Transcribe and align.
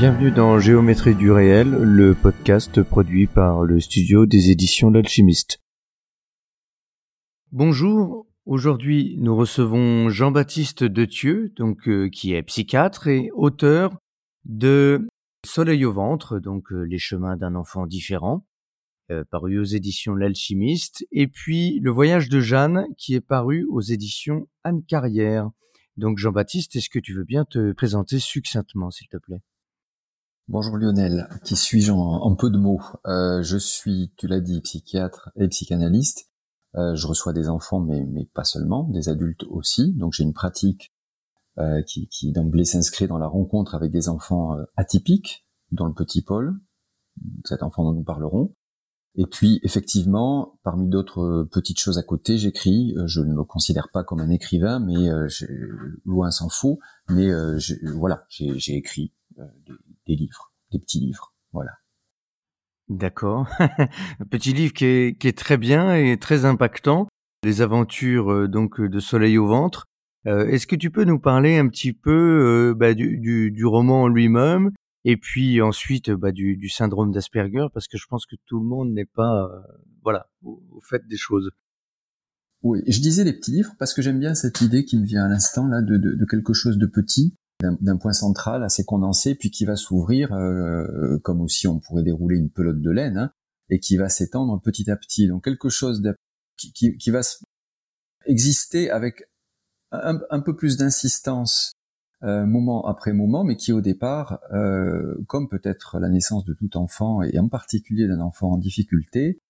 Bienvenue 0.00 0.30
dans 0.30 0.58
Géométrie 0.58 1.14
du 1.14 1.30
réel, 1.30 1.68
le 1.72 2.14
podcast 2.14 2.82
produit 2.82 3.26
par 3.26 3.64
le 3.64 3.80
studio 3.80 4.24
des 4.24 4.50
éditions 4.50 4.88
L'Alchimiste. 4.88 5.60
Bonjour, 7.52 8.26
aujourd'hui 8.46 9.18
nous 9.18 9.36
recevons 9.36 10.08
Jean-Baptiste 10.08 10.84
Dethieux, 10.84 11.52
donc 11.54 11.86
euh, 11.86 12.08
qui 12.08 12.32
est 12.32 12.42
psychiatre 12.42 13.08
et 13.08 13.30
auteur 13.34 13.94
de 14.46 15.06
Soleil 15.44 15.84
au 15.84 15.92
ventre, 15.92 16.38
donc 16.38 16.72
euh, 16.72 16.80
les 16.80 16.96
chemins 16.96 17.36
d'un 17.36 17.54
enfant 17.54 17.86
différent, 17.86 18.46
euh, 19.10 19.22
paru 19.30 19.58
aux 19.58 19.64
éditions 19.64 20.14
L'Alchimiste, 20.14 21.06
et 21.12 21.26
puis 21.26 21.78
Le 21.80 21.90
voyage 21.90 22.30
de 22.30 22.40
Jeanne, 22.40 22.86
qui 22.96 23.16
est 23.16 23.20
paru 23.20 23.66
aux 23.68 23.82
éditions 23.82 24.48
Anne 24.64 24.82
Carrière. 24.82 25.50
Donc 25.98 26.16
Jean-Baptiste, 26.16 26.74
est-ce 26.74 26.88
que 26.88 27.00
tu 27.00 27.12
veux 27.12 27.24
bien 27.24 27.44
te 27.44 27.72
présenter 27.72 28.18
succinctement, 28.18 28.90
s'il 28.90 29.08
te 29.08 29.18
plaît? 29.18 29.42
Bonjour 30.48 30.76
Lionel, 30.76 31.28
qui 31.44 31.54
suis-je 31.54 31.92
en, 31.92 32.34
peu 32.34 32.50
de 32.50 32.58
mots? 32.58 32.82
Euh, 33.06 33.40
Je 33.42 33.56
suis, 33.56 34.12
tu 34.16 34.26
l'as 34.26 34.40
dit, 34.40 34.60
psychiatre 34.60 35.30
et 35.36 35.46
psychanalyste. 35.48 36.28
Euh, 36.76 36.94
je 36.94 37.06
reçois 37.06 37.32
des 37.32 37.48
enfants, 37.48 37.80
mais, 37.80 38.04
mais 38.06 38.26
pas 38.26 38.44
seulement, 38.44 38.84
des 38.84 39.08
adultes 39.08 39.44
aussi. 39.44 39.92
Donc 39.94 40.12
j'ai 40.12 40.24
une 40.24 40.32
pratique 40.32 40.92
euh, 41.58 41.82
qui, 41.82 42.08
qui 42.08 42.32
d'emblée 42.32 42.64
s'inscrit 42.64 43.06
dans 43.06 43.18
la 43.18 43.26
rencontre 43.28 43.74
avec 43.74 43.92
des 43.92 44.08
enfants 44.08 44.56
euh, 44.56 44.64
atypiques, 44.76 45.46
dont 45.72 45.86
le 45.86 45.94
petit 45.94 46.22
Paul, 46.22 46.58
cet 47.44 47.62
enfant 47.62 47.84
dont 47.84 47.92
nous 47.92 48.04
parlerons. 48.04 48.54
Et 49.16 49.26
puis 49.26 49.60
effectivement, 49.62 50.58
parmi 50.62 50.88
d'autres 50.88 51.48
petites 51.50 51.80
choses 51.80 51.98
à 51.98 52.02
côté, 52.02 52.38
j'écris. 52.38 52.94
Je 53.06 53.20
ne 53.20 53.34
me 53.34 53.42
considère 53.42 53.88
pas 53.92 54.04
comme 54.04 54.20
un 54.20 54.30
écrivain, 54.30 54.78
mais 54.78 55.08
loin 56.04 56.30
s'en 56.30 56.48
faut. 56.48 56.78
Mais 57.08 57.28
voilà, 57.92 58.24
j'ai 58.28 58.76
écrit 58.76 59.12
des 60.06 60.16
livres, 60.16 60.52
des 60.72 60.78
petits 60.78 61.00
livres, 61.00 61.34
voilà. 61.52 61.72
D'accord. 62.88 63.46
Un 63.60 64.26
petit 64.28 64.52
livre 64.52 64.72
qui 64.72 64.84
est, 64.84 65.18
qui 65.18 65.28
est, 65.28 65.38
très 65.38 65.56
bien 65.56 65.94
et 65.94 66.18
très 66.18 66.44
impactant. 66.44 67.06
Les 67.44 67.62
aventures 67.62 68.32
euh, 68.32 68.48
donc 68.48 68.80
de 68.80 69.00
Soleil 69.00 69.38
au 69.38 69.46
ventre. 69.46 69.86
Euh, 70.26 70.46
Est-ce 70.48 70.66
que 70.66 70.76
tu 70.76 70.90
peux 70.90 71.04
nous 71.04 71.18
parler 71.18 71.56
un 71.56 71.68
petit 71.68 71.92
peu 71.92 72.10
euh, 72.10 72.74
bah, 72.74 72.94
du, 72.94 73.18
du, 73.18 73.50
du, 73.50 73.64
roman 73.64 74.06
lui-même 74.08 74.70
et 75.04 75.16
puis 75.16 75.62
ensuite 75.62 76.10
bah, 76.10 76.30
du, 76.30 76.56
du, 76.56 76.68
syndrome 76.68 77.10
d'Asperger? 77.10 77.66
Parce 77.72 77.88
que 77.88 77.96
je 77.96 78.06
pense 78.06 78.26
que 78.26 78.36
tout 78.46 78.60
le 78.60 78.66
monde 78.66 78.92
n'est 78.92 79.06
pas 79.06 79.44
euh, 79.44 79.60
voilà 80.02 80.28
au, 80.42 80.62
au, 80.72 80.80
fait 80.80 81.06
des 81.08 81.16
choses. 81.16 81.50
Oui, 82.62 82.82
je 82.86 83.00
disais 83.00 83.24
les 83.24 83.32
petits 83.32 83.52
livres 83.52 83.72
parce 83.78 83.94
que 83.94 84.02
j'aime 84.02 84.18
bien 84.18 84.34
cette 84.34 84.60
idée 84.60 84.84
qui 84.84 84.98
me 84.98 85.06
vient 85.06 85.24
à 85.24 85.28
l'instant 85.28 85.66
là 85.66 85.80
de, 85.80 85.96
de, 85.96 86.14
de, 86.14 86.24
quelque 86.26 86.52
chose 86.52 86.76
de 86.76 86.86
petit 86.86 87.34
d'un 87.60 87.96
point 87.96 88.12
central 88.12 88.62
assez 88.62 88.84
condensé, 88.84 89.34
puis 89.34 89.50
qui 89.50 89.64
va 89.64 89.76
s'ouvrir 89.76 90.32
euh, 90.32 91.18
comme 91.22 91.40
aussi 91.40 91.68
on 91.68 91.78
pourrait 91.78 92.02
dérouler 92.02 92.36
une 92.36 92.50
pelote 92.50 92.80
de 92.80 92.90
laine, 92.90 93.18
hein, 93.18 93.32
et 93.68 93.80
qui 93.80 93.96
va 93.96 94.08
s'étendre 94.08 94.60
petit 94.60 94.90
à 94.90 94.96
petit. 94.96 95.28
Donc 95.28 95.44
quelque 95.44 95.68
chose 95.68 96.02
qui, 96.56 96.72
qui, 96.72 96.96
qui, 96.96 97.10
va 97.10 97.20
exister 98.26 98.90
avec 98.90 99.24
un, 99.92 100.40
peu 100.40 100.54
plus 100.54 100.76
d'insistance 100.76 101.72
euh, 102.22 102.44
moment 102.44 102.86
après 102.86 103.12
moment, 103.12 103.44
mais 103.44 103.56
qui 103.56 103.72
au 103.72 103.80
départ, 103.80 104.40
euh, 104.52 105.16
comme 105.26 105.48
peut-être 105.48 105.98
la 105.98 106.08
naissance 106.08 106.44
de 106.44 106.54
tout 106.54 106.76
enfant, 106.76 107.22
et 107.22 107.38
en 107.38 107.48
particulier 107.48 108.06
d'un 108.06 108.20
enfant 108.20 108.52
en 108.52 108.58
difficulté, 108.58 109.40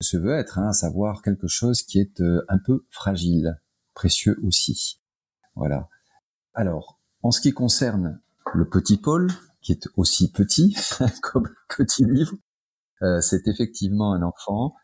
se 0.00 0.16
veut 0.16 0.34
être, 0.34 0.58
hein, 0.58 0.68
à 0.68 0.72
savoir 0.72 1.22
quelque 1.22 1.48
chose 1.48 1.82
qui 1.82 1.98
est 1.98 2.20
euh, 2.20 2.44
un 2.48 2.58
peu 2.58 2.84
fragile, 2.90 3.60
précieux 3.94 4.38
aussi. 4.42 5.00
Voilà. 5.54 5.88
Alors, 6.54 6.95
en 7.26 7.32
ce 7.32 7.40
qui 7.40 7.52
concerne 7.52 8.20
le 8.54 8.68
petit 8.68 8.98
Paul, 8.98 9.28
qui 9.60 9.72
est 9.72 9.88
aussi 9.96 10.30
petit 10.30 10.76
comme 11.22 11.48
le 11.48 11.76
petit 11.76 12.04
livre, 12.04 12.36
euh, 13.02 13.20
c'est 13.20 13.48
effectivement 13.48 14.12
un 14.12 14.22
enfant 14.22 14.74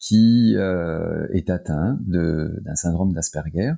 qui 0.00 0.56
euh, 0.56 1.28
est 1.32 1.48
atteint 1.48 1.96
d'un 2.00 2.74
syndrome 2.74 3.12
d'Asperger. 3.12 3.72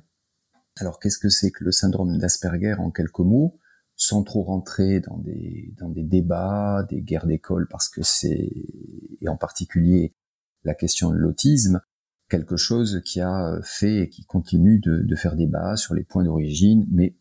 Alors 0.79 0.99
qu'est-ce 0.99 1.19
que 1.19 1.29
c'est 1.29 1.51
que 1.51 1.63
le 1.63 1.71
syndrome 1.71 2.17
d'Asperger 2.17 2.73
en 2.79 2.89
quelques 2.89 3.19
mots, 3.19 3.59
sans 3.95 4.23
trop 4.23 4.41
rentrer 4.41 5.01
dans 5.01 5.19
des, 5.19 5.71
dans 5.77 5.89
des 5.89 6.03
débats, 6.03 6.87
des 6.89 7.03
guerres 7.03 7.27
d'école, 7.27 7.67
parce 7.69 7.89
que 7.89 8.01
c'est, 8.01 8.49
et 9.21 9.29
en 9.29 9.37
particulier 9.37 10.15
la 10.63 10.73
question 10.73 11.11
de 11.11 11.15
l'autisme, 11.15 11.79
quelque 12.27 12.57
chose 12.57 13.03
qui 13.05 13.21
a 13.21 13.59
fait 13.61 13.97
et 13.99 14.09
qui 14.09 14.25
continue 14.25 14.79
de, 14.79 15.03
de 15.03 15.15
faire 15.15 15.35
débat 15.35 15.77
sur 15.77 15.93
les 15.93 16.03
points 16.03 16.23
d'origine, 16.23 16.87
mais 16.91 17.18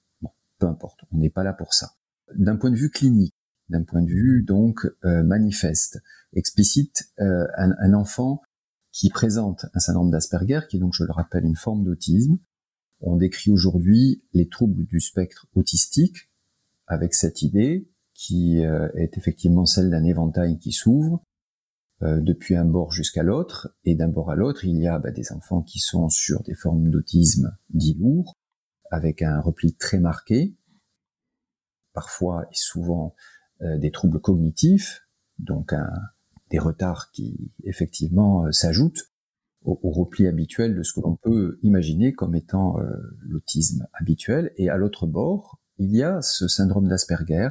peu 0.59 0.67
importe, 0.67 1.01
on 1.13 1.19
n'est 1.19 1.31
pas 1.31 1.45
là 1.45 1.53
pour 1.53 1.75
ça. 1.75 1.95
D'un 2.35 2.57
point 2.57 2.71
de 2.71 2.77
vue 2.77 2.91
clinique, 2.91 3.35
d'un 3.69 3.85
point 3.85 4.03
de 4.03 4.09
vue 4.09 4.43
donc 4.43 4.87
euh, 5.05 5.23
manifeste, 5.23 6.03
explicite, 6.35 7.13
euh, 7.21 7.47
un, 7.57 7.95
enfant 7.95 8.43
qui 8.93 9.11
présente 9.11 9.67
un 9.75 9.79
syndrome 9.79 10.11
d'Asperger, 10.11 10.61
qui 10.69 10.77
est 10.77 10.81
donc, 10.81 10.95
je 10.95 11.05
le 11.05 11.13
rappelle, 11.13 11.45
une 11.45 11.57
forme 11.57 11.85
d'autisme, 11.85 12.39
on 13.01 13.17
décrit 13.17 13.51
aujourd'hui 13.51 14.25
les 14.33 14.49
troubles 14.49 14.85
du 14.87 15.01
spectre 15.01 15.47
autistique 15.55 16.31
avec 16.87 17.15
cette 17.15 17.43
idée 17.43 17.91
qui 18.15 18.65
euh, 18.65 18.89
est 18.95 19.17
effectivement 19.17 19.67
celle 19.67 19.91
d'un 19.91 20.05
éventail 20.05 20.59
qui 20.59 20.73
s'ouvre 20.73 21.23
depuis 22.01 22.55
un 22.55 22.65
bord 22.65 22.93
jusqu'à 22.93 23.25
l'autre, 23.25 23.75
et 23.83 23.97
d'un 23.97 24.07
bord 24.07 24.31
à 24.31 24.37
l'autre, 24.37 24.65
il 24.65 24.79
y 24.79 24.87
a 24.87 25.01
bah, 25.01 25.11
des 25.11 25.33
enfants 25.33 25.63
qui 25.63 25.81
sont 25.81 26.09
sur 26.09 26.45
des 26.45 26.55
formes 26.55 26.91
d'autisme 26.91 27.59
dit 27.71 27.95
lourds, 27.95 28.37
avec 28.91 29.23
un 29.23 29.41
repli 29.41 29.75
très 29.75 29.99
marqué, 29.99 30.57
parfois 31.93 32.45
et 32.51 32.57
souvent 32.57 33.15
euh, 33.63 33.79
des 33.79 33.91
troubles 33.91 34.21
cognitifs, 34.21 35.03
donc 35.39 35.73
des 36.51 36.59
retards 36.59 37.11
qui 37.13 37.53
effectivement 37.65 38.47
euh, 38.47 38.53
s'ajoutent 38.53 39.13
au, 39.65 39.91
repli 39.91 40.27
habituel 40.27 40.75
de 40.77 40.83
ce 40.83 40.93
que 40.93 41.01
l'on 41.01 41.17
peut 41.17 41.59
imaginer 41.63 42.13
comme 42.13 42.35
étant 42.35 42.79
euh, 42.79 42.89
l'autisme 43.21 43.87
habituel. 43.93 44.53
Et 44.57 44.71
à 44.71 44.77
l'autre 44.77 45.07
bord, 45.07 45.61
il 45.79 45.95
y 45.95 46.03
a 46.03 46.23
ce 46.23 46.49
syndrome 46.49 46.89
d'Asperger, 46.89 47.51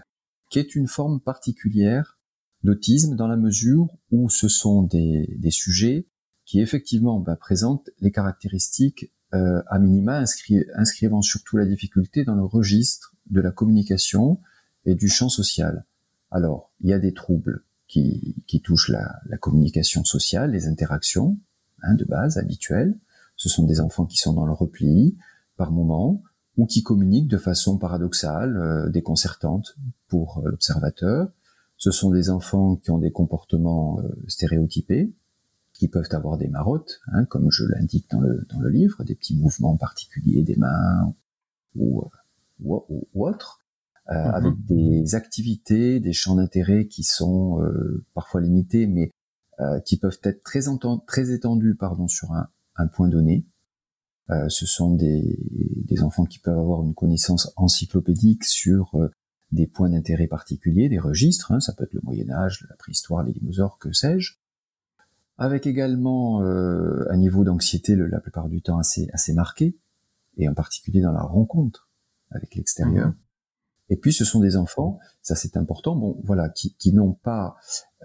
qui 0.50 0.60
est 0.60 0.76
une 0.76 0.88
forme 0.88 1.20
particulière 1.20 2.18
d'autisme 2.64 3.16
dans 3.16 3.28
la 3.28 3.38
mesure 3.38 3.88
où 4.10 4.30
ce 4.30 4.48
sont 4.48 4.84
des, 4.84 5.28
sujets 5.52 6.08
qui 6.46 6.60
effectivement 6.60 7.20
ben, 7.20 7.36
présentent 7.36 7.90
les 8.00 8.12
caractéristiques 8.12 9.14
euh, 9.34 9.62
à 9.68 9.80
minima 9.80 10.18
inscri 10.18 10.64
inscrivant 10.76 11.22
surtout 11.22 11.58
la 11.58 11.66
difficulté 11.66 12.24
dans 12.24 12.36
le 12.36 12.46
registre 12.46 13.16
de 13.30 13.42
la 13.42 13.52
communication 13.52 14.40
et 14.86 14.96
du 14.96 15.10
champ 15.10 15.30
social. 15.30 15.86
Alors, 16.32 16.72
il 16.82 16.90
y 16.90 16.94
a 16.94 17.00
des 17.00 17.14
troubles 17.14 17.64
qui, 17.88 18.36
qui 18.48 18.62
touchent 18.62 18.90
la, 18.90 19.20
la, 19.26 19.38
communication 19.38 20.04
sociale, 20.04 20.52
les 20.52 20.68
interactions 20.68 21.38
hein, 21.84 21.94
de 21.96 22.06
base 22.06 22.38
habituelles. 22.38 22.98
Ce 23.36 23.50
sont 23.50 23.66
des 23.66 23.80
enfants 23.80 24.06
qui 24.06 24.18
sont 24.18 24.34
dans 24.34 24.46
le 24.46 24.54
repli 24.54 25.18
par 25.58 25.72
moment 25.72 26.22
ou 26.58 26.66
qui 26.66 26.84
communiquent 26.84 27.28
de 27.28 27.38
façon 27.38 27.78
paradoxale, 27.78 28.58
euh, 28.58 28.90
déconcertante 28.90 29.78
pour 30.08 30.40
euh, 30.40 30.50
l'observateur. 30.50 31.30
Ce 31.78 31.92
sont 31.92 32.10
des 32.10 32.30
enfants 32.30 32.76
qui 32.78 32.90
ont 32.90 32.98
des 32.98 33.12
comportements 33.12 34.00
euh, 34.00 34.10
stéréotypés, 34.28 35.14
qui 35.78 35.88
peuvent 35.88 36.10
avoir 36.12 36.38
des 36.38 36.48
marottes, 36.48 37.00
hein, 37.08 37.26
comme 37.26 37.52
je 37.52 37.64
l'indique 37.66 38.10
dans 38.10 38.20
le, 38.20 38.46
dans 38.50 38.60
le 38.60 38.70
livre, 38.70 39.04
des 39.04 39.16
petits 39.16 39.38
mouvements 39.38 39.78
particuliers 39.78 40.44
des 40.44 40.56
mains 40.56 41.14
ou, 41.76 42.10
ou, 42.60 42.84
ou 43.14 43.28
autres, 43.28 43.60
euh, 44.10 44.14
mm 44.14 44.18
-hmm. 44.18 44.34
avec 44.34 44.66
des 44.66 45.16
activités, 45.16 46.00
des 46.00 46.14
champs 46.14 46.36
d'intérêt 46.36 46.88
qui 46.88 47.04
sont 47.04 47.62
euh, 47.62 48.06
parfois 48.14 48.42
limités, 48.42 48.88
mais 48.88 49.12
euh, 49.60 49.80
qui 49.80 49.98
peuvent 49.98 50.20
être 50.24 50.44
très, 50.44 50.62
très 51.06 51.32
étendus 51.32 51.76
pardon, 51.76 52.08
sur 52.08 52.32
un, 52.32 52.48
un 52.76 52.88
point 52.88 53.10
donné. 53.10 53.46
Euh, 54.30 54.50
ce 54.50 54.66
sont 54.66 54.94
des, 54.94 55.40
des, 55.90 56.04
enfants 56.04 56.26
qui 56.26 56.40
peuvent 56.40 56.60
avoir 56.60 56.84
une 56.84 56.94
connaissance 56.94 57.52
encyclopédique 57.56 58.44
sur 58.44 58.94
euh, 58.96 59.10
des 59.52 59.66
points 59.66 59.90
d'intérêt 59.90 60.28
particuliers, 60.28 60.90
des 60.90 61.00
registres, 61.00 61.52
hein, 61.52 61.60
ça 61.60 61.74
peut 61.74 61.86
être 61.86 61.94
le 61.94 62.02
Moyen 62.04 62.30
Âge, 62.30 62.66
la 62.70 62.76
préhistoire, 62.76 63.24
les 63.24 63.32
dinosaures, 63.32 63.80
que 63.80 63.94
sais-je, 63.94 64.37
avec 65.38 65.68
également 65.68 66.42
euh, 66.42 67.06
un 67.10 67.18
niveau 67.18 67.44
d'anxiété 67.44 67.96
la 67.96 68.20
plupart 68.20 68.50
du 68.50 68.62
temps 68.62 68.80
assez, 68.80 69.08
assez 69.14 69.34
marqué, 69.34 69.78
et 70.38 70.50
en 70.50 70.54
particulier 70.54 71.02
dans 71.02 71.12
la 71.12 71.22
rencontre 71.22 71.90
avec 72.32 72.56
l'extérieur. 72.56 73.10
Mmh. 73.10 73.16
Et 73.90 73.96
puis 73.96 74.12
ce 74.12 74.26
sont 74.26 74.40
des 74.40 74.58
enfants, 74.58 75.00
ça 75.22 75.36
c'est 75.36 75.56
important, 75.56 75.96
bon 75.96 76.20
voilà, 76.24 76.50
qui, 76.50 76.76
qui 76.76 76.92
n'ont 76.92 77.14
pas 77.14 77.56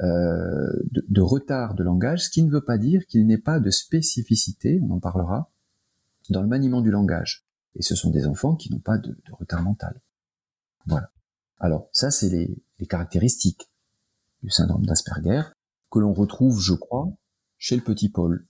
euh, 0.01 0.71
de, 0.91 1.05
de, 1.09 1.21
retard 1.21 1.75
de 1.75 1.83
langage, 1.83 2.27
ce 2.27 2.31
qui 2.31 2.43
ne 2.43 2.51
veut 2.51 2.65
pas 2.65 2.79
dire 2.79 3.05
qu'il 3.07 3.27
n'est 3.27 3.39
pas 3.39 3.59
de 3.59 3.71
spécificité, 3.71 4.81
on 4.83 4.93
en 4.93 5.01
parlera, 5.01 5.51
dans 6.31 6.43
le 6.43 6.49
maniement 6.49 6.83
du 6.83 6.91
langage. 6.91 7.45
Et 7.75 7.83
ce 7.83 7.97
sont 7.97 8.11
des 8.11 8.27
enfants 8.27 8.55
qui 8.55 8.71
n'ont 8.71 8.79
pas 8.79 8.99
de, 8.99 9.11
de, 9.11 9.33
retard 9.33 9.63
mental. 9.63 10.01
Voilà. 10.87 11.11
Alors 11.59 11.89
ça 11.93 12.11
c'est 12.11 12.29
les, 12.29 12.63
les 12.79 12.87
caractéristiques 12.87 13.73
du 14.43 14.51
syndrome 14.51 14.85
d'Asperger 14.85 15.43
que 15.91 15.99
l'on 15.99 16.13
retrouve, 16.13 16.61
je 16.61 16.75
crois, 16.75 17.13
chez 17.63 17.77
le 17.77 17.83
petit 17.83 18.11
Paul. 18.11 18.45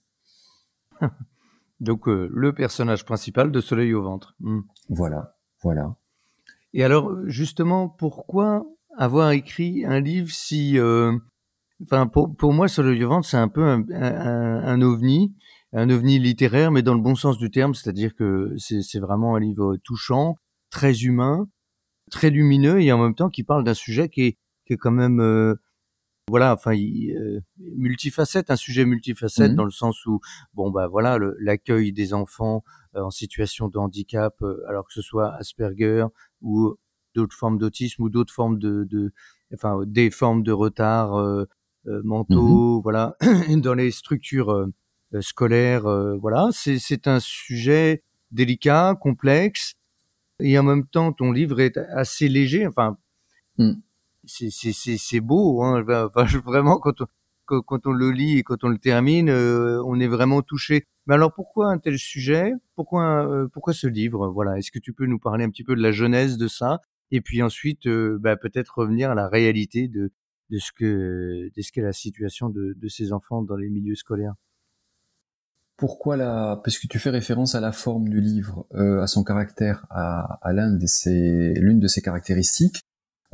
Donc 1.79 2.07
euh, 2.07 2.27
le 2.33 2.51
personnage 2.51 3.05
principal 3.05 3.51
de 3.51 3.61
Soleil 3.61 3.93
au 3.93 4.01
ventre. 4.01 4.35
Hmm. 4.39 4.61
Voilà, 4.89 5.37
voilà. 5.61 5.95
Et 6.73 6.83
alors 6.83 7.15
justement, 7.27 7.87
pourquoi 7.87 8.65
avoir 8.97 9.31
écrit 9.31 9.85
un 9.85 9.99
livre 9.99 10.31
si, 10.31 10.79
euh, 10.79 11.15
enfin 11.83 12.07
pour, 12.07 12.35
pour 12.35 12.53
moi 12.53 12.67
Soleil 12.67 13.03
au 13.03 13.09
ventre 13.09 13.27
c'est 13.27 13.37
un 13.37 13.49
peu 13.49 13.63
un, 13.63 13.85
un, 13.91 14.63
un, 14.63 14.81
ovni, 14.81 15.35
un 15.73 15.91
ovni 15.91 16.17
littéraire, 16.17 16.71
mais 16.71 16.81
dans 16.81 16.95
le 16.95 17.01
bon 17.01 17.13
sens 17.13 17.37
du 17.37 17.51
terme, 17.51 17.75
c'est-à-dire 17.75 18.15
que 18.15 18.55
c'est 18.57 18.99
vraiment 18.99 19.35
un 19.35 19.39
livre 19.39 19.77
touchant, 19.83 20.37
très 20.71 21.01
humain, 21.01 21.47
très 22.09 22.31
lumineux 22.31 22.81
et 22.81 22.91
en 22.91 22.97
même 22.97 23.13
temps 23.13 23.29
qui 23.29 23.43
parle 23.43 23.63
d'un 23.63 23.75
sujet 23.75 24.09
qui 24.09 24.21
est, 24.23 24.37
qui 24.65 24.73
est 24.73 24.77
quand 24.77 24.91
même 24.91 25.19
euh, 25.19 25.53
voilà, 26.29 26.53
enfin, 26.53 26.73
euh, 26.75 27.41
multifacette, 27.59 28.49
un 28.49 28.55
sujet 28.55 28.85
multifacette 28.85 29.51
mmh. 29.51 29.55
dans 29.55 29.65
le 29.65 29.71
sens 29.71 30.05
où, 30.05 30.21
bon, 30.53 30.71
bah 30.71 30.87
voilà, 30.87 31.19
l'accueil 31.39 31.91
des 31.91 32.13
enfants 32.13 32.63
euh, 32.95 33.01
en 33.01 33.11
situation 33.11 33.67
de 33.67 33.77
handicap, 33.77 34.35
euh, 34.41 34.63
alors 34.67 34.87
que 34.87 34.93
ce 34.93 35.01
soit 35.01 35.33
Asperger 35.35 36.05
ou 36.41 36.75
d'autres 37.13 37.35
formes 37.35 37.57
d'autisme 37.57 38.03
ou 38.03 38.09
d'autres 38.09 38.33
formes 38.33 38.57
de, 38.57 38.85
de, 38.89 39.11
enfin, 39.53 39.81
des 39.85 40.11
formes 40.11 40.43
de 40.43 40.51
retard 40.51 41.15
euh, 41.15 41.45
mentaux, 41.85 42.79
mmh. 42.79 42.81
voilà, 42.81 43.17
dans 43.57 43.73
les 43.73 43.91
structures 43.91 44.67
scolaires, 45.19 45.83
voilà, 46.19 46.49
c'est 46.53 47.07
un 47.07 47.19
sujet 47.19 48.03
délicat, 48.31 48.97
complexe, 48.99 49.73
et 50.39 50.57
en 50.57 50.63
même 50.63 50.87
temps, 50.87 51.11
ton 51.11 51.31
livre 51.33 51.59
est 51.59 51.77
assez 51.77 52.29
léger, 52.29 52.65
enfin. 52.65 52.97
Mmh 53.57 53.73
c'est 54.25 55.19
beau, 55.19 55.63
hein, 55.63 55.81
vraiment 56.45 56.79
quand 56.79 57.01
on, 57.01 57.07
quand, 57.45 57.85
on 57.85 57.91
le 57.91 58.11
lit 58.11 58.37
et 58.37 58.43
quand 58.43 58.63
on 58.63 58.69
le 58.69 58.77
termine, 58.77 59.29
euh, 59.29 59.81
on 59.85 59.99
est 59.99 60.07
vraiment 60.07 60.41
touché. 60.41 60.85
Mais 61.05 61.15
alors 61.15 61.33
pourquoi 61.33 61.67
un 61.67 61.77
tel 61.77 61.97
sujet? 61.97 62.53
Pourquoi 62.75 63.27
euh, 63.27 63.47
pourquoi 63.51 63.73
ce 63.73 63.87
livre? 63.87 64.29
Voilà, 64.29 64.57
est-ce 64.57 64.71
que 64.71 64.79
tu 64.79 64.93
peux 64.93 65.05
nous 65.05 65.19
parler 65.19 65.43
un 65.43 65.49
petit 65.49 65.63
peu 65.63 65.75
de 65.75 65.81
la 65.81 65.91
genèse 65.91 66.37
de 66.37 66.47
ça? 66.47 66.79
Et 67.11 67.21
puis 67.21 67.41
ensuite 67.41 67.87
euh, 67.87 68.17
bah, 68.19 68.37
peut-être 68.37 68.77
revenir 68.77 69.11
à 69.11 69.15
la 69.15 69.27
réalité 69.27 69.87
de 69.87 70.11
de 70.49 70.57
ce 70.57 70.71
que 70.71 71.49
de 71.55 71.61
ce 71.61 71.71
qu'est 71.71 71.81
la 71.81 71.93
situation 71.93 72.49
de, 72.49 72.73
de 72.75 72.87
ces 72.87 73.11
enfants 73.11 73.41
dans 73.41 73.55
les 73.57 73.69
milieux 73.69 73.95
scolaires. 73.95 74.35
Pourquoi 75.75 76.15
la 76.15 76.61
Parce 76.63 76.77
que 76.77 76.87
tu 76.87 76.99
fais 76.99 77.09
référence 77.09 77.55
à 77.55 77.59
la 77.59 77.71
forme 77.71 78.07
du 78.07 78.21
livre, 78.21 78.67
à 78.73 79.07
son 79.07 79.23
caractère, 79.23 79.85
à, 79.89 80.39
à 80.41 80.53
l'une 80.53 80.77
de 81.79 81.87
ses 81.87 82.01
caractéristiques. 82.01 82.83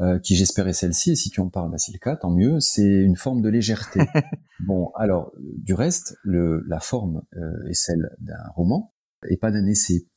Euh, 0.01 0.18
qui 0.18 0.38
j'espérais 0.38 0.72
celle-ci, 0.72 1.12
et 1.12 1.16
si 1.16 1.30
tu 1.30 1.42
en 1.42 1.50
parles, 1.50 1.72
bah 1.72 1.78
c'est 1.78 1.92
le 1.92 1.98
cas, 1.98 2.16
tant 2.16 2.31
mieux, 2.31 2.62
c'est 2.62 2.88
une 2.88 3.18
forme 3.18 3.42
de 3.42 3.50
légèreté. 3.50 4.00
bon, 4.62 4.92
alors, 4.96 5.34
du 5.38 5.74
reste, 5.74 6.18
le, 6.24 6.63
la 6.69 6.80
forme 6.80 7.24
euh, 7.36 7.68
est 7.68 7.74
celle 7.74 8.16
d'un 8.22 8.48
roman, 8.56 8.94
et 9.28 9.36
pas 9.36 9.51
d'un 9.51 9.66
essai. 9.66 10.07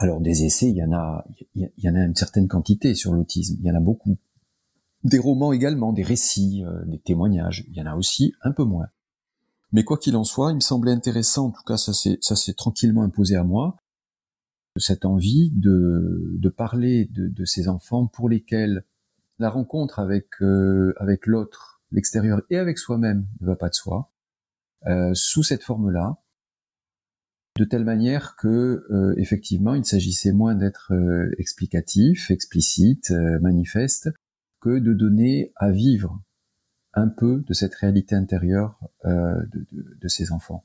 Alors, 0.00 0.20
des 0.20 0.44
essais, 0.44 0.68
il 0.68 0.76
y 0.76 0.82
en 0.82 0.92
a, 0.92 1.24
il 1.54 1.70
y 1.78 1.88
en 1.88 1.94
a 1.94 2.00
une 2.00 2.16
certaine 2.16 2.48
quantité 2.48 2.96
sur 2.96 3.12
l'autisme, 3.12 3.56
il 3.60 3.64
y 3.64 3.70
en 3.70 3.76
a 3.76 3.80
beaucoup. 3.80 4.18
Des 5.04 5.20
romans 5.20 5.52
également, 5.52 5.92
des 5.92 6.02
récits, 6.02 6.64
euh, 6.64 6.84
des 6.86 6.98
témoignages, 6.98 7.64
il 7.68 7.76
y 7.76 7.80
en 7.80 7.86
a 7.86 7.94
aussi 7.94 8.34
un 8.42 8.50
peu 8.50 8.64
moins. 8.64 8.88
Mais 9.70 9.84
quoi 9.84 9.96
qu'il 9.96 10.16
en 10.16 10.24
soit, 10.24 10.50
il 10.50 10.56
me 10.56 10.60
semblait 10.60 10.90
intéressant, 10.90 11.46
en 11.46 11.50
tout 11.52 11.62
cas 11.64 11.76
ça 11.76 11.92
s'est, 11.92 12.18
ça 12.20 12.34
s'est 12.34 12.54
tranquillement 12.54 13.04
imposé 13.04 13.36
à 13.36 13.44
moi, 13.44 13.76
cette 14.76 15.04
envie 15.04 15.52
de, 15.54 16.32
de 16.36 16.48
parler 16.48 17.04
de, 17.12 17.28
de 17.28 17.44
ces 17.44 17.68
enfants 17.68 18.08
pour 18.08 18.28
lesquels 18.28 18.84
la 19.38 19.50
rencontre 19.50 19.98
avec 19.98 20.28
euh, 20.42 20.94
avec 20.98 21.26
l'autre, 21.26 21.82
l'extérieur 21.90 22.42
et 22.50 22.58
avec 22.58 22.78
soi-même 22.78 23.26
ne 23.40 23.46
va 23.46 23.56
pas 23.56 23.68
de 23.68 23.74
soi, 23.74 24.12
euh, 24.86 25.12
sous 25.14 25.42
cette 25.42 25.62
forme-là, 25.62 26.18
de 27.56 27.64
telle 27.64 27.84
manière 27.84 28.36
que 28.36 28.86
euh, 28.90 29.14
effectivement 29.16 29.74
il 29.74 29.84
s'agissait 29.84 30.32
moins 30.32 30.54
d'être 30.54 30.92
explicatif, 31.38 32.30
explicite, 32.30 33.10
manifeste, 33.40 34.10
que 34.60 34.78
de 34.78 34.92
donner 34.92 35.52
à 35.56 35.70
vivre 35.70 36.22
un 36.94 37.08
peu 37.08 37.42
de 37.46 37.52
cette 37.54 37.74
réalité 37.74 38.14
intérieure 38.14 38.78
de, 39.04 39.66
de, 39.72 40.08
ces 40.08 40.30
enfants. 40.30 40.64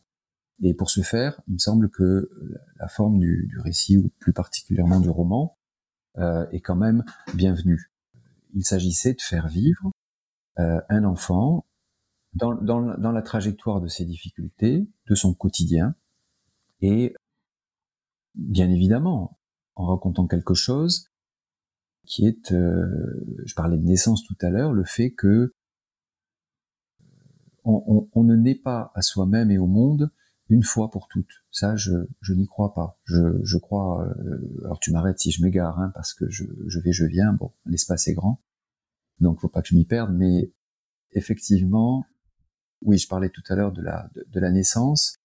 Et 0.61 0.75
pour 0.75 0.91
ce 0.91 1.01
faire, 1.01 1.41
il 1.47 1.53
me 1.53 1.57
semble 1.57 1.89
que 1.89 2.29
la 2.79 2.87
forme 2.87 3.17
du 3.19 3.57
récit, 3.63 3.97
ou 3.97 4.11
plus 4.19 4.31
particulièrement 4.31 4.99
du 4.99 5.09
roman, 5.09 5.57
est 6.17 6.61
quand 6.61 6.75
même 6.75 7.03
bienvenue 7.33 7.91
il 8.53 8.63
s'agissait 8.63 9.13
de 9.13 9.21
faire 9.21 9.47
vivre 9.47 9.91
euh, 10.59 10.81
un 10.89 11.03
enfant 11.03 11.65
dans, 12.33 12.51
la 12.53 13.21
trajectoire 13.21 13.81
de 13.81 13.87
ses 13.87 14.05
difficultés, 14.05 14.87
de 15.07 15.15
son 15.15 15.33
quotidien, 15.33 15.95
et 16.81 17.13
bien 18.35 18.69
évidemment, 18.69 19.39
en 19.75 19.87
racontant 19.87 20.27
quelque 20.27 20.53
chose 20.53 21.09
qui 22.05 22.25
est, 22.25 22.51
euh, 22.51 23.25
je 23.45 23.53
parlais 23.55 23.77
de 23.77 23.83
naissance 23.83 24.23
tout 24.23 24.37
à 24.41 24.49
l'heure, 24.49 24.73
le 24.73 24.83
fait 24.83 25.11
que 25.11 25.53
on, 27.65 28.09
on 28.13 28.23
ne 28.23 28.35
naît 28.35 28.55
pas 28.55 28.91
à 28.95 29.01
soi-même 29.01 29.51
et 29.51 29.57
au 29.57 29.67
monde 29.67 30.11
une 30.49 30.63
fois 30.63 30.89
pour 30.89 31.07
toutes. 31.07 31.43
Ça, 31.51 31.75
je, 31.75 31.91
je 32.21 32.33
n'y 32.33 32.47
crois 32.47 32.73
pas. 32.73 32.99
Je, 33.05 33.39
je 33.43 33.57
crois. 33.57 34.05
Euh, 34.05 34.61
alors 34.63 34.79
tu 34.79 34.91
m'arrêtes 34.91 35.19
si 35.19 35.31
je 35.31 35.43
m'égare, 35.43 35.79
hein, 35.79 35.91
parce 35.93 36.13
que 36.13 36.29
je, 36.29 36.43
je 36.67 36.79
vais, 36.79 36.91
je 36.91 37.05
viens. 37.05 37.33
Bon, 37.33 37.53
l'espace 37.65 38.07
est 38.07 38.13
grand, 38.13 38.41
donc 39.19 39.39
faut 39.39 39.47
pas 39.47 39.61
que 39.61 39.69
je 39.69 39.75
m'y 39.75 39.85
perde. 39.85 40.13
Mais 40.13 40.51
effectivement, 41.11 42.05
oui, 42.81 42.97
je 42.97 43.07
parlais 43.07 43.29
tout 43.29 43.43
à 43.49 43.55
l'heure 43.55 43.71
de 43.71 43.81
la 43.81 44.09
de, 44.15 44.39
la 44.39 44.51
naissance, 44.51 45.15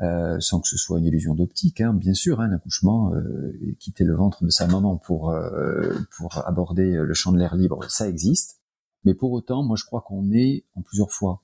euh, 0.00 0.38
sans 0.40 0.60
que 0.60 0.68
ce 0.68 0.76
soit 0.76 1.00
une 1.00 1.06
illusion 1.06 1.34
d'optique, 1.34 1.80
hein, 1.80 1.92
bien 1.92 2.14
sûr, 2.14 2.40
hein, 2.40 2.50
un 2.50 2.54
accouchement, 2.56 3.12
euh, 3.14 3.76
quitter 3.80 4.04
le 4.04 4.14
ventre 4.14 4.44
de 4.44 4.50
sa 4.50 4.68
maman 4.68 4.96
pour 4.96 5.30
euh, 5.30 5.92
pour 6.16 6.38
aborder 6.46 6.92
le 6.92 7.14
champ 7.14 7.32
de 7.32 7.38
l'air 7.38 7.56
libre, 7.56 7.84
ça 7.90 8.08
existe. 8.08 8.60
Mais 9.04 9.14
pour 9.14 9.32
autant, 9.32 9.62
moi, 9.62 9.76
je 9.76 9.84
crois 9.84 10.02
qu'on 10.02 10.30
est 10.32 10.64
en 10.74 10.82
plusieurs 10.82 11.12
fois. 11.12 11.42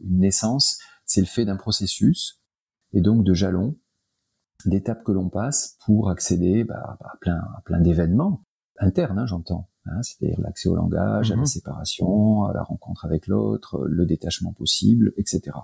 Une 0.00 0.18
naissance, 0.18 0.78
c'est 1.06 1.20
le 1.20 1.26
fait 1.26 1.44
d'un 1.44 1.56
processus 1.56 2.42
et 2.92 3.00
donc 3.00 3.24
de 3.24 3.32
jalons, 3.32 3.76
d'étapes 4.66 5.04
que 5.04 5.12
l'on 5.12 5.28
passe 5.28 5.78
pour 5.84 6.10
accéder 6.10 6.64
bah, 6.64 6.98
à 7.00 7.16
plein, 7.20 7.38
à 7.56 7.62
plein 7.64 7.80
d'événements 7.80 8.44
internes, 8.78 9.18
hein, 9.18 9.26
j'entends. 9.26 9.70
Hein, 9.86 10.02
c'est-à-dire 10.02 10.40
l'accès 10.40 10.68
au 10.68 10.74
langage, 10.74 11.30
à 11.30 11.36
la 11.36 11.42
mhm. 11.42 11.46
séparation, 11.46 12.44
à 12.44 12.52
la 12.52 12.62
rencontre 12.62 13.04
avec 13.04 13.28
l'autre, 13.28 13.86
le 13.86 14.04
détachement 14.04 14.52
possible, 14.52 15.12
etc. 15.16 15.56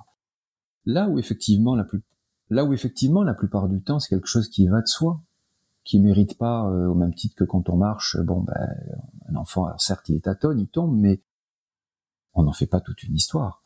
Là 0.84 1.08
où 1.08 1.18
effectivement 1.18 1.74
la 1.74 1.82
plus, 1.82 2.02
là 2.48 2.64
où 2.64 2.72
effectivement 2.72 3.24
la 3.24 3.34
plupart 3.34 3.68
du 3.68 3.82
temps 3.82 3.98
c'est 3.98 4.08
quelque 4.08 4.28
chose 4.28 4.48
qui 4.48 4.68
va 4.68 4.80
de 4.80 4.86
soi, 4.86 5.20
qui 5.82 5.98
mérite 5.98 6.38
pas 6.38 6.68
euh, 6.68 6.86
au 6.86 6.94
même 6.94 7.14
titre 7.14 7.34
que 7.34 7.44
quand 7.44 7.68
on 7.68 7.76
marche. 7.76 8.16
Bon, 8.18 8.40
ben 8.42 8.76
un 9.28 9.34
enfant, 9.34 9.64
alors 9.64 9.80
certes 9.80 10.08
il 10.08 10.16
est 10.16 10.24
tâtonne, 10.24 10.60
il 10.60 10.68
tombe, 10.68 10.96
mais 10.96 11.20
on 12.34 12.44
n'en 12.44 12.52
fait 12.52 12.66
pas 12.66 12.80
toute 12.80 13.02
une 13.02 13.16
histoire 13.16 13.61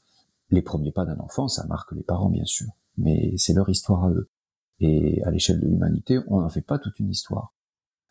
les 0.50 0.62
premiers 0.62 0.92
pas 0.92 1.04
d'un 1.04 1.18
enfant, 1.18 1.48
ça 1.48 1.66
marque 1.66 1.92
les 1.92 2.02
parents, 2.02 2.30
bien 2.30 2.44
sûr, 2.44 2.68
mais 2.96 3.34
c'est 3.36 3.54
leur 3.54 3.68
histoire 3.68 4.04
à 4.04 4.10
eux. 4.10 4.30
Et 4.78 5.22
à 5.24 5.30
l'échelle 5.30 5.60
de 5.60 5.66
l'humanité, 5.66 6.20
on 6.28 6.40
n'en 6.40 6.48
fait 6.48 6.62
pas 6.62 6.78
toute 6.78 6.98
une 6.98 7.10
histoire. 7.10 7.54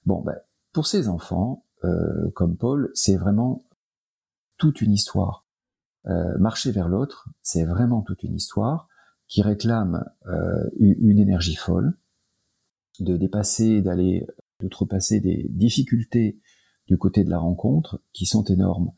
Bon, 0.06 0.22
ben, 0.22 0.36
pour 0.74 0.88
ces 0.88 1.08
enfants, 1.08 1.66
euh, 1.84 2.30
comme 2.32 2.58
Paul, 2.58 2.92
c'est 2.94 3.18
vraiment 3.18 3.66
toute 4.58 4.82
une 4.82 4.92
histoire. 4.92 5.46
Euh, 6.08 6.38
marcher 6.38 6.72
vers 6.72 6.90
l'autre, 6.90 7.30
c'est 7.42 7.66
vraiment 7.66 8.02
toute 8.02 8.24
une 8.24 8.36
histoire 8.36 8.88
qui 9.28 9.42
réclame 9.42 10.06
euh, 10.28 10.70
une 10.78 11.20
énergie 11.20 11.56
folle, 11.56 11.98
de 13.00 13.18
dépasser, 13.18 13.82
d'aller, 13.82 14.26
d'outrepasser 14.60 15.20
des 15.20 15.48
difficultés 15.50 16.40
du 16.88 16.98
côté 16.98 17.24
de 17.24 17.30
la 17.30 17.40
rencontre 17.40 18.02
qui 18.14 18.26
sont 18.26 18.44
énormes. 18.44 18.92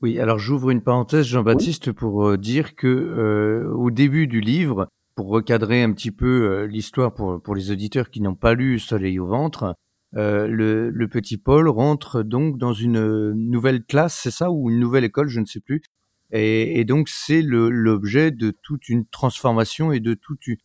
Oui, 0.00 0.20
alors 0.20 0.38
j'ouvre 0.38 0.70
une 0.70 0.80
parenthèse, 0.80 1.26
Jean-Baptiste, 1.26 1.90
pour 1.90 2.28
euh, 2.28 2.38
dire 2.38 2.76
que 2.76 2.86
euh, 2.86 3.68
au 3.74 3.90
début 3.90 4.28
du 4.28 4.40
livre, 4.40 4.86
pour 5.16 5.26
recadrer 5.26 5.82
un 5.82 5.92
petit 5.92 6.12
peu 6.12 6.48
euh, 6.48 6.66
l'histoire 6.68 7.12
pour, 7.12 7.42
pour 7.42 7.56
les 7.56 7.72
auditeurs 7.72 8.08
qui 8.08 8.20
n'ont 8.20 8.36
pas 8.36 8.54
lu 8.54 8.78
Soleil 8.78 9.18
au 9.18 9.26
ventre, 9.26 9.74
le, 10.12 10.88
le, 10.88 11.08
petit 11.08 11.36
Paul 11.36 11.68
rentre 11.68 12.22
donc 12.22 12.58
dans 12.58 12.72
une 12.72 13.32
nouvelle 13.32 13.84
classe, 13.84 14.18
c'est 14.22 14.30
ça, 14.30 14.52
ou 14.52 14.70
une 14.70 14.78
nouvelle 14.78 15.04
école, 15.04 15.28
je 15.28 15.40
ne 15.40 15.44
sais 15.44 15.60
plus. 15.60 15.82
Et, 16.30 16.78
et 16.78 16.84
donc 16.84 17.08
c'est 17.08 17.42
l'objet 17.42 18.30
de 18.30 18.56
toute 18.62 18.88
une 18.88 19.04
transformation 19.04 19.92
et 19.92 20.00
de 20.00 20.14
toute 20.14 20.46
une, 20.46 20.56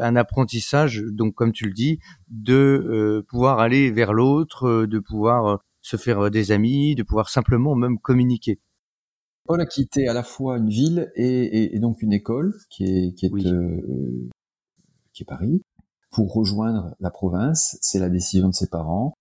un 0.00 0.16
apprentissage, 0.16 1.04
donc 1.04 1.34
comme 1.34 1.52
tu 1.52 1.66
le 1.66 1.72
dis, 1.72 2.00
de 2.28 3.24
pouvoir 3.28 3.60
aller 3.60 3.92
vers 3.92 4.12
l'autre, 4.12 4.86
de 4.86 4.98
pouvoir 4.98 5.60
se 5.84 5.96
faire 5.96 6.30
des 6.30 6.50
amis, 6.50 6.94
de 6.94 7.02
pouvoir 7.02 7.28
simplement 7.28 7.74
même 7.74 7.98
communiquer. 7.98 8.58
Paul 9.46 9.60
a 9.60 9.66
quitté 9.66 10.08
à 10.08 10.14
la 10.14 10.22
fois 10.22 10.56
une 10.56 10.70
ville 10.70 11.12
et, 11.14 11.78
donc 11.78 12.00
une 12.00 12.14
école 12.14 12.54
qui 12.70 12.84
est 12.84 13.14
qui 13.14 13.26
est 13.26 13.30
qui 15.12 15.22
est 15.22 15.26
Paris 15.26 15.62
pour 16.10 16.32
rejoindre 16.32 16.94
la 17.00 17.10
province. 17.10 17.76
C'est 17.82 17.98
la 17.98 18.08
décision 18.08 18.48
de 18.48 18.54
ses 18.54 18.68
parents. 18.68 19.12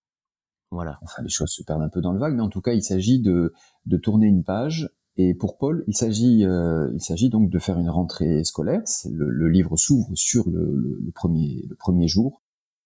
Voilà. 0.71 0.99
Enfin, 1.01 1.21
les 1.21 1.29
choses 1.29 1.49
se 1.49 1.63
perdent 1.63 1.81
un 1.81 1.89
peu 1.89 2.01
dans 2.01 2.13
le 2.13 2.19
vague, 2.19 2.35
mais 2.35 2.41
en 2.41 2.49
tout 2.49 2.61
cas, 2.61 2.73
il 2.73 2.83
s'agit 2.83 3.19
de, 3.19 3.53
de 3.85 3.97
tourner 3.97 4.27
une 4.27 4.43
page. 4.43 4.89
Et 5.17 5.35
pour 5.35 5.57
Paul, 5.57 5.83
il 5.87 5.95
s'agit, 5.95 6.45
euh, 6.45 6.89
il 6.93 7.01
s'agit 7.01 7.29
donc 7.29 7.49
de 7.49 7.59
faire 7.59 7.77
une 7.77 7.89
rentrée 7.89 8.43
scolaire. 8.43 8.81
Le, 9.11 9.29
le, 9.29 9.49
livre 9.49 9.75
s'ouvre 9.75 10.09
sur 10.15 10.49
le, 10.49 10.99
le, 11.03 11.11
premier, 11.11 11.63
le 11.67 11.75
premier 11.75 12.07
jour 12.07 12.41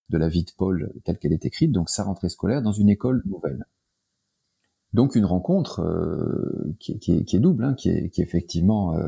de 0.10 0.18
la 0.18 0.30
vie 0.30 0.44
de 0.44 0.52
Paul 0.58 0.94
telle 1.04 1.18
qu'elle 1.18 1.34
est 1.34 1.46
écrite, 1.46 1.72
donc 1.72 1.90
sa 1.90 2.04
rentrée 2.04 2.30
scolaire 2.30 2.62
dans 2.62 2.72
une 2.72 2.90
école 2.90 3.22
nouvelle. 3.26 3.66
Donc 4.94 5.16
une 5.16 5.26
rencontre 5.26 5.82
euh, 5.82 6.76
qui, 6.80 6.92
est, 6.92 7.40
double, 7.40 7.66
hein, 7.66 7.74
qui, 7.74 7.90
est, 7.90 8.20
effectivement 8.20 8.96
euh, 8.96 9.08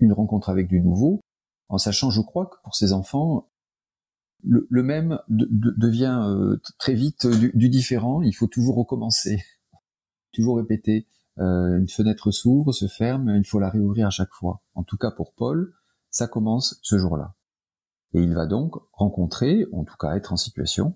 une 0.00 0.12
rencontre 0.12 0.48
avec 0.48 0.68
du 0.68 0.80
nouveau, 0.80 1.20
en 1.68 1.78
sachant, 1.78 2.10
je 2.10 2.20
crois, 2.20 2.46
que 2.46 2.56
pour 2.64 2.74
ces 2.74 2.92
enfants, 2.92 3.48
le, 4.42 4.82
même 4.82 5.18
devient 5.28 6.22
euh, 6.26 6.56
très 6.78 6.94
vite 6.94 7.26
du, 7.26 7.68
différent. 7.68 8.22
Il 8.22 8.32
faut 8.32 8.46
toujours 8.46 8.76
recommencer, 8.76 9.42
toujours 10.32 10.56
répéter. 10.56 11.06
Une 11.40 11.86
fenêtre 11.88 12.32
s'ouvre, 12.32 12.72
se 12.72 12.88
ferme, 12.88 13.36
il 13.36 13.46
faut 13.46 13.60
la 13.60 13.70
réouvrir 13.70 14.08
à 14.08 14.10
chaque 14.10 14.32
fois. 14.32 14.60
En 14.74 14.82
tout 14.82 14.96
cas 14.96 15.12
pour 15.12 15.34
Paul, 15.34 15.72
ça 16.10 16.26
commence 16.26 16.80
ce 16.82 16.98
jour-là. 16.98 17.36
Et 18.14 18.20
il 18.20 18.34
va 18.34 18.46
donc 18.46 18.74
rencontrer, 18.92 19.66
en 19.72 19.84
tout 19.84 19.96
cas 19.98 20.16
être 20.16 20.32
en 20.32 20.36
situation, 20.36 20.94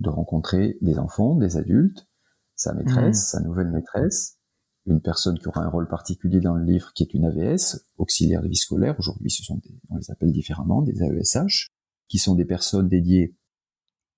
de 0.00 0.08
rencontrer 0.08 0.78
des 0.80 0.98
enfants, 0.98 1.34
des 1.34 1.56
adultes, 1.56 2.06
sa 2.54 2.72
maîtresse, 2.72 3.18
mmh. 3.18 3.38
sa 3.38 3.40
nouvelle 3.40 3.70
maîtresse, 3.70 4.38
une 4.86 5.00
personne 5.00 5.38
qui 5.38 5.48
aura 5.48 5.62
un 5.62 5.68
rôle 5.68 5.88
particulier 5.88 6.40
dans 6.40 6.54
le 6.54 6.64
livre 6.64 6.92
qui 6.94 7.02
est 7.02 7.12
une 7.12 7.24
AVS, 7.24 7.84
auxiliaire 7.98 8.42
de 8.42 8.48
vie 8.48 8.56
scolaire. 8.56 8.94
Aujourd'hui, 8.98 9.30
ce 9.30 9.42
sont 9.42 9.56
des, 9.56 9.74
on 9.90 9.96
les 9.96 10.10
appelle 10.10 10.32
différemment, 10.32 10.82
des 10.82 11.02
AESH 11.02 11.72
qui 12.08 12.18
sont 12.18 12.36
des 12.36 12.44
personnes 12.44 12.88
dédiées 12.88 13.34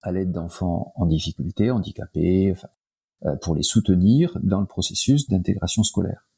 à 0.02 0.12
l'aide 0.12 0.30
d'enfants 0.30 0.92
en 0.94 1.06
difficulté, 1.06 1.70
handicapés, 1.70 2.54
euh, 3.24 3.34
pour 3.36 3.54
les 3.54 3.62
soutenir 3.62 4.38
dans 4.42 4.60
le 4.60 4.66
processus 4.66 5.28
d'intégration 5.28 5.82
scolaire. 5.82 6.28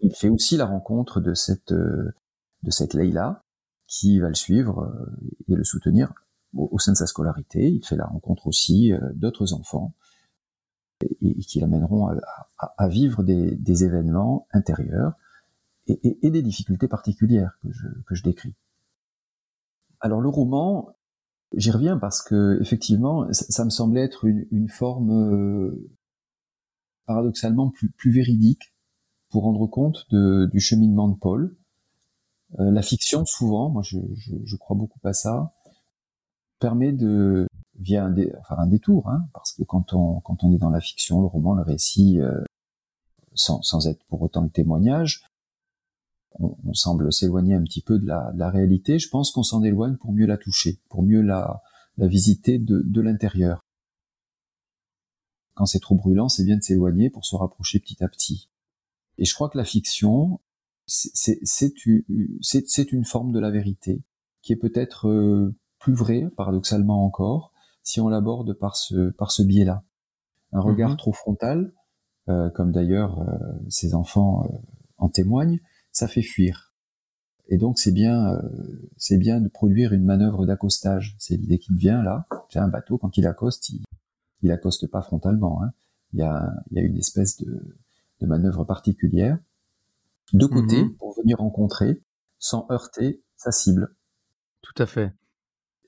Il 0.00 0.14
fait 0.14 0.30
aussi 0.30 0.56
la 0.56 0.66
rencontre 0.66 1.20
de 1.20 1.34
cette 1.34 1.72
euh, 1.72 2.14
de 2.62 2.70
cette 2.70 2.94
Leïla 2.94 3.44
qui 3.90 4.20
va 4.20 4.28
le 4.28 4.34
suivre 4.34 4.84
euh, 4.84 5.28
et 5.48 5.56
le 5.56 5.64
soutenir 5.64 6.14
au, 6.56 6.78
sein 6.78 6.92
de 6.92 6.96
sa 6.96 7.06
scolarité. 7.06 7.70
Il 7.70 7.84
fait 7.84 7.96
la 7.96 8.06
rencontre 8.06 8.46
aussi 8.46 8.92
d'autres 9.14 9.52
enfants 9.52 9.94
et, 11.20 11.34
qui 11.42 11.60
l'amèneront 11.60 12.08
à, 12.58 12.88
vivre 12.88 13.22
des, 13.22 13.84
événements 13.84 14.48
intérieurs 14.52 15.14
et, 15.86 16.30
des 16.30 16.42
difficultés 16.42 16.88
particulières 16.88 17.58
que 18.06 18.14
je, 18.14 18.22
décris. 18.24 18.52
Alors 20.00 20.20
le 20.20 20.28
roman, 20.28 20.96
j'y 21.54 21.70
reviens 21.70 21.98
parce 21.98 22.20
que 22.20 22.58
effectivement, 22.60 23.32
ça, 23.32 23.64
me 23.64 23.70
semblait 23.70 24.02
être 24.02 24.24
une, 24.26 24.68
forme 24.68 25.12
euh, 25.12 25.88
paradoxalement 27.06 27.70
plus, 27.96 28.10
véridique 28.10 28.74
pour 29.30 29.44
rendre 29.44 29.68
compte 29.68 30.06
du 30.10 30.58
cheminement 30.58 31.08
de 31.08 31.16
Paul. 31.16 31.56
Euh, 32.58 32.70
la 32.70 32.82
fiction, 32.82 33.24
souvent, 33.24 33.70
moi 33.70 33.82
je, 33.82 33.98
je, 34.14 34.34
je, 34.44 34.56
crois 34.56 34.76
beaucoup 34.76 34.98
à 35.04 35.12
ça, 35.12 35.54
permet 36.58 36.92
de 36.92 37.46
via 37.78 38.04
un, 38.04 38.10
dé, 38.10 38.32
enfin 38.40 38.56
un 38.58 38.66
détour, 38.66 39.08
hein, 39.08 39.28
parce 39.32 39.52
que 39.52 39.62
quand 39.62 39.94
on 39.94 40.20
quand 40.20 40.42
on 40.44 40.52
est 40.52 40.58
dans 40.58 40.70
la 40.70 40.80
fiction, 40.80 41.20
le 41.20 41.26
roman, 41.26 41.54
le 41.54 41.62
récit, 41.62 42.20
euh, 42.20 42.42
sans, 43.34 43.62
sans 43.62 43.86
être 43.86 44.04
pour 44.06 44.22
autant 44.22 44.42
le 44.42 44.50
témoignage, 44.50 45.22
on, 46.38 46.74
semble 46.74 47.12
s'éloigner 47.12 47.54
un 47.54 47.62
petit 47.62 47.82
peu 47.82 47.98
de 47.98 48.06
la, 48.06 48.50
réalité. 48.50 48.98
Je 48.98 49.08
pense 49.08 49.30
qu'on 49.32 49.42
s'en 49.42 49.62
éloigne 49.62 49.96
pour 49.96 50.12
mieux 50.12 50.26
la 50.26 50.36
toucher, 50.36 50.80
pour 50.88 51.02
mieux 51.02 51.22
la, 51.22 51.62
visiter 51.98 52.58
de, 52.58 53.00
l'intérieur. 53.00 53.64
Quand 55.54 55.66
c'est 55.66 55.80
trop 55.80 55.94
brûlant, 55.94 56.28
c'est 56.28 56.44
bien 56.44 56.56
de 56.56 56.62
s'éloigner 56.62 57.10
pour 57.10 57.24
se 57.24 57.36
rapprocher 57.36 57.80
petit 57.80 58.02
à 58.02 58.08
petit. 58.08 58.48
Et 59.18 59.24
je 59.24 59.34
crois 59.34 59.50
que 59.50 59.58
la 59.58 59.64
fiction, 59.64 60.40
c'est 60.90 62.92
une 62.92 63.04
forme 63.04 63.32
de 63.32 63.40
la 63.40 63.50
vérité 63.50 64.02
qui 64.42 64.52
est 64.52 64.56
peut-être 64.56 65.08
euh, 65.08 65.54
plus 65.78 65.94
vraie, 65.94 66.28
paradoxalement 66.36 67.04
encore, 67.04 67.52
si 67.82 68.00
on 68.00 68.08
l'aborde 68.08 68.54
par 68.54 68.76
ce, 68.76 69.10
par 69.10 69.30
ce 69.30 69.42
biais-là. 69.42 69.84
Un 70.52 70.60
regard 70.60 70.94
mm-hmm. 70.94 70.98
trop 70.98 71.12
frontal, 71.12 71.72
euh, 72.28 72.50
comme 72.50 72.72
d'ailleurs 72.72 73.20
euh, 73.20 73.38
ces 73.68 73.94
enfants 73.94 74.62
en 74.98 75.08
témoignent, 75.08 75.60
ça 75.92 76.08
fait 76.08 76.22
fuir. 76.22 76.74
Et 77.48 77.56
donc 77.56 77.78
c'est 77.78 77.92
bien, 77.92 78.34
euh, 78.34 78.90
c'est 78.96 79.18
bien 79.18 79.40
de 79.40 79.48
produire 79.48 79.92
une 79.92 80.04
manœuvre 80.04 80.46
d'accostage. 80.46 81.16
C'est 81.18 81.36
l'idée 81.36 81.58
qui 81.58 81.72
me 81.72 81.78
vient 81.78 82.02
là. 82.02 82.26
Un 82.54 82.68
bateau 82.68 82.98
quand 82.98 83.16
il 83.16 83.26
accoste, 83.26 83.70
il, 83.70 83.82
il 84.42 84.52
accoste 84.52 84.88
pas 84.88 85.02
frontalement. 85.02 85.62
Hein. 85.62 85.72
Il 86.12 86.20
y 86.20 86.22
a, 86.22 86.52
il 86.70 86.76
y 86.76 86.80
a 86.80 86.84
une 86.84 86.96
espèce 86.96 87.36
de, 87.38 87.76
de 88.20 88.26
manœuvre 88.26 88.64
particulière 88.64 89.38
de 90.32 90.46
côté 90.46 90.84
mhm. 90.84 90.96
pour 90.96 91.14
venir 91.16 91.38
rencontrer 91.38 92.02
sans 92.38 92.66
heurter 92.70 93.22
sa 93.36 93.52
cible. 93.52 93.94
Tout 94.62 94.82
à 94.82 94.86
fait. 94.86 95.12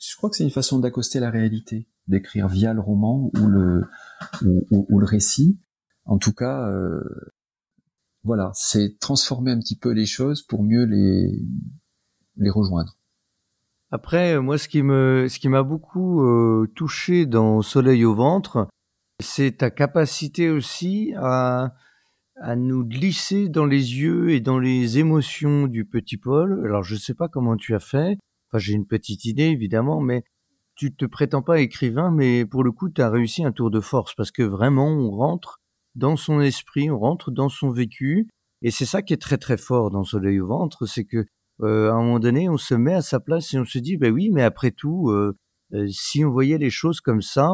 Je 0.00 0.16
crois 0.16 0.30
que 0.30 0.36
c'est 0.36 0.44
une 0.44 0.50
façon 0.50 0.78
d'accoster 0.78 1.20
la 1.20 1.30
réalité, 1.30 1.88
d'écrire 2.08 2.48
via 2.48 2.74
le 2.74 2.80
roman 2.80 3.30
ou 3.38 3.46
le 3.46 3.84
ou, 4.42 4.86
ou, 4.88 4.98
le 4.98 5.06
récit. 5.06 5.60
En 6.04 6.18
tout 6.18 6.32
cas, 6.32 6.66
euh, 6.68 7.02
voilà, 8.24 8.50
c'est 8.54 8.98
transformer 8.98 9.52
un 9.52 9.58
petit 9.58 9.78
peu 9.78 9.90
les 9.90 10.06
choses 10.06 10.42
pour 10.42 10.64
mieux 10.64 10.84
les 10.84 11.40
les 12.36 12.50
rejoindre. 12.50 12.96
Après, 13.90 14.40
moi, 14.40 14.56
ce 14.56 14.68
qui 14.68 14.82
me, 14.82 15.26
ce 15.28 15.38
qui 15.38 15.48
m'a 15.48 15.62
beaucoup 15.62 16.22
euh, 16.22 16.66
touché 16.74 17.26
dans 17.26 17.60
Soleil 17.60 18.04
au 18.04 18.14
ventre, 18.14 18.66
c'est 19.20 19.58
ta 19.58 19.70
capacité 19.70 20.50
aussi 20.50 21.12
à 21.18 21.74
à 22.40 22.56
nous 22.56 22.84
glisser 22.84 23.48
dans 23.48 23.66
les 23.66 23.96
yeux 23.98 24.30
et 24.30 24.40
dans 24.40 24.58
les 24.58 24.98
émotions 24.98 25.66
du 25.66 25.84
petit 25.84 26.16
Paul. 26.16 26.64
Alors, 26.64 26.82
je 26.82 26.96
sais 26.96 27.14
pas 27.14 27.28
comment 27.28 27.56
tu 27.56 27.74
as 27.74 27.80
fait. 27.80 28.18
Enfin, 28.48 28.58
j'ai 28.58 28.72
une 28.72 28.86
petite 28.86 29.24
idée 29.24 29.44
évidemment, 29.44 30.00
mais 30.00 30.24
tu 30.74 30.94
te 30.94 31.04
prétends 31.04 31.42
pas 31.42 31.60
écrivain, 31.60 32.10
mais 32.10 32.46
pour 32.46 32.64
le 32.64 32.72
coup, 32.72 32.88
tu 32.88 33.02
as 33.02 33.10
réussi 33.10 33.44
un 33.44 33.52
tour 33.52 33.70
de 33.70 33.80
force 33.80 34.14
parce 34.14 34.30
que 34.30 34.42
vraiment, 34.42 34.88
on 34.88 35.10
rentre 35.10 35.60
dans 35.94 36.16
son 36.16 36.40
esprit, 36.40 36.90
on 36.90 36.98
rentre 36.98 37.30
dans 37.30 37.48
son 37.48 37.70
vécu. 37.70 38.28
Et 38.62 38.70
c'est 38.70 38.86
ça 38.86 39.02
qui 39.02 39.12
est 39.12 39.20
très 39.20 39.38
très 39.38 39.56
fort 39.56 39.90
dans 39.90 40.04
Soleil 40.04 40.40
au 40.40 40.46
ventre, 40.46 40.86
c'est 40.86 41.04
que 41.04 41.26
euh, 41.62 41.90
à 41.90 41.94
un 41.94 42.02
moment 42.02 42.18
donné, 42.18 42.48
on 42.48 42.56
se 42.56 42.74
met 42.74 42.94
à 42.94 43.02
sa 43.02 43.20
place 43.20 43.52
et 43.54 43.58
on 43.58 43.64
se 43.64 43.78
dit, 43.78 43.96
ben 43.96 44.12
oui, 44.12 44.30
mais 44.30 44.42
après 44.42 44.70
tout, 44.70 45.10
euh, 45.10 45.36
euh, 45.74 45.86
si 45.88 46.24
on 46.24 46.30
voyait 46.30 46.58
les 46.58 46.70
choses 46.70 47.00
comme 47.00 47.22
ça, 47.22 47.50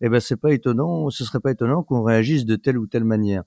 eh 0.00 0.08
ben 0.08 0.20
c'est 0.20 0.36
pas 0.36 0.52
étonnant, 0.52 1.10
ce 1.10 1.24
serait 1.24 1.40
pas 1.40 1.52
étonnant 1.52 1.82
qu'on 1.82 2.02
réagisse 2.02 2.44
de 2.44 2.56
telle 2.56 2.78
ou 2.78 2.86
telle 2.86 3.04
manière. 3.04 3.44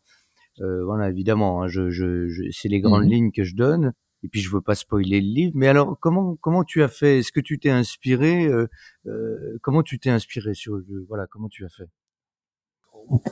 Voilà, 0.60 1.10
évidemment, 1.10 1.64
hein, 1.64 1.68
je, 1.68 1.90
je, 1.90 2.28
je 2.28 2.44
c'est 2.52 2.70
les 2.70 2.82
grandes 2.82 3.06
mmh 3.06 3.10
lignes 3.10 3.32
que 3.32 3.44
je 3.44 3.56
donne. 3.56 3.94
Et 4.24 4.28
puis 4.28 4.42
je 4.42 4.50
veux 4.50 4.62
pas 4.62 4.74
spoiler 4.74 5.22
le 5.22 5.28
livre, 5.28 5.52
mais 5.56 5.68
alors 5.68 6.00
comment 6.00 6.36
comment 6.38 6.64
tu 6.64 6.82
as 6.82 6.88
fait? 6.88 7.20
Est-ce 7.20 7.32
que 7.32 7.40
tu 7.40 7.60
t'es 7.60 7.70
inspiré 7.70 8.50
Comment 9.62 9.84
tu 9.84 10.00
t'es 10.00 10.10
inspiré 10.10 10.56
sur 10.56 10.82
voilà 11.08 11.28
comment 11.28 11.50
tu 11.50 11.64
as 11.64 11.70
fait? 11.70 11.90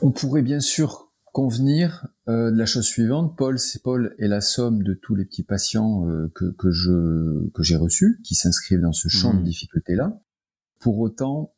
On 0.02 0.12
pourrait 0.12 0.42
bien 0.42 0.60
sûr 0.60 1.10
convenir 1.34 2.06
euh, 2.28 2.52
de 2.52 2.56
la 2.56 2.64
chose 2.64 2.86
suivante. 2.86 3.36
Paul, 3.36 3.58
c'est 3.58 3.82
Paul 3.82 4.14
est 4.20 4.28
la 4.28 4.40
somme 4.40 4.84
de 4.84 4.94
tous 4.94 5.16
les 5.16 5.24
petits 5.24 5.42
patients 5.42 6.08
euh, 6.08 6.30
que, 6.32 6.52
que 6.52 6.70
je 6.70 7.48
que 7.50 7.64
j'ai 7.64 7.74
reçus, 7.74 8.20
qui 8.24 8.36
s'inscrivent 8.36 8.80
dans 8.80 8.92
ce 8.92 9.08
champ 9.08 9.34
de 9.34 9.40
mmh. 9.40 9.44
difficulté-là. 9.44 10.20
Pour 10.78 11.00
autant, 11.00 11.52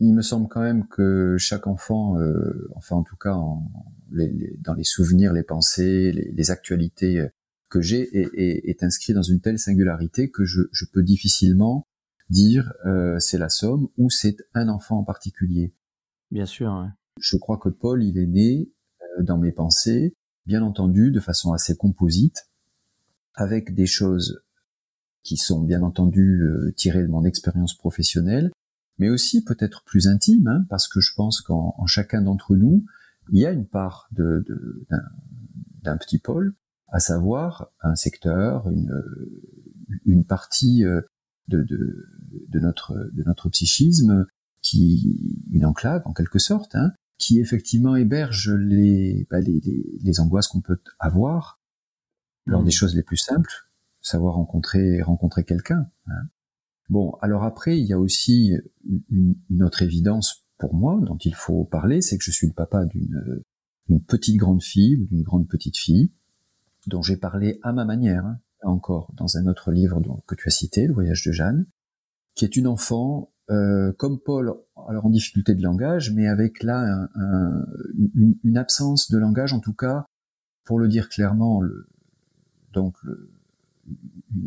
il 0.00 0.14
me 0.14 0.22
semble 0.22 0.48
quand 0.48 0.60
même 0.60 0.86
que 0.88 1.36
chaque 1.38 1.66
enfant, 1.66 2.18
euh, 2.18 2.68
enfin 2.74 2.96
en 2.96 3.02
tout 3.02 3.16
cas 3.16 3.34
en, 3.34 3.70
les, 4.10 4.56
dans 4.60 4.74
les 4.74 4.84
souvenirs, 4.84 5.32
les 5.32 5.42
pensées, 5.42 6.12
les, 6.12 6.32
les 6.32 6.50
actualités 6.50 7.28
que 7.68 7.80
j'ai, 7.80 8.02
est, 8.16 8.30
est, 8.34 8.68
est, 8.68 8.82
inscrit 8.82 9.14
dans 9.14 9.22
une 9.22 9.40
telle 9.40 9.58
singularité 9.58 10.30
que 10.30 10.44
je, 10.44 10.62
je 10.72 10.84
peux 10.92 11.02
difficilement 11.02 11.86
dire 12.30 12.72
c'est 13.18 13.38
la 13.38 13.50
somme 13.50 13.88
ou 13.98 14.08
c'est 14.10 14.36
un 14.54 14.68
enfant 14.68 14.98
en 14.98 15.04
particulier. 15.04 15.74
Bien 16.30 16.46
sûr. 16.46 16.70
Hein. 16.70 16.94
Je 17.20 17.36
crois 17.36 17.58
que 17.58 17.68
Paul, 17.68 18.02
il 18.02 18.18
est 18.18 18.26
né 18.26 18.72
euh, 19.02 19.22
dans 19.22 19.38
mes 19.38 19.52
pensées, 19.52 20.14
bien 20.46 20.62
entendu, 20.62 21.10
de 21.10 21.20
façon 21.20 21.52
assez 21.52 21.76
composite, 21.76 22.48
avec 23.34 23.74
des 23.74 23.86
choses 23.86 24.42
qui 25.22 25.36
sont 25.36 25.62
bien 25.62 25.82
entendu 25.82 26.42
euh, 26.42 26.72
tirées 26.76 27.02
de 27.02 27.08
mon 27.08 27.24
expérience 27.24 27.76
professionnelle, 27.76 28.50
mais 28.98 29.10
aussi 29.10 29.42
peut-être 29.42 29.84
plus 29.84 30.06
intimes, 30.06 30.48
hein, 30.48 30.64
parce 30.68 30.88
que 30.88 31.00
je 31.00 31.12
pense 31.14 31.40
qu'en 31.40 31.86
chacun 31.86 32.22
d'entre 32.22 32.56
nous, 32.56 32.84
il 33.30 33.38
y 33.38 33.46
a 33.46 33.50
une 33.50 33.66
part 33.66 34.08
de, 34.12 34.44
d'un 35.82 35.96
petit 35.96 36.18
pôle, 36.18 36.54
à 36.88 37.00
savoir 37.00 37.70
un 37.80 37.94
secteur, 37.94 38.68
une, 38.68 38.92
une 40.04 40.24
partie 40.24 40.84
euh, 40.84 41.00
de, 41.48 41.62
de, 41.62 42.06
de 42.48 42.58
notre 42.60 43.10
de 43.12 43.22
notre 43.24 43.48
psychisme, 43.48 44.26
qui 44.62 45.44
une 45.50 45.66
enclave 45.66 46.02
en 46.06 46.12
quelque 46.12 46.38
sorte, 46.38 46.74
hein, 46.74 46.92
qui 47.18 47.38
effectivement 47.38 47.96
héberge 47.96 48.50
les, 48.50 49.26
bah, 49.30 49.40
les, 49.40 49.60
les, 49.60 49.98
les, 50.02 50.20
angoisses 50.20 50.48
qu'on 50.48 50.60
peut 50.60 50.80
avoir 50.98 51.60
lors 52.46 52.62
des 52.62 52.68
mmh. 52.68 52.72
choses 52.72 52.96
les 52.96 53.02
plus 53.02 53.16
simples, 53.16 53.70
savoir 54.00 54.34
rencontrer 54.34 55.02
rencontrer 55.02 55.44
quelqu'un. 55.44 55.86
Hein. 56.06 56.28
Bon, 56.88 57.12
alors 57.20 57.44
après, 57.44 57.78
il 57.78 57.86
y 57.86 57.92
a 57.92 57.98
aussi 57.98 58.52
une, 59.10 59.62
autre 59.62 59.82
évidence 59.82 60.44
pour 60.58 60.74
moi 60.74 61.00
dont 61.02 61.16
il 61.16 61.34
faut 61.34 61.64
parler, 61.64 62.00
c'est 62.00 62.18
que 62.18 62.24
je 62.24 62.30
suis 62.30 62.46
le 62.46 62.52
papa 62.52 62.84
d'une 62.84 63.42
une 63.88 64.02
petite 64.02 64.36
grande 64.36 64.62
fille 64.62 64.96
ou 64.96 65.06
d'une 65.06 65.22
grande 65.22 65.48
petite 65.48 65.76
fille 65.76 66.12
dont 66.86 67.02
j'ai 67.02 67.16
parlé 67.16 67.58
à 67.62 67.72
ma 67.72 67.84
manière, 67.84 68.26
hein, 68.26 68.40
encore 68.62 69.12
dans 69.14 69.36
un 69.36 69.46
autre 69.46 69.72
livre 69.72 70.00
que 70.26 70.34
tu 70.34 70.48
as 70.48 70.50
cité, 70.50 70.86
Le 70.86 70.94
voyage 70.94 71.24
de 71.24 71.32
Jeanne, 71.32 71.66
qui 72.34 72.44
est 72.44 72.56
une 72.56 72.66
enfant 72.66 73.32
euh, 73.50 73.92
comme 73.92 74.20
Paul, 74.20 74.54
alors 74.88 75.06
en 75.06 75.10
difficulté 75.10 75.54
de 75.54 75.62
langage, 75.62 76.12
mais 76.12 76.28
avec 76.28 76.62
là 76.62 77.08
un, 77.14 77.66
une, 78.14 78.36
une, 78.42 78.56
absence 78.56 79.10
de 79.10 79.18
langage, 79.18 79.52
en 79.52 79.60
tout 79.60 79.74
cas, 79.74 80.06
pour 80.64 80.78
le 80.78 80.88
dire 80.88 81.08
clairement, 81.08 81.60
le, 81.60 81.88
donc 82.72 82.96
le, 83.02 83.30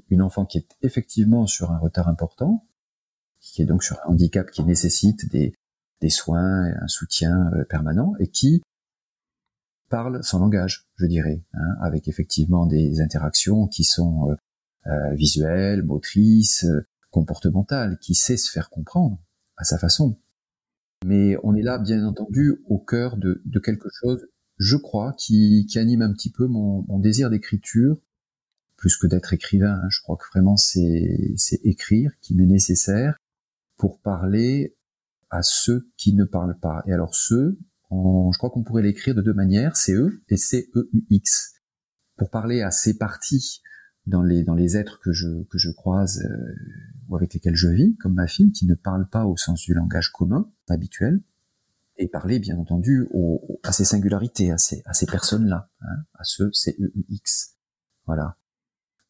une 0.10 0.22
enfant 0.22 0.46
qui 0.46 0.58
est 0.58 0.68
effectivement 0.82 1.48
sur 1.48 1.72
un 1.72 1.78
retard 1.78 2.08
important, 2.08 2.66
qui 3.40 3.62
est 3.62 3.66
donc 3.66 3.84
sur 3.84 3.98
un 4.02 4.12
handicap 4.12 4.50
qui 4.52 4.64
nécessite 4.64 5.30
des, 5.32 5.54
des 6.02 6.10
soins, 6.10 6.66
un 6.82 6.88
soutien 6.88 7.52
euh, 7.54 7.66
permanent, 7.66 8.14
et 8.20 8.28
qui 8.28 8.62
parle 9.90 10.24
son 10.24 10.40
langage, 10.40 10.88
je 10.96 11.06
dirais, 11.06 11.44
hein, 11.54 11.76
avec 11.82 12.08
effectivement 12.08 12.66
des 12.66 13.00
interactions 13.00 13.68
qui 13.68 13.84
sont 13.84 14.32
euh, 14.32 14.36
euh 14.88 15.14
visuelles, 15.16 15.84
motrices, 15.84 16.66
comportementales, 17.12 17.98
qui 18.00 18.16
sait 18.16 18.38
se 18.38 18.52
faire 18.52 18.70
comprendre 18.70 19.20
à 19.56 19.64
sa 19.64 19.78
façon. 19.78 20.20
Mais 21.06 21.38
on 21.44 21.56
est 21.56 21.62
là, 21.62 21.78
bien 21.78 22.06
entendu, 22.06 22.56
au 22.68 22.80
cœur 22.80 23.18
de, 23.18 23.42
de 23.46 23.60
quelque 23.60 23.90
chose, 23.92 24.28
je 24.58 24.76
crois, 24.76 25.14
qui, 25.18 25.66
qui, 25.70 25.80
anime 25.80 26.02
un 26.02 26.12
petit 26.12 26.32
peu 26.32 26.48
mon, 26.48 26.84
mon 26.88 27.00
désir 27.00 27.30
d'écriture, 27.30 27.98
plus 28.78 28.96
que 28.98 29.08
d'être 29.08 29.34
écrivain. 29.34 29.80
Hein. 29.84 29.88
Je 29.90 30.02
crois 30.02 30.18
que 30.18 30.26
vraiment 30.32 30.56
c'est 30.56 31.36
écrire 31.64 32.12
qui 32.22 32.36
m'est 32.36 32.46
nécessaire 32.46 33.18
pour 33.78 34.00
parler 34.00 34.76
à 35.30 35.42
ceux 35.42 35.90
qui 35.98 36.14
ne 36.14 36.24
parlent 36.24 36.60
pas. 36.60 36.84
Et 36.88 36.94
alors 36.94 37.14
ceux, 37.16 37.60
je 37.92 38.38
crois 38.38 38.50
qu'on 38.50 38.64
pourrait 38.64 38.84
l'écrire 38.84 39.16
de 39.16 39.22
deux 39.22 39.34
manières, 39.34 39.76
CE 39.76 40.22
et 40.30 40.38
C-E-U-X. 40.38 41.54
Pour 42.16 42.30
parler 42.30 42.62
à 42.62 42.72
ces 42.72 42.98
parties 42.98 43.62
dans 44.06 44.24
les, 44.24 44.44
dans 44.44 44.56
les 44.56 44.78
êtres 44.78 45.00
que 45.02 45.12
je, 45.12 45.44
que 45.44 45.58
je 45.58 45.70
croise 45.70 46.24
euh, 46.24 46.56
ou 47.10 47.16
avec 47.16 47.34
lesquels 47.34 47.56
je 47.56 47.68
vis, 47.68 47.96
comme 47.98 48.16
ma 48.16 48.28
fille, 48.28 48.52
qui 48.52 48.66
ne 48.66 48.74
parle 48.74 49.08
pas 49.10 49.26
au 49.26 49.38
sens 49.38 49.62
du 49.62 49.74
langage 49.74 50.12
commun, 50.12 50.50
habituel, 50.70 51.22
et 51.98 52.08
parler, 52.08 52.40
bien 52.40 52.58
entendu, 52.58 53.08
à 53.64 53.72
ces 53.72 53.84
singularités, 53.84 54.52
à 54.52 54.58
ces, 54.58 54.82
à 54.86 54.94
ces 54.94 55.06
personnes-là, 55.06 55.70
hein, 55.82 55.96
à 56.14 56.24
ce 56.24 56.52
C-E-U-X. 56.52 57.56
Voilà. 58.06 58.38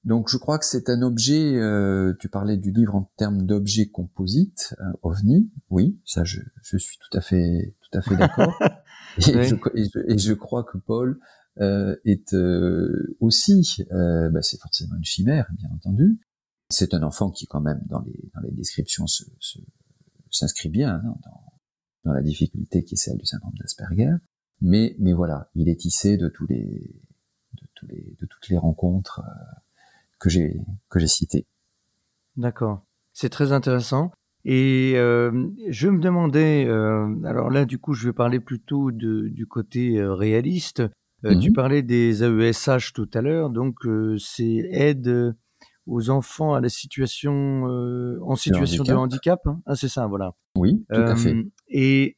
Donc 0.03 0.29
je 0.29 0.37
crois 0.37 0.57
que 0.57 0.65
c'est 0.65 0.89
un 0.89 1.01
objet, 1.01 1.55
euh, 1.55 2.13
tu 2.19 2.29
parlais 2.29 2.57
du 2.57 2.71
livre 2.71 2.95
en 2.95 3.11
termes 3.17 3.45
d'objet 3.45 3.87
composite, 3.87 4.75
ovni, 5.01 5.51
oui, 5.69 5.99
ça 6.05 6.23
je, 6.23 6.39
je 6.61 6.77
suis 6.77 6.97
tout 6.97 7.17
à 7.17 7.21
fait 7.21 7.75
tout 7.81 7.97
à 7.97 8.01
fait 8.01 8.15
d'accord. 8.15 8.57
et, 9.17 10.17
je, 10.17 10.33
crois 10.33 10.63
que 10.63 10.77
Paul 10.77 11.19
euh, 11.59 11.95
est 12.05 12.33
euh, 12.33 13.15
aussi, 13.19 13.77
euh, 13.91 14.29
bah, 14.29 14.41
c'est 14.41 14.59
forcément 14.59 14.95
une 14.95 15.03
chimère, 15.03 15.47
bien 15.57 15.69
entendu. 15.71 16.19
C'est 16.69 16.93
un 16.93 17.03
enfant 17.03 17.31
qui, 17.31 17.47
quand 17.47 17.61
même, 17.61 17.81
dans 17.87 18.01
les, 18.01 18.29
dans 18.35 18.41
les 18.41 18.51
descriptions, 18.51 19.05
s'inscrit 20.29 20.69
bien 20.69 20.95
hein, 20.95 21.15
dans, 21.23 21.53
dans, 22.03 22.13
la 22.13 22.21
difficulté 22.21 22.83
qui 22.83 22.95
est 22.95 22.97
celle 22.97 23.17
du 23.17 23.25
syndrome 23.25 23.53
d'Asperger. 23.59 24.13
Mais, 24.61 24.95
mais 24.99 25.13
voilà, 25.13 25.49
il 25.55 25.69
est 25.69 25.79
tissé 25.79 26.17
de 26.17 26.29
tous 26.29 26.45
les, 26.47 26.65
de 27.53 27.67
tous 27.73 27.87
les, 27.87 28.15
de 28.19 28.25
toutes 28.25 28.49
les 28.49 28.57
rencontres 28.57 29.21
que 30.19 30.29
j'ai 30.29 30.59
que 30.89 30.99
j'ai 30.99 31.07
citées. 31.07 31.45
D'accord, 32.35 32.83
c'est 33.13 33.29
très 33.29 33.51
intéressant. 33.51 34.11
Et 34.49 34.93
euh, 34.95 35.49
je 35.67 35.89
me 35.89 35.99
demandais, 35.99 36.65
euh, 36.67 37.05
alors 37.25 37.49
là 37.49 37.65
du 37.65 37.79
coup 37.79 37.93
je 37.93 38.07
vais 38.07 38.13
parler 38.13 38.39
plutôt 38.39 38.91
de, 38.91 39.27
du 39.27 39.45
côté 39.45 39.99
euh, 39.99 40.13
réaliste. 40.13 40.83
Euh, 41.25 41.37
Tu 41.37 41.51
parlais 41.51 41.81
des 41.81 42.23
AESH 42.23 42.93
tout 42.93 43.09
à 43.13 43.21
l'heure, 43.21 43.49
donc 43.49 43.75
c'est 44.19 44.69
aide 44.71 45.35
aux 45.87 46.09
enfants 46.09 46.53
à 46.53 46.61
la 46.61 46.69
situation 46.69 47.63
en 48.21 48.35
situation 48.35 48.83
de 48.83 48.93
handicap. 48.93 49.41
Hein 49.47 49.59
ah, 49.65 49.75
c'est 49.75 49.89
ça, 49.89 50.05
voilà. 50.05 50.35
Oui, 50.55 50.85
tout 50.93 51.01
à 51.01 51.15
fait. 51.15 51.35
Et 51.67 52.17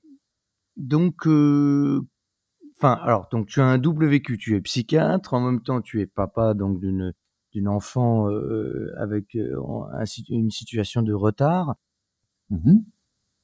donc, 0.75 1.25
enfin, 1.25 2.93
alors 3.01 3.29
donc 3.31 3.47
tu 3.47 3.61
as 3.61 3.65
un 3.65 3.77
double 3.77 4.05
vécu. 4.05 4.37
Tu 4.37 4.55
es 4.55 4.61
psychiatre, 4.61 5.33
en 5.33 5.39
même 5.39 5.61
temps 5.61 5.81
tu 5.81 6.01
es 6.01 6.05
papa 6.05 6.53
donc 6.53 6.79
d'une 6.79 7.13
d'une 7.51 7.67
enfant 7.67 8.27
avec 8.97 9.37
une 10.29 10.51
situation 10.51 11.01
de 11.01 11.13
retard. 11.13 11.75
Mmh 12.49 12.79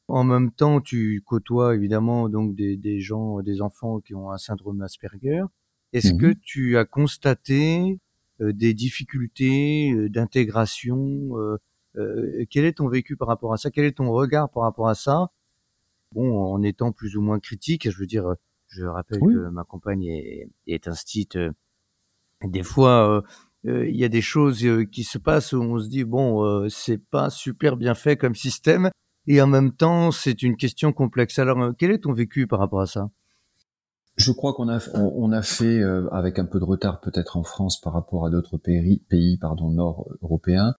en 0.08 0.24
même 0.24 0.52
temps, 0.52 0.82
tu 0.82 1.24
côtoies 1.26 1.76
évidemment 1.76 2.30
donc 2.30 2.56
des, 2.56 2.78
des, 2.78 3.00
gens, 3.00 3.42
des 3.42 3.62
enfants 3.62 4.00
qui 4.00 4.14
ont 4.14 4.32
un 4.32 4.38
syndrome 4.38 4.82
Asperger. 4.82 5.44
Est-ce 5.94 6.14
mmh 6.14 6.18
que 6.18 6.34
tu 6.34 6.78
as 6.78 6.86
constaté 6.86 8.00
euh, 8.42 8.54
des 8.54 8.74
difficultés 8.74 9.92
euh, 9.92 10.10
d'intégration 10.10 11.32
euh, 11.38 12.46
Quel 12.50 12.66
est 12.66 12.78
ton 12.78 12.88
vécu 12.88 13.16
par 13.16 13.28
rapport 13.28 13.54
à 13.54 13.58
ça? 13.58 13.72
Quel 13.72 13.86
est 13.86 13.98
ton 13.98 14.12
regard 14.12 14.50
par 14.50 14.64
rapport 14.64 14.90
à 14.90 14.96
ça? 14.96 15.32
Bon, 16.12 16.54
en 16.54 16.62
étant 16.62 16.92
plus 16.92 17.18
ou 17.18 17.22
moins 17.22 17.40
critique, 17.40 17.90
je 17.90 17.98
veux 17.98 18.06
dire, 18.06 18.36
je 18.68 18.86
rappelle 18.86 19.20
que 19.20 19.50
ma 19.50 19.64
compagne 19.64 20.04
est, 20.04 20.50
est 20.68 20.88
instite. 20.88 21.38
des 22.44 22.64
fois, 22.64 23.24
il 23.66 23.96
y 23.96 24.04
a 24.04 24.10
des 24.10 24.22
choses 24.22 24.66
qui 24.92 25.04
se 25.04 25.18
passent 25.18 25.54
où 25.54 25.62
on 25.62 25.80
se 25.80 25.90
dit 25.90 26.04
bon, 26.04 26.68
c'est 26.70 27.04
pas 27.10 27.30
super 27.30 27.78
bien 27.78 27.96
fait 27.96 28.16
comme 28.16 28.36
système 28.36 28.90
et 29.28 29.42
en 29.42 29.48
même 29.48 29.72
temps, 29.72 30.12
c'est 30.12 30.44
une 30.44 30.56
question 30.56 30.94
complexe. 30.94 31.40
Alors, 31.40 31.60
euh, 31.62 31.72
quel 31.78 31.92
est 31.92 32.00
ton 32.00 32.14
vécu 32.14 32.48
par 32.48 32.60
rapport 32.60 32.82
à 32.82 32.86
ça? 32.86 33.10
Je 34.18 34.32
crois 34.32 34.54
qu'on 34.54 34.70
a 34.70 34.80
on, 34.94 35.32
a 35.34 35.42
fait 35.42 35.80
euh, 35.80 36.08
avec 36.14 36.40
un 36.40 36.46
peu 36.46 36.60
de 36.60 36.64
retard 36.64 37.02
peut-être 37.02 37.36
en 37.36 37.44
France 37.44 37.82
par 37.82 37.92
rapport 37.92 38.26
à 38.26 38.30
d'autres 38.30 38.58
pays 38.58 39.04
pays 39.10 39.38
pardon 39.38 39.72
nord 39.72 40.08
européens 40.22 40.74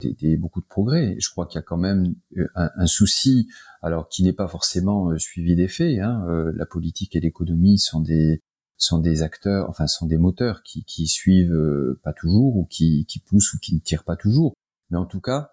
des, 0.00 0.36
beaucoup 0.36 0.60
de 0.60 0.66
progrès. 0.66 1.14
Je 1.20 1.30
crois 1.30 1.46
qu'il 1.46 1.58
y 1.58 1.60
a 1.60 1.62
quand 1.62 1.76
même 1.76 2.16
euh, 2.36 2.48
un, 2.56 2.86
souci 2.86 3.46
alors 3.82 4.08
qui 4.08 4.24
n'est 4.24 4.32
pas 4.32 4.48
forcément 4.48 5.16
suivi 5.16 5.54
des 5.54 5.68
faits. 5.68 6.00
Hein. 6.00 6.24
la 6.56 6.66
politique 6.66 7.14
et 7.14 7.20
l'économie 7.20 7.78
sont 7.78 8.00
des 8.00 8.42
sont 8.82 8.98
des 8.98 9.22
acteurs, 9.22 9.68
enfin 9.68 9.86
sont 9.86 10.06
des 10.06 10.18
moteurs 10.18 10.62
qui, 10.62 10.84
qui 10.84 11.06
suivent 11.06 11.96
pas 12.02 12.12
toujours 12.12 12.56
ou 12.56 12.64
qui, 12.64 13.06
qui 13.06 13.20
poussent 13.20 13.54
ou 13.54 13.58
qui 13.58 13.74
ne 13.74 13.80
tirent 13.80 14.04
pas 14.04 14.16
toujours. 14.16 14.54
Mais 14.90 14.98
en 14.98 15.06
tout 15.06 15.20
cas, 15.20 15.52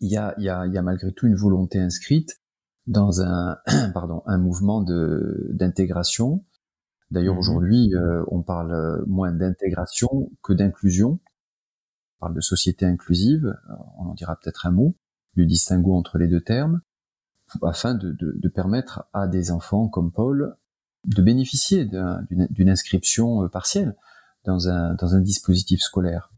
il 0.00 0.10
y 0.10 0.16
a, 0.16 0.34
y, 0.38 0.48
a, 0.48 0.66
y 0.66 0.76
a 0.78 0.82
malgré 0.82 1.12
tout 1.12 1.26
une 1.26 1.36
volonté 1.36 1.78
inscrite 1.78 2.40
dans 2.86 3.20
un, 3.22 3.58
pardon, 3.94 4.22
un 4.26 4.38
mouvement 4.38 4.82
de 4.82 5.48
d'intégration. 5.52 6.44
D'ailleurs, 7.10 7.34
mhm. 7.34 7.40
aujourd'hui, 7.40 7.94
euh, 7.94 8.24
on 8.28 8.42
parle 8.42 9.04
moins 9.06 9.32
d'intégration 9.32 10.30
que 10.42 10.52
d'inclusion. 10.52 11.20
On 12.18 12.20
parle 12.20 12.34
de 12.34 12.40
société 12.40 12.86
inclusive. 12.86 13.46
Euh, 13.46 13.74
on 13.98 14.06
en 14.06 14.14
dira 14.14 14.36
peut-être 14.36 14.66
un 14.66 14.72
mot 14.72 14.96
du 15.34 15.46
distinguo 15.46 15.94
entre 15.94 16.18
les 16.18 16.28
deux 16.28 16.40
termes, 16.40 16.80
afin 17.62 17.94
de, 17.94 18.10
de, 18.12 18.32
de 18.36 18.48
permettre 18.48 19.04
à 19.12 19.26
des 19.26 19.50
enfants 19.50 19.88
comme 19.88 20.10
Paul 20.10 20.56
de 21.06 21.22
bénéficier 21.22 21.84
d'une 21.86 22.68
inscription 22.68 23.44
euh, 23.44 23.48
partielle 23.48 23.96
dans 24.44 24.68
un, 24.68 24.94
dans 24.94 25.14
un 25.14 25.20
dispositif 25.20 25.80
scolaire. 25.80 26.32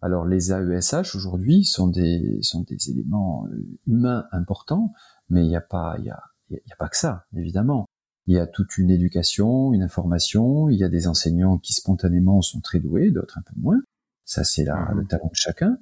Alors 0.00 0.26
les 0.26 0.52
AESH 0.52 1.16
aujourd'hui 1.16 1.64
sont 1.64 1.88
des 1.88 2.38
sont 2.42 2.62
des 2.62 2.90
éléments 2.90 3.46
euh, 3.46 3.66
humains 3.86 4.26
importants, 4.30 4.92
mais 5.28 5.44
il 5.44 5.48
n'y 5.48 5.56
a 5.56 5.60
pas 5.60 5.96
il 5.98 6.04
y 6.04 6.10
a, 6.10 6.22
y 6.50 6.72
a 6.72 6.76
pas 6.78 6.88
que 6.88 6.96
ça 6.96 7.26
évidemment. 7.36 7.86
Il 8.26 8.34
y 8.34 8.38
a 8.38 8.46
toute 8.46 8.76
une 8.76 8.90
éducation, 8.90 9.72
une 9.72 9.82
information. 9.82 10.68
Il 10.68 10.76
y 10.76 10.84
a 10.84 10.88
des 10.88 11.08
enseignants 11.08 11.56
qui 11.56 11.72
spontanément 11.72 12.42
sont 12.42 12.60
très 12.60 12.78
doués, 12.78 13.10
d'autres 13.10 13.38
un 13.38 13.42
peu 13.42 13.58
moins. 13.58 13.80
Ça 14.24 14.44
c'est 14.44 14.64
là 14.64 14.92
le 14.94 15.04
talent 15.06 15.30
de 15.30 15.36
chacun. 15.36 15.78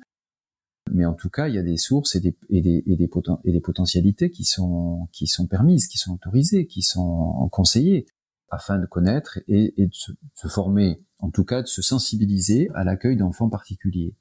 Mais 0.92 1.04
en 1.04 1.14
tout 1.14 1.30
cas, 1.30 1.48
il 1.48 1.54
y 1.56 1.58
a 1.58 1.64
des 1.64 1.78
sources 1.78 2.14
et 2.14 2.20
des, 2.20 2.36
et 2.48 2.60
des, 2.60 2.84
et 2.86 2.94
des, 2.94 3.10
et 3.44 3.52
des 3.52 3.60
potentialités 3.60 4.30
qui 4.30 4.44
sont, 4.44 5.08
qui 5.10 5.26
sont 5.26 5.48
permises, 5.48 5.88
qui 5.88 5.98
sont 5.98 6.14
autorisées, 6.14 6.68
qui 6.68 6.82
sont 6.82 7.48
conseillées 7.50 8.06
afin 8.50 8.78
de 8.78 8.86
connaître 8.86 9.38
et, 9.48 9.74
et 9.76 9.86
de 9.86 9.94
se 9.94 10.48
former 10.48 11.00
en 11.18 11.30
tout 11.30 11.44
cas 11.44 11.62
de 11.62 11.66
se 11.66 11.82
sensibiliser 11.82 12.68
à 12.74 12.84
l'accueil 12.84 13.16
d'enfants 13.16 13.48
particuliers. 13.48 14.14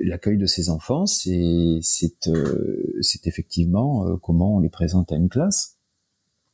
L'accueil 0.00 0.38
de 0.38 0.46
ces 0.46 0.70
enfants, 0.70 1.06
c'est 1.06 1.80
euh, 2.28 3.00
effectivement 3.24 4.06
euh, 4.06 4.16
comment 4.16 4.56
on 4.56 4.60
les 4.60 4.68
présente 4.68 5.10
à 5.12 5.16
une 5.16 5.28
classe, 5.28 5.78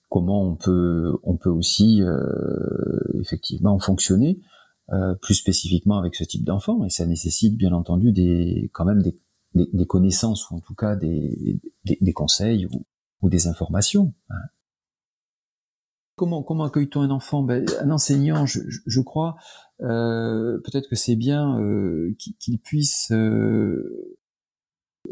comment 0.08 0.42
on 0.42 0.56
peut 0.56 1.12
on 1.22 1.36
peut 1.36 1.50
aussi 1.50 2.02
euh, 2.02 3.20
effectivement 3.20 3.78
fonctionner 3.78 4.40
plus 5.20 5.34
spécifiquement 5.34 5.98
avec 5.98 6.14
ce 6.14 6.22
type 6.22 6.44
d'enfants 6.44 6.84
et 6.84 6.90
ça 6.90 7.06
nécessite 7.06 7.56
bien 7.56 7.72
entendu 7.72 8.12
des 8.12 8.70
quand 8.72 8.84
même 8.84 9.02
des, 9.02 9.18
des, 9.52 9.84
connaissances 9.84 10.48
ou 10.48 10.54
en 10.54 10.60
tout 10.60 10.76
cas 10.76 10.94
des, 10.94 11.58
des, 11.84 12.12
conseils 12.12 12.68
ou, 13.20 13.28
des 13.28 13.48
informations. 13.48 14.14
Hein. 14.30 14.36
Comment, 16.16 16.42
comment 16.42 16.64
accueille-t-on 16.64 17.02
un 17.02 17.10
enfant? 17.10 17.42
Ben, 17.42 17.66
Un 17.82 17.90
enseignant, 17.90 18.46
je, 18.46 19.00
crois, 19.02 19.36
euh, 19.82 20.58
peut-être 20.64 20.88
que 20.88 20.96
c'est 20.96 21.14
bien 21.14 21.60
euh, 21.60 22.16
qu'il 22.38 22.58
puisse 22.58 23.12
euh, 23.12 24.16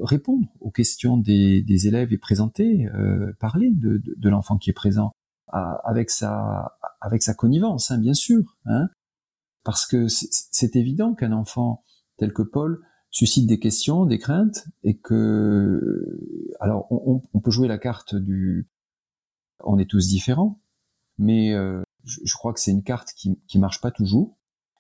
répondre 0.01 0.49
aux 0.61 0.71
questions 0.71 1.19
des, 1.19 1.87
élèves 1.87 2.15
et 2.15 2.19
présenter, 2.19 2.89
parler 3.39 3.71
de, 3.71 4.29
l'enfant 4.29 4.57
qui 4.57 4.71
est 4.71 4.75
présent 4.75 5.13
avec 5.49 6.09
sa 6.11 6.79
avec 7.01 7.23
sa 7.23 7.35
connivence, 7.35 7.91
hein, 7.91 7.99
bien 7.99 8.15
sûr, 8.15 8.57
hein, 8.65 8.89
parce 9.63 9.87
que 9.87 10.07
c'est 10.09 10.75
évident 10.75 11.15
qu'un 11.15 11.33
enfant 11.33 11.85
tel 12.17 12.33
que 12.33 12.43
Paul 12.43 12.81
suscite 13.11 13.47
des 13.47 13.61
questions, 13.61 14.07
des 14.07 14.19
craintes, 14.19 14.67
et 14.83 14.97
que 14.97 16.19
alors 16.61 16.89
on 16.91 17.41
peut 17.41 17.51
jouer 17.51 17.69
la 17.69 17.79
carte 17.79 18.17
du 18.17 18.69
on 19.63 19.79
est 19.79 19.89
tous 19.89 20.09
différents, 20.09 20.61
mais 21.19 21.53
euh, 21.53 21.83
je, 22.05 22.21
je, 22.25 22.35
crois 22.35 22.53
que 22.53 22.61
c'est 22.61 22.71
une 22.71 22.83
carte 22.83 23.13
qui 23.17 23.39
qui 23.47 23.59
marche 23.59 23.81
pas 23.81 23.91
toujours, 23.91 24.37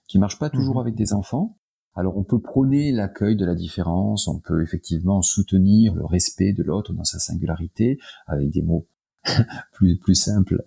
qui 0.08 0.18
marche 0.18 0.38
pas 0.38 0.50
toujours 0.50 0.76
mmh 0.76 0.80
avec 0.80 0.94
des 0.94 1.12
enfants. 1.12 1.58
Alors 1.96 2.16
on 2.16 2.24
peut 2.24 2.40
prôner 2.40 2.90
l'accueil 2.92 3.36
de 3.36 3.44
la 3.44 3.54
différence, 3.54 4.26
on 4.26 4.40
peut 4.40 4.62
effectivement 4.62 5.22
soutenir 5.22 5.94
le 5.94 6.04
respect 6.04 6.52
de 6.52 6.62
l'autre 6.62 6.92
dans 6.92 7.04
sa 7.04 7.18
singularité 7.18 7.98
avec 8.26 8.50
des 8.50 8.62
mots 8.62 8.88
plus 9.72 9.98
plus 9.98 10.16
simples 10.16 10.64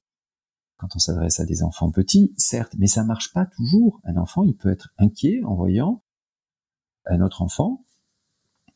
quand 0.77 0.95
on 0.95 0.99
s'adresse 0.99 1.39
à 1.39 1.45
des 1.45 1.63
enfants 1.63 1.91
petits, 1.91 2.34
certes, 2.38 2.73
mais 2.77 2.88
ça 2.88 3.03
marche 3.03 3.34
pas 3.34 3.45
toujours. 3.45 3.99
Un 4.03 4.15
enfant, 4.17 4.43
il 4.43 4.56
peut 4.56 4.69
être 4.69 4.89
inquiet 4.97 5.41
en 5.43 5.56
voyant 5.56 6.03
un 7.06 7.21
autre 7.21 7.41
enfant, 7.41 7.84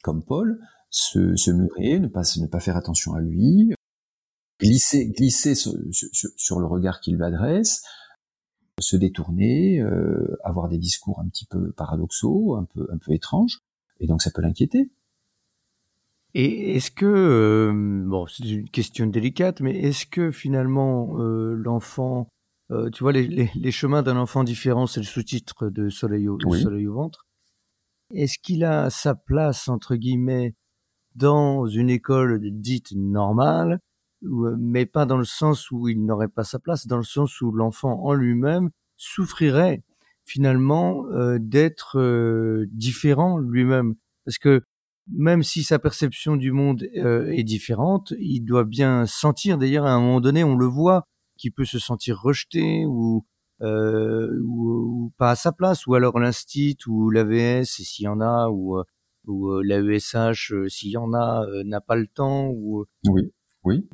comme 0.03 0.23
Paul, 0.23 0.59
se, 0.89 1.35
se 1.35 1.51
murer, 1.51 1.99
ne 1.99 2.07
pas, 2.07 2.23
ne 2.37 2.47
pas 2.47 2.59
faire 2.59 2.75
attention 2.75 3.13
à 3.13 3.21
lui, 3.21 3.73
glisser, 4.61 5.09
glisser 5.09 5.55
sur, 5.55 5.73
sur, 5.91 6.59
le 6.59 6.65
regard 6.65 7.01
qu'il 7.01 7.15
lui 7.15 7.23
adresse, 7.23 7.83
se 8.79 8.95
détourner, 8.95 9.79
euh, 9.79 10.37
avoir 10.43 10.69
des 10.69 10.77
discours 10.77 11.19
un 11.19 11.27
petit 11.27 11.45
peu 11.45 11.71
paradoxaux, 11.71 12.55
un 12.55 12.65
peu, 12.65 12.87
un 12.91 12.97
peu 12.97 13.13
étranges, 13.13 13.61
et 13.99 14.07
donc 14.07 14.21
ça 14.21 14.31
peut 14.31 14.41
l'inquiéter. 14.41 14.89
Et 16.33 16.75
est-ce 16.75 16.91
que, 16.91 17.05
euh, 17.05 18.03
bon, 18.05 18.25
c'est 18.25 18.47
une 18.47 18.69
question 18.69 19.05
délicate, 19.07 19.59
mais 19.59 19.77
est-ce 19.77 20.05
que 20.05 20.31
finalement 20.31 21.19
euh, 21.19 21.53
l'enfant, 21.55 22.29
euh, 22.71 22.89
tu 22.89 23.03
vois, 23.03 23.11
les, 23.11 23.27
les, 23.27 23.51
les 23.53 23.71
chemins 23.71 24.01
d'un 24.01 24.15
enfant 24.15 24.43
différent, 24.43 24.87
c'est 24.87 25.01
le 25.01 25.05
sous-titre 25.05 25.69
de 25.69 25.89
Soleil 25.89 26.29
au, 26.29 26.39
Soleil 26.53 26.87
au 26.87 26.93
ventre. 26.93 27.25
Est-ce 28.13 28.37
qu'il 28.39 28.63
a 28.63 28.89
sa 28.89 29.13
place 29.13 29.67
entre 29.67 29.95
guillemets 29.95 30.55
dans 31.15 31.65
une 31.67 31.89
école 31.89 32.39
dite 32.41 32.93
normale, 32.95 33.79
mais 34.21 34.85
pas 34.85 35.05
dans 35.05 35.17
le 35.17 35.25
sens 35.25 35.71
où 35.71 35.87
il 35.87 36.03
n'aurait 36.05 36.27
pas 36.27 36.43
sa 36.43 36.59
place, 36.59 36.87
dans 36.87 36.97
le 36.97 37.03
sens 37.03 37.41
où 37.41 37.51
l'enfant 37.51 38.03
en 38.03 38.13
lui-même 38.13 38.69
souffrirait 38.97 39.83
finalement 40.25 41.05
d'être 41.39 42.65
différent 42.71 43.39
lui-même, 43.39 43.95
parce 44.25 44.37
que 44.37 44.63
même 45.07 45.43
si 45.43 45.63
sa 45.63 45.79
perception 45.79 46.35
du 46.35 46.51
monde 46.51 46.87
euh, 46.95 47.27
est 47.31 47.43
différente, 47.43 48.13
il 48.19 48.41
doit 48.41 48.63
bien 48.63 49.05
sentir, 49.05 49.57
d'ailleurs 49.57 49.85
à 49.85 49.91
un 49.91 49.99
moment 49.99 50.21
donné, 50.21 50.43
on 50.43 50.55
le 50.55 50.65
voit, 50.65 51.07
qu'il 51.37 51.51
peut 51.51 51.65
se 51.65 51.79
sentir 51.79 52.19
rejeté 52.19 52.85
ou, 52.85 53.25
euh, 53.61 54.29
pas 55.17 55.31
à 55.31 55.35
sa 55.35 55.51
place, 55.51 55.87
ou 55.87 55.95
alors 55.95 56.19
l'instit 56.19 56.77
ou 56.87 57.09
l'AVS 57.09 57.65
s'il 57.65 58.05
y 58.05 58.07
en 58.07 58.21
a, 58.21 58.49
ou, 58.49 58.77
euh, 58.77 58.83
ou 59.25 59.59
l'AESH 59.61 60.53
s'il 60.67 60.91
y 60.91 60.97
en 60.97 61.13
a, 61.13 61.45
n'a 61.65 61.81
pas 61.81 61.95
le 61.95 62.07
temps. 62.07 62.49
Ou, 62.49 62.85
oui, 63.07 63.31
oui. 63.63 63.87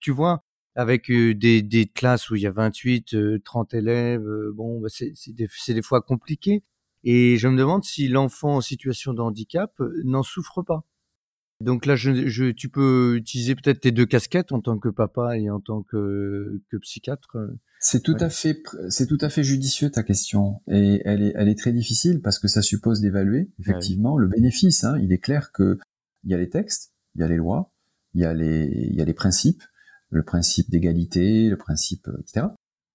tu 0.00 0.10
vois, 0.10 0.42
avec 0.74 1.10
des, 1.10 1.62
des 1.62 1.86
classes 1.86 2.30
où 2.30 2.36
il 2.36 2.42
y 2.42 2.46
a 2.46 2.52
28, 2.52 3.42
30 3.44 3.74
élèves, 3.74 4.26
bon, 4.54 4.80
bah, 4.80 4.88
c'est 4.90 5.12
des, 5.32 5.48
des 5.68 5.82
fois 5.82 6.02
compliqué. 6.02 6.62
Et 7.08 7.36
je 7.38 7.46
me 7.46 7.56
demande 7.56 7.84
si 7.84 8.08
l'enfant 8.08 8.56
en 8.56 8.60
situation 8.60 9.14
de 9.14 9.20
handicap 9.20 9.72
euh, 9.80 10.02
n'en 10.04 10.24
souffre 10.24 10.62
pas. 10.62 10.84
Donc 11.60 11.86
là, 11.86 11.94
je, 11.94 12.26
je, 12.26 12.50
tu 12.50 12.68
peux 12.68 13.14
utiliser 13.16 13.54
peut-être 13.54 13.80
tes 13.80 13.92
deux 13.92 14.04
casquettes 14.04 14.50
en 14.50 14.60
tant 14.60 14.76
que 14.76 14.88
papa 14.88 15.38
et 15.38 15.48
en 15.48 15.60
tant 15.60 15.82
que, 15.82 16.60
que 16.68 16.76
psychiatre. 16.78 17.36
Euh. 17.36 17.58
C'est 17.78 18.02
tout 18.02 18.16
à 18.18 18.28
fait, 18.28 18.60
c'est 18.90 19.06
tout 19.06 19.18
à 19.20 19.28
fait 19.28 19.44
judicieux 19.44 19.88
ta 19.88 20.02
question 20.02 20.60
et 20.66 21.00
elle 21.04 21.22
est, 21.22 21.32
elle 21.36 21.48
est 21.48 21.58
très 21.58 21.72
difficile 21.72 22.20
parce 22.20 22.40
que 22.40 22.48
ça 22.48 22.60
suppose 22.60 23.00
d'évaluer 23.00 23.50
effectivement 23.60 24.18
le 24.18 24.26
bénéfice. 24.26 24.82
Hein. 24.82 24.98
Il 25.00 25.12
est 25.12 25.18
clair 25.18 25.52
que 25.52 25.78
il 26.24 26.32
y 26.32 26.34
a 26.34 26.38
les 26.38 26.50
textes, 26.50 26.92
il 27.14 27.20
y 27.20 27.24
a 27.24 27.28
les 27.28 27.36
lois, 27.36 27.72
il 28.16 28.22
y 28.22 28.24
a 28.24 28.32
les, 28.32 28.88
il 28.90 28.96
y 28.96 29.02
a 29.02 29.04
les 29.04 29.14
principes, 29.14 29.62
le 30.08 30.24
principe 30.24 30.70
d'égalité, 30.70 31.50
le 31.50 31.58
principe, 31.58 32.08
etc. 32.18 32.46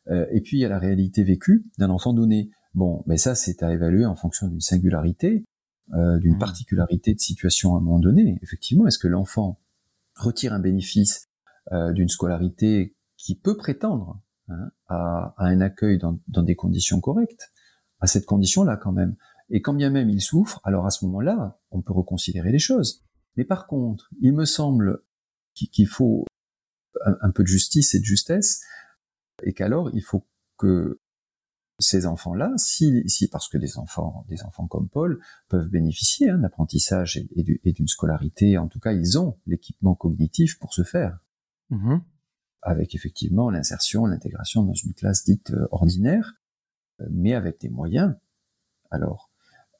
Euh, 0.10 0.26
et 0.32 0.42
puis 0.42 0.58
il 0.58 0.62
y 0.62 0.66
a 0.66 0.70
la 0.70 0.80
réalité 0.80 1.24
vécue 1.24 1.64
d'un 1.78 1.92
enfant 1.92 2.12
donné. 2.12 2.50
Bon, 2.74 3.04
mais 3.06 3.18
ça, 3.18 3.36
c'est 3.36 3.62
à 3.62 3.72
évaluer 3.72 4.06
en 4.06 4.16
fonction 4.16 4.48
d'une 4.48 4.62
singularité, 4.62 5.46
euh, 5.94 6.18
d'une 6.18 6.36
mmh. 6.36 6.40
particularité 6.40 7.14
de 7.14 7.20
situation 7.20 7.76
à 7.76 7.78
un 7.78 7.82
moment 7.82 8.00
donné. 8.00 8.40
Effectivement, 8.42 8.88
est-ce 8.88 8.98
que 8.98 9.08
l'enfant 9.08 9.62
retire 10.16 10.54
un 10.54 10.60
bénéfice 10.60 11.30
euh, 11.72 11.94
d'une 11.94 12.10
scolarité 12.10 12.96
qui 13.16 13.36
peut 13.36 13.56
prétendre 13.56 14.20
hein, 14.50 14.72
à, 14.88 15.36
à, 15.38 15.46
un 15.46 15.62
accueil 15.62 16.00
dans, 16.00 16.20
dans, 16.30 16.42
des 16.42 16.56
conditions 16.56 17.00
correctes, 17.00 17.52
à 18.00 18.08
cette 18.08 18.26
condition-là 18.26 18.76
quand 18.76 18.92
même. 18.92 19.16
Et 19.52 19.62
quand 19.62 19.76
bien 19.76 19.92
même 19.92 20.10
il 20.10 20.22
souffre, 20.22 20.62
alors 20.64 20.88
à 20.88 20.90
ce 20.90 21.06
moment-là, 21.06 21.60
on 21.70 21.84
peut 21.84 21.94
reconsidérer 21.94 22.52
les 22.52 22.58
choses. 22.58 23.04
Mais 23.38 23.46
par 23.46 23.68
contre, 23.68 24.10
il 24.20 24.34
me 24.34 24.46
semble 24.46 25.04
qu'il 25.54 25.88
faut 25.88 26.26
un, 27.06 27.32
peu 27.32 27.44
de 27.44 27.48
justice 27.48 27.94
et 27.96 28.00
de 28.00 28.06
justesse, 28.06 28.62
et 29.44 29.54
qu'alors 29.54 29.90
il 29.94 30.02
faut 30.02 30.26
que 30.58 31.00
ces 31.80 32.06
enfants-là, 32.06 32.54
si, 32.58 33.04
si, 33.10 33.28
parce 33.28 33.50
que 33.50 33.58
des 33.58 33.78
enfants, 33.78 34.26
des 34.30 34.44
enfants 34.44 34.68
comme 34.68 34.88
Paul 34.88 35.20
peuvent 35.50 35.68
bénéficier 35.68 36.30
hein, 36.30 36.38
d'apprentissage 36.38 37.18
et, 37.18 37.72
d'une 37.74 37.88
scolarité, 37.88 38.58
en 38.58 38.68
tout 38.68 38.80
cas, 38.80 38.94
ils 38.94 39.18
ont 39.18 39.40
l'équipement 39.48 39.96
cognitif 39.96 40.60
pour 40.60 40.74
se 40.74 40.84
faire, 40.84 41.20
mmh 41.70 41.98
avec 42.64 42.94
effectivement 42.94 43.50
l'insertion, 43.50 44.06
l'intégration 44.06 44.64
dans 44.64 44.74
une 44.74 44.94
classe 44.94 45.24
dite 45.24 45.50
euh, 45.50 45.68
ordinaire, 45.72 46.36
euh, 47.00 47.08
mais 47.10 47.34
avec 47.34 47.60
des 47.60 47.70
moyens. 47.70 48.14
Alors, 48.92 49.32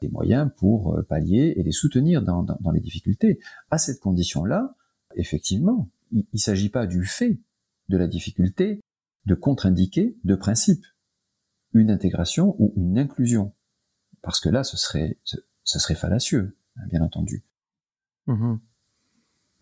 des 0.02 0.10
moyens 0.10 0.50
pour 0.58 0.96
euh, 0.96 1.04
pallier 1.04 1.54
et 1.58 1.64
les 1.64 1.72
soutenir 1.72 2.24
dans, 2.24 2.42
dans, 2.42 2.72
les 2.72 2.80
difficultés. 2.80 3.40
À 3.70 3.78
cette 3.78 4.00
condition-là, 4.00 4.76
effectivement, 5.16 5.90
il 6.12 6.26
ne 6.34 6.38
s'agit 6.38 6.70
pas 6.70 6.88
du 6.88 7.06
fait 7.06 7.40
de 7.90 7.98
la 7.98 8.08
difficulté 8.08 8.82
de 9.26 9.36
contre-indiquer 9.36 10.18
de 10.24 10.36
principe 10.36 10.86
une 11.74 11.92
intégration 11.92 12.56
ou 12.60 12.74
une 12.76 12.98
inclusion. 12.98 13.54
Parce 14.22 14.40
que 14.40 14.50
là, 14.50 14.64
ce 14.64 14.78
serait, 14.78 15.20
ce, 15.24 15.38
serait 15.64 15.96
fallacieux, 15.96 16.58
hein, 16.78 16.88
bien 16.88 17.02
entendu. 17.02 17.44
Mmh 18.28 18.58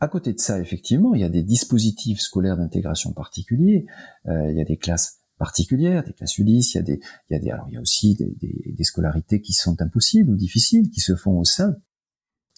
à 0.01 0.07
côté 0.07 0.31
de 0.31 0.39
ça, 0.39 0.61
effectivement, 0.61 1.13
il 1.13 1.19
y 1.19 1.25
a 1.25 1.29
des 1.29 1.43
dispositifs 1.43 2.21
scolaires 2.21 2.55
d'intégration 2.55 3.11
particuliers. 3.11 3.85
Euh, 4.27 4.49
il 4.49 4.57
y 4.57 4.61
a 4.61 4.63
des 4.63 4.77
classes 4.77 5.19
particulières, 5.37 6.05
des 6.05 6.13
classes 6.13 6.37
Ulysse. 6.37 6.73
Il 6.73 6.77
y 6.77 6.79
a 6.79 6.83
des, 6.83 7.01
il 7.29 7.33
y 7.33 7.35
a 7.35 7.39
des, 7.39 7.51
alors 7.51 7.67
il 7.67 7.73
y 7.73 7.77
a 7.77 7.81
aussi 7.81 8.15
des, 8.15 8.33
des, 8.39 8.73
des 8.77 8.83
scolarités 8.85 9.41
qui 9.41 9.51
sont 9.51 9.81
impossibles 9.81 10.31
ou 10.31 10.37
difficiles, 10.37 10.89
qui 10.89 11.01
se 11.01 11.17
font 11.17 11.37
au 11.37 11.43
sein 11.43 11.75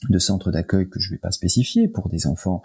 de 0.08 0.20
centres 0.20 0.52
d'accueil 0.52 0.88
que 0.88 1.00
je 1.00 1.10
ne 1.10 1.16
vais 1.16 1.20
pas 1.20 1.32
spécifier 1.32 1.88
pour 1.88 2.10
des 2.10 2.28
enfants 2.28 2.62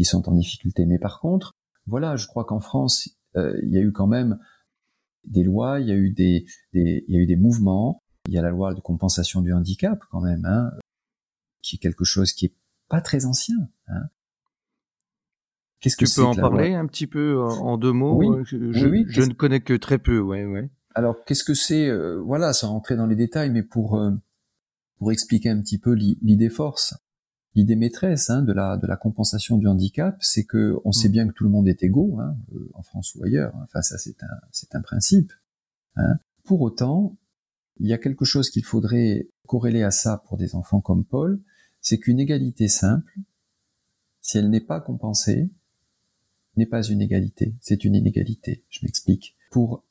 qui 0.00 0.06
sont 0.06 0.30
en 0.30 0.32
difficulté. 0.32 0.86
Mais 0.86 0.98
par 0.98 1.20
contre, 1.20 1.52
voilà, 1.86 2.16
je 2.16 2.26
crois 2.26 2.46
qu'en 2.46 2.60
France, 2.60 3.10
euh, 3.36 3.60
il 3.62 3.68
y 3.68 3.76
a 3.76 3.82
eu 3.82 3.92
quand 3.92 4.06
même 4.06 4.38
des 5.24 5.42
lois, 5.42 5.78
il 5.78 5.88
y 5.88 5.90
a 5.90 5.94
eu 5.94 6.10
des, 6.10 6.46
des, 6.72 7.04
il 7.06 7.14
y 7.14 7.18
a 7.18 7.20
eu 7.20 7.26
des 7.26 7.36
mouvements. 7.36 8.02
Il 8.26 8.32
y 8.32 8.38
a 8.38 8.42
la 8.42 8.48
loi 8.48 8.72
de 8.72 8.80
compensation 8.80 9.42
du 9.42 9.52
handicap 9.52 10.02
quand 10.10 10.22
même, 10.22 10.46
hein, 10.46 10.70
qui 11.60 11.76
est 11.76 11.78
quelque 11.78 12.04
chose 12.04 12.32
qui 12.32 12.46
est 12.46 12.54
pas 12.88 13.02
très 13.02 13.26
ancien. 13.26 13.56
Hein. 13.88 14.08
Qu'est-ce 15.80 15.98
que 15.98 16.06
tu 16.06 16.14
peux 16.14 16.24
en 16.24 16.34
parler 16.34 16.72
un 16.72 16.86
petit 16.86 17.06
peu 17.06 17.36
euh, 17.36 17.48
en 17.48 17.76
deux 17.76 17.92
mots? 17.92 18.16
Oui, 18.16 18.42
je, 18.46 18.56
oui, 18.86 19.04
je 19.06 19.20
ne 19.20 19.34
connais 19.34 19.60
que 19.60 19.74
très 19.74 19.98
peu, 19.98 20.18
ouais, 20.18 20.46
ouais. 20.46 20.70
Alors 20.94 21.24
qu'est-ce 21.26 21.44
que 21.44 21.52
c'est 21.52 21.88
euh, 21.90 22.22
Voilà, 22.22 22.54
sans 22.54 22.70
rentrer 22.70 22.96
dans 22.96 23.06
les 23.06 23.16
détails, 23.16 23.50
mais 23.50 23.62
pour 23.62 23.98
euh, 23.98 24.12
pour 24.96 25.12
expliquer 25.12 25.50
un 25.50 25.60
petit 25.60 25.78
peu 25.78 25.92
l'idée 25.92 26.48
force 26.48 26.94
l'idée 27.54 27.76
maîtresse 27.76 28.30
hein, 28.30 28.42
de 28.42 28.52
la 28.52 28.76
de 28.76 28.86
la 28.86 28.96
compensation 28.96 29.56
du 29.56 29.66
handicap, 29.66 30.16
c'est 30.20 30.44
que 30.44 30.76
on 30.84 30.92
sait 30.92 31.08
mm. 31.08 31.12
bien 31.12 31.28
que 31.28 31.32
tout 31.32 31.44
le 31.44 31.50
monde 31.50 31.68
est 31.68 31.82
égaux, 31.82 32.18
hein, 32.20 32.36
euh, 32.54 32.70
en 32.74 32.82
France 32.82 33.14
ou 33.14 33.24
ailleurs. 33.24 33.54
Enfin, 33.62 33.82
ça 33.82 33.98
c'est 33.98 34.22
un 34.22 34.40
c'est 34.52 34.74
un 34.74 34.80
principe. 34.80 35.32
Hein. 35.96 36.18
Pour 36.44 36.60
autant, 36.60 37.16
il 37.78 37.88
y 37.88 37.92
a 37.92 37.98
quelque 37.98 38.24
chose 38.24 38.50
qu'il 38.50 38.64
faudrait 38.64 39.28
corréler 39.46 39.82
à 39.82 39.90
ça 39.90 40.22
pour 40.26 40.36
des 40.36 40.54
enfants 40.54 40.80
comme 40.80 41.04
Paul, 41.04 41.40
c'est 41.80 41.98
qu'une 41.98 42.20
égalité 42.20 42.68
simple, 42.68 43.18
si 44.20 44.38
elle 44.38 44.50
n'est 44.50 44.60
pas 44.60 44.80
compensée, 44.80 45.50
n'est 46.56 46.66
pas 46.66 46.82
une 46.82 47.00
égalité, 47.00 47.54
c'est 47.60 47.84
une 47.84 47.94
inégalité. 47.94 48.64
Je 48.68 48.80
m'explique. 48.82 49.36
Pour 49.50 49.84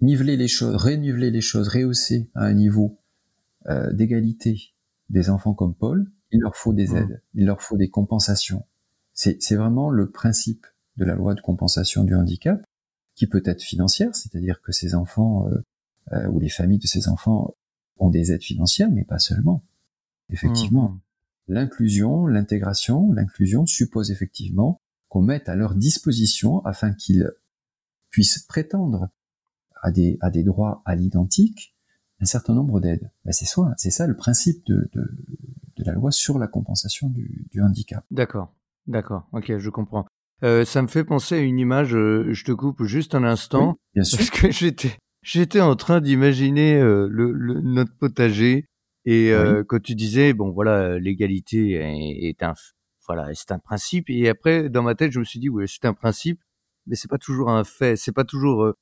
niveler 0.00 0.36
les 0.36 0.48
choses, 0.48 0.74
réniveler 0.76 1.30
les 1.30 1.40
choses, 1.40 1.68
rehausser 1.68 2.30
à 2.34 2.46
un 2.46 2.54
niveau 2.54 2.98
euh, 3.66 3.92
d'égalité 3.92 4.74
des 5.10 5.30
enfants 5.30 5.54
comme 5.54 5.74
Paul, 5.74 6.10
il 6.32 6.40
leur 6.40 6.56
faut 6.56 6.72
des 6.72 6.88
Mmh. 6.88 6.96
aides, 6.96 7.22
il 7.34 7.46
leur 7.46 7.62
faut 7.62 7.76
des 7.76 7.88
compensations. 7.90 8.64
C'est 9.14 9.42
c'est 9.42 9.56
vraiment 9.56 9.90
le 9.90 10.10
principe 10.10 10.66
de 10.96 11.04
la 11.04 11.14
loi 11.14 11.34
de 11.34 11.40
compensation 11.40 12.04
du 12.04 12.14
handicap, 12.14 12.66
qui 13.14 13.26
peut 13.26 13.42
être 13.44 13.62
financière, 13.62 14.14
c'est-à-dire 14.16 14.60
que 14.62 14.72
ces 14.72 14.94
enfants 14.94 15.48
euh, 15.48 15.62
euh, 16.12 16.26
ou 16.28 16.40
les 16.40 16.48
familles 16.48 16.78
de 16.78 16.86
ces 16.86 17.08
enfants 17.08 17.54
ont 17.98 18.10
des 18.10 18.32
aides 18.32 18.42
financières, 18.42 18.90
mais 18.90 19.04
pas 19.04 19.18
seulement. 19.18 19.62
Effectivement, 20.30 20.88
Mmh. 20.90 21.00
l'inclusion, 21.54 22.26
l'intégration, 22.26 23.12
l'inclusion 23.12 23.66
suppose 23.66 24.10
effectivement 24.10 24.80
qu'on 25.08 25.22
mette 25.22 25.48
à 25.48 25.54
leur 25.56 25.74
disposition 25.74 26.64
afin 26.64 26.94
qu'ils 26.94 27.30
puissent 28.10 28.38
prétendre 28.40 29.10
à 29.82 29.90
des, 29.90 30.16
à 30.20 30.30
des 30.30 30.42
droits 30.42 30.82
à 30.86 30.94
l'identique 30.94 31.71
un 32.22 32.26
certain 32.26 32.54
nombre 32.54 32.80
d'aides. 32.80 33.10
Ben 33.24 33.32
c'est 33.32 33.44
ça, 33.46 33.62
c'est 33.76 33.90
ça 33.90 34.06
le 34.06 34.14
principe 34.16 34.64
de, 34.66 34.88
de, 34.94 35.00
de 35.76 35.84
la 35.84 35.92
loi 35.92 36.10
sur 36.12 36.38
la 36.38 36.46
compensation 36.46 37.08
du, 37.08 37.46
du 37.50 37.60
handicap. 37.60 38.04
D'accord, 38.10 38.54
d'accord, 38.86 39.26
ok, 39.32 39.58
je 39.58 39.70
comprends. 39.70 40.06
Euh, 40.44 40.64
ça 40.64 40.82
me 40.82 40.88
fait 40.88 41.04
penser 41.04 41.34
à 41.36 41.38
une 41.38 41.58
image, 41.58 41.94
euh, 41.94 42.32
je 42.32 42.44
te 42.44 42.52
coupe 42.52 42.82
juste 42.84 43.14
un 43.14 43.24
instant, 43.24 43.70
Oui, 43.70 43.74
bien 43.94 44.04
sûr. 44.04 44.18
parce 44.18 44.30
que 44.30 44.50
j'étais, 44.50 44.96
j'étais 45.22 45.60
en 45.60 45.76
train 45.76 46.00
d'imaginer 46.00 46.80
euh, 46.80 47.08
le, 47.10 47.32
le- 47.32 47.60
notre 47.60 47.92
potager, 47.96 48.66
et 49.04 49.32
euh, 49.32 49.64
quand 49.66 49.80
tu 49.82 49.94
disais, 49.96 50.32
bon 50.32 50.50
voilà, 50.50 50.98
l'égalité 50.98 51.72
est, 51.72 52.28
est 52.28 52.42
un, 52.44 52.54
voilà, 53.06 53.28
c'est 53.34 53.50
un 53.52 53.58
principe, 53.58 54.08
et 54.10 54.28
après, 54.28 54.68
dans 54.68 54.82
ma 54.82 54.94
tête, 54.94 55.10
je 55.12 55.18
me 55.18 55.24
suis 55.24 55.40
dit, 55.40 55.48
oui, 55.48 55.64
c'est 55.68 55.84
un 55.86 55.94
principe, 55.94 56.40
mais 56.86 56.94
c'est 56.96 57.08
pas 57.10 57.18
toujours 57.18 57.50
un 57.50 57.64
fait, 57.64 57.96
c'est 57.96 58.12
pas 58.12 58.24
toujours 58.24 58.74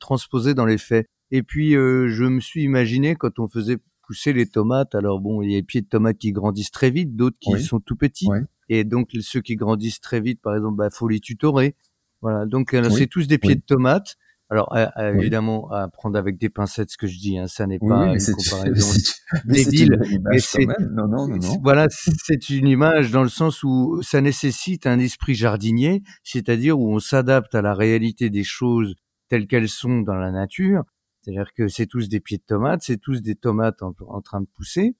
transposé 0.00 0.54
dans 0.54 0.66
les 0.66 0.78
faits. 0.78 1.06
Et 1.30 1.42
puis, 1.42 1.74
euh, 1.76 2.08
je 2.08 2.24
me 2.24 2.40
suis 2.40 2.62
imaginé 2.62 3.14
quand 3.16 3.38
on 3.38 3.48
faisait 3.48 3.78
pousser 4.06 4.32
les 4.32 4.46
tomates, 4.46 4.94
alors 4.94 5.20
bon, 5.20 5.42
il 5.42 5.50
y 5.50 5.54
a 5.54 5.58
les 5.58 5.62
pieds 5.62 5.82
de 5.82 5.86
tomates 5.86 6.16
qui 6.18 6.32
grandissent 6.32 6.70
très 6.70 6.90
vite, 6.90 7.14
d'autres 7.14 7.36
qui 7.40 7.52
Oui. 7.52 7.62
sont 7.62 7.78
tout 7.80 7.96
petits. 7.96 8.26
Oui. 8.30 8.38
Et 8.70 8.84
donc 8.84 9.10
ceux 9.20 9.40
qui 9.42 9.54
grandissent 9.56 10.00
très 10.00 10.20
vite, 10.20 10.40
par 10.40 10.54
exemple, 10.56 10.76
bah 10.76 10.88
faut 10.90 11.08
les 11.08 11.20
tutorer. 11.20 11.74
Voilà. 12.22 12.46
Donc 12.46 12.72
euh, 12.74 12.82
Oui. 12.86 12.94
c'est 12.96 13.06
tous 13.06 13.26
des 13.26 13.36
pieds 13.38 13.54
de 13.54 13.60
tomates. 13.60 14.16
Alors 14.50 14.74
euh, 14.74 14.86
euh, 14.96 15.12
évidemment 15.14 15.70
à 15.70 15.88
prendre 15.88 16.18
avec 16.18 16.38
des 16.38 16.48
pincettes 16.48 16.88
ce 16.90 16.96
que 16.96 17.06
je 17.06 17.18
dis, 17.18 17.36
hein, 17.36 17.46
ça 17.48 17.66
n'est 17.66 17.78
pas 17.78 18.06
une 18.14 18.18
comparaison. 18.18 18.98
débile, 19.44 20.00
mais 20.24 20.38
c'est-. 20.38 20.64
Non, 20.90 21.06
non, 21.06 21.28
non. 21.28 21.38
Voilà, 21.62 21.86
c'est 21.90 22.48
une 22.48 22.66
image 22.66 23.10
dans 23.10 23.22
le 23.22 23.28
sens 23.28 23.62
où 23.62 24.00
ça 24.02 24.22
nécessite 24.22 24.86
un 24.86 24.98
esprit 25.00 25.34
jardinier, 25.34 26.02
c'est-à-dire 26.24 26.80
où 26.80 26.90
on 26.94 26.98
s'adapte 26.98 27.54
à 27.54 27.60
la 27.60 27.74
réalité 27.74 28.30
des 28.30 28.44
choses 28.44 28.94
telles 29.28 29.46
qu'elles 29.46 29.68
sont 29.68 30.00
dans 30.00 30.14
la 30.16 30.30
nature. 30.32 30.84
C'est-à-dire 31.28 31.52
que 31.52 31.68
c'est 31.68 31.86
tous 31.86 32.08
des 32.08 32.20
pieds 32.20 32.38
de 32.38 32.42
tomates, 32.42 32.80
c'est 32.82 32.96
tous 32.96 33.20
des 33.20 33.34
tomates 33.34 33.82
en, 33.82 33.92
en 34.06 34.22
train 34.22 34.40
de 34.40 34.46
pousser. 34.46 34.96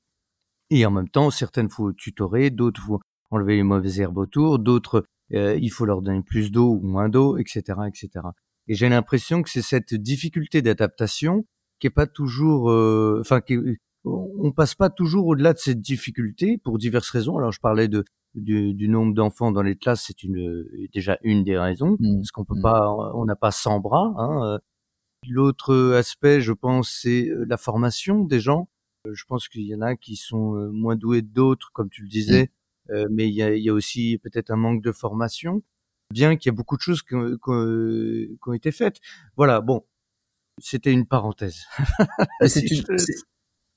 Et 0.68 0.84
en 0.84 0.90
même 0.90 1.08
temps, 1.08 1.30
certaines 1.30 1.70
faut 1.70 1.92
tutorer, 1.94 2.50
d'autres 2.50 2.82
faut 2.82 3.00
enlever 3.30 3.56
les 3.56 3.62
mauvaises 3.62 3.98
herbes 3.98 4.18
autour, 4.18 4.58
d'autres 4.58 5.04
euh, 5.32 5.56
il 5.60 5.70
faut 5.70 5.86
leur 5.86 6.02
donner 6.02 6.22
plus 6.22 6.50
d'eau 6.50 6.74
ou 6.74 6.86
moins 6.86 7.08
d'eau, 7.08 7.38
etc., 7.38 7.62
etc. 7.86 8.26
Et 8.66 8.74
j'ai 8.74 8.90
l'impression 8.90 9.42
que 9.42 9.48
c'est 9.48 9.62
cette 9.62 9.94
difficulté 9.94 10.60
d'adaptation 10.60 11.46
qui 11.78 11.86
est 11.86 11.90
pas 11.90 12.06
toujours, 12.06 12.70
euh, 12.70 13.18
enfin, 13.20 13.40
qui 13.40 13.56
on 14.04 14.52
passe 14.52 14.74
pas 14.74 14.90
toujours 14.90 15.26
au-delà 15.28 15.54
de 15.54 15.58
cette 15.58 15.80
difficulté 15.80 16.58
pour 16.62 16.76
diverses 16.76 17.10
raisons. 17.10 17.38
Alors 17.38 17.52
je 17.52 17.60
parlais 17.60 17.88
de 17.88 18.04
du, 18.34 18.74
du 18.74 18.88
nombre 18.88 19.14
d'enfants 19.14 19.50
dans 19.50 19.62
les 19.62 19.76
classes, 19.76 20.04
c'est 20.06 20.22
une 20.22 20.66
déjà 20.92 21.18
une 21.22 21.42
des 21.44 21.56
raisons, 21.58 21.96
Mm. 21.98 22.16
parce 22.18 22.30
qu'on 22.32 22.44
peut 22.44 22.54
Mm. 22.58 22.62
pas, 22.62 22.90
on 23.14 23.24
n'a 23.24 23.36
pas 23.36 23.50
100 23.50 23.80
bras. 23.80 24.12
Hein. 24.18 24.58
L'autre 25.26 25.94
aspect, 25.94 26.40
je 26.40 26.52
pense, 26.52 26.90
c'est 27.02 27.28
euh, 27.28 27.44
la 27.48 27.56
formation 27.56 28.24
des 28.24 28.40
gens. 28.40 28.68
Euh, 29.06 29.14
Je 29.14 29.24
pense 29.26 29.48
qu'il 29.48 29.62
y 29.62 29.74
en 29.74 29.80
a 29.80 29.96
qui 29.96 30.16
sont 30.16 30.54
euh, 30.54 30.70
moins 30.70 30.96
doués 30.96 31.22
que 31.22 31.28
d'autres, 31.28 31.70
comme 31.72 31.90
tu 31.90 32.02
le 32.02 32.08
disais, 32.08 32.50
euh, 32.90 33.06
mais 33.10 33.28
il 33.28 33.34
y 33.34 33.42
a, 33.42 33.54
il 33.54 33.62
y 33.62 33.68
a 33.68 33.72
aussi 33.74 34.18
peut-être 34.18 34.50
un 34.50 34.56
manque 34.56 34.82
de 34.82 34.92
formation, 34.92 35.62
bien 36.12 36.36
qu'il 36.36 36.50
y 36.50 36.54
a 36.54 36.56
beaucoup 36.56 36.76
de 36.76 36.82
choses 36.82 37.02
qui 37.02 37.14
ont, 37.14 37.36
qui 37.36 38.56
été 38.56 38.70
faites. 38.72 38.96
Voilà, 39.36 39.60
bon, 39.60 39.84
c'était 40.60 40.92
une 40.92 41.06
parenthèse. 41.06 41.64
C'est 42.46 42.60
une, 42.70 42.84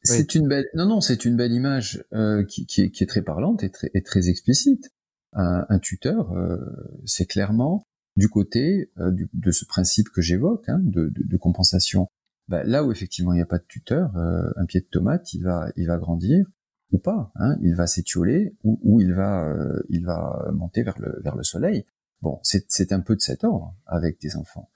c'est 0.04 0.36
une 0.36 0.48
belle, 0.48 0.68
non, 0.74 0.86
non, 0.86 1.02
c'est 1.02 1.26
une 1.26 1.36
belle 1.36 1.52
image 1.52 2.04
euh, 2.14 2.44
qui, 2.44 2.66
qui, 2.66 2.82
est, 2.82 2.92
qui 2.92 3.04
est 3.04 3.08
très 3.08 3.22
parlante 3.22 3.64
et 3.64 3.70
très, 3.70 3.92
et 3.94 4.02
très 4.02 4.30
explicite. 4.30 4.92
Un, 5.34 5.66
un 5.70 5.80
tuteur, 5.80 6.34
euh, 6.34 6.58
c'est 7.06 7.26
clairement 7.26 7.88
du 8.16 8.28
côté 8.30 8.92
euh, 9.00 9.12
du- 9.12 9.30
de 9.34 9.52
ce 9.52 9.66
principe 9.66 10.10
que 10.10 10.22
j'évoque, 10.22 10.68
hein, 10.70 10.80
de, 10.84 11.08
de, 11.10 11.24
de 11.24 11.38
compensation. 11.38 12.08
Bah, 12.48 12.64
là 12.64 12.84
où 12.84 12.92
effectivement 12.92 13.34
il 13.34 13.38
n'y 13.38 13.42
a 13.42 13.46
pas 13.46 13.60
de 13.60 13.66
tuteur, 13.68 14.16
euh, 14.18 14.50
un 14.58 14.66
pied 14.66 14.82
de 14.82 14.86
tomate, 14.86 15.34
il 15.34 15.44
va, 15.44 15.72
il 15.78 15.88
va 15.88 15.98
grandir 15.98 16.46
ou 16.92 16.98
pas, 17.00 17.32
hein, 17.36 17.58
il 17.62 17.76
va 17.76 17.88
s'étioler 17.88 18.56
ou, 18.64 18.80
ou 18.84 19.00
il 19.02 19.14
va, 19.14 19.48
euh, 19.48 19.82
il 19.90 20.04
va 20.06 20.50
monter 20.54 20.84
vers 20.84 21.00
le, 21.00 21.22
vers 21.24 21.36
le 21.36 21.44
soleil. 21.44 21.86
Bon, 22.22 22.40
c'est 22.44 22.66
c'est 22.70 22.92
un 22.92 23.00
peu 23.00 23.16
de 23.16 23.22
cet 23.22 23.44
ordre 23.46 23.74
avec 23.86 24.20
des 24.22 24.36
enfants. 24.36 24.70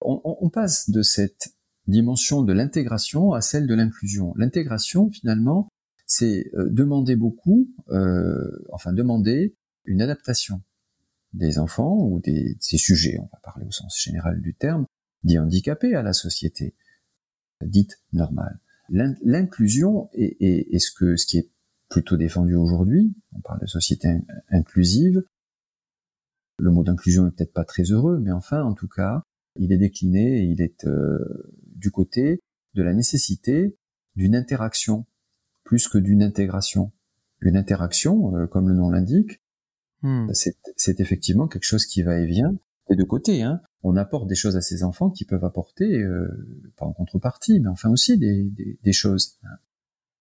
On, 0.00 0.20
on- 0.24 0.36
on 0.40 0.50
passe 0.50 0.90
de 0.90 1.02
cette 1.02 1.54
dimension 1.86 2.42
de 2.42 2.52
l'intégration 2.52 3.32
à 3.32 3.40
celle 3.40 3.66
de 3.68 3.74
l'inclusion. 3.74 4.34
L'intégration, 4.36 5.08
finalement, 5.10 5.68
c'est 6.06 6.50
euh, 6.54 6.68
demander 6.70 7.16
beaucoup, 7.16 7.68
euh, 7.90 8.50
enfin 8.72 8.92
demander 8.92 9.54
une 9.84 10.02
adaptation 10.02 10.62
des 11.36 11.58
enfants 11.58 11.96
ou 11.98 12.18
des, 12.20 12.56
ces 12.60 12.78
sujets, 12.78 13.18
on 13.20 13.28
va 13.32 13.38
parler 13.42 13.64
au 13.66 13.70
sens 13.70 14.00
général 14.00 14.40
du 14.40 14.54
terme, 14.54 14.86
dits 15.22 15.38
handicapés 15.38 15.94
à 15.94 16.02
la 16.02 16.12
société, 16.12 16.74
dite 17.64 18.00
normale. 18.12 18.58
L'in- 18.88 19.14
L'inclusion 19.22 20.08
est, 20.14 20.78
ce, 20.78 21.16
ce 21.16 21.26
qui 21.26 21.38
est 21.38 21.50
plutôt 21.88 22.16
défendu 22.16 22.54
aujourd'hui, 22.54 23.14
on 23.34 23.40
parle 23.40 23.60
de 23.60 23.66
société 23.66 24.08
in- 24.08 24.22
inclusive, 24.50 25.22
le 26.58 26.70
mot 26.70 26.82
d'inclusion 26.82 27.26
est 27.26 27.30
peut-être 27.32 27.52
pas 27.52 27.64
très 27.64 27.82
heureux, 27.84 28.18
mais 28.18 28.32
enfin, 28.32 28.62
en 28.62 28.74
tout 28.74 28.88
cas, 28.88 29.22
il 29.58 29.72
est 29.72 29.78
décliné 29.78 30.38
et 30.40 30.44
il 30.44 30.62
est 30.62 30.84
euh, 30.86 31.18
du 31.66 31.90
côté 31.90 32.40
de 32.74 32.82
la 32.82 32.94
nécessité 32.94 33.76
d'une 34.16 34.34
interaction 34.34 35.06
plus 35.64 35.88
que 35.88 35.98
d'une 35.98 36.22
intégration. 36.22 36.92
Une 37.40 37.56
interaction, 37.56 38.36
euh, 38.36 38.46
comme 38.46 38.68
le 38.68 38.74
nom 38.74 38.88
l'indique, 38.90 39.40
Hmm. 40.06 40.28
c'est 40.32 41.00
effectivement 41.00 41.48
quelque 41.48 41.64
chose 41.64 41.84
qui 41.84 42.02
va 42.02 42.16
et 42.20 42.26
vient 42.26 42.56
des 42.88 42.94
deux 42.94 43.04
côtés. 43.04 43.42
Hein. 43.42 43.60
On 43.82 43.96
apporte 43.96 44.28
des 44.28 44.36
choses 44.36 44.56
à 44.56 44.60
ces 44.60 44.84
enfants 44.84 45.10
qui 45.10 45.24
peuvent 45.24 45.44
apporter, 45.44 46.00
euh, 46.00 46.28
pas 46.76 46.86
en 46.86 46.92
contrepartie, 46.92 47.58
mais 47.58 47.68
enfin 47.68 47.90
aussi 47.90 48.16
des, 48.16 48.92
choses. 48.92 49.36
hein. 49.42 49.56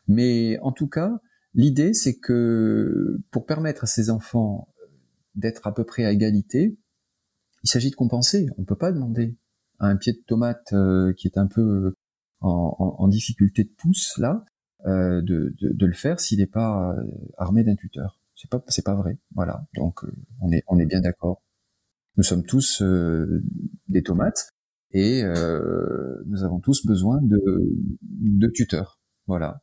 Mais 0.07 0.57
en 0.63 0.71
tout 0.71 0.87
cas, 0.87 1.21
l'idée 1.53 1.93
c'est 1.93 2.17
que 2.17 3.21
pour 3.29 3.45
permettre 3.45 3.83
à 3.83 3.87
ces 3.87 4.09
enfants 4.09 4.73
d'être 5.35 5.67
à 5.67 5.73
peu 5.75 5.83
près 5.83 6.03
à 6.03 6.11
égalité, 6.11 6.79
il 7.63 7.69
s'agit 7.69 7.91
de 7.91 7.95
compenser. 7.95 8.47
On 8.57 8.63
peut 8.63 8.75
pas 8.75 8.91
demander 8.91 9.37
à 9.77 9.85
un 9.85 9.97
pied 9.97 10.13
de 10.13 10.23
tomate 10.25 10.73
euh, 10.73 11.13
qui 11.13 11.27
est 11.27 11.37
un 11.37 11.47
peu 11.47 11.95
en, 12.41 13.07
difficulté 13.07 13.63
de 13.63 13.69
pouce 13.69 14.17
là 14.17 14.45
euh, 14.87 15.21
de, 15.21 15.53
de, 15.59 15.69
de 15.73 15.85
le 15.85 15.93
faire 15.93 16.19
s'il 16.19 16.39
n'est 16.39 16.47
pas 16.47 16.91
euh, 16.91 17.03
armé 17.37 17.63
d'un 17.63 17.75
tuteur. 17.75 18.19
C'est 18.35 18.49
pas 18.49 18.63
c'est 18.67 18.85
pas 18.85 18.95
vrai. 18.95 19.17
Voilà. 19.33 19.65
Donc 19.75 20.03
euh, 20.03 20.11
on 20.41 20.51
est 20.51 20.63
on 20.67 20.77
est 20.79 20.85
bien 20.85 21.01
d'accord. 21.01 21.41
Nous 22.17 22.23
sommes 22.23 22.43
tous 22.45 22.81
euh, 22.81 23.43
des 23.87 24.03
tomates 24.03 24.53
et 24.91 25.23
euh, 25.23 26.23
nous 26.27 26.43
avons 26.43 26.59
tous 26.59 26.85
besoin 26.85 27.21
de 27.21 27.41
de 28.01 28.47
tuteurs. 28.47 28.99
Voilà. 29.27 29.61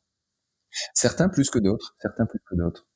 Certains 0.94 1.28
plus 1.28 1.50
que 1.50 1.58
d'autres. 1.58 1.94
Certains 2.00 2.26
plus 2.26 2.40
que 2.48 2.56
d'autres. 2.56 2.86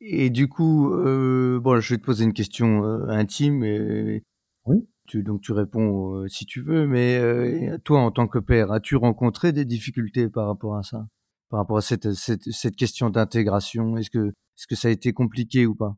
Et 0.00 0.30
du 0.30 0.48
coup, 0.48 0.92
euh, 0.94 1.58
bon, 1.60 1.80
je 1.80 1.94
vais 1.94 1.98
te 1.98 2.04
poser 2.04 2.24
une 2.24 2.32
question 2.32 2.84
euh, 2.84 3.08
intime. 3.08 3.64
Et 3.64 4.24
Oui. 4.64 4.88
Tu, 5.06 5.22
donc 5.22 5.40
tu 5.40 5.52
réponds 5.52 6.22
euh, 6.22 6.28
si 6.28 6.44
tu 6.44 6.62
veux, 6.62 6.86
mais 6.86 7.18
euh, 7.18 7.78
toi, 7.78 8.00
en 8.00 8.10
tant 8.12 8.28
que 8.28 8.38
père, 8.38 8.70
as-tu 8.70 8.94
rencontré 8.94 9.52
des 9.52 9.64
difficultés 9.64 10.28
par 10.28 10.46
rapport 10.46 10.76
à 10.76 10.82
ça, 10.82 11.08
par 11.48 11.58
rapport 11.60 11.78
à 11.78 11.80
cette 11.80 12.12
cette, 12.12 12.44
cette 12.52 12.76
question 12.76 13.08
d'intégration? 13.10 13.96
Est-ce 13.96 14.10
que 14.10 14.34
est-ce 14.58 14.66
que 14.66 14.74
ça 14.76 14.88
a 14.88 14.90
été 14.90 15.12
compliqué 15.12 15.66
ou 15.66 15.74
pas? 15.74 15.96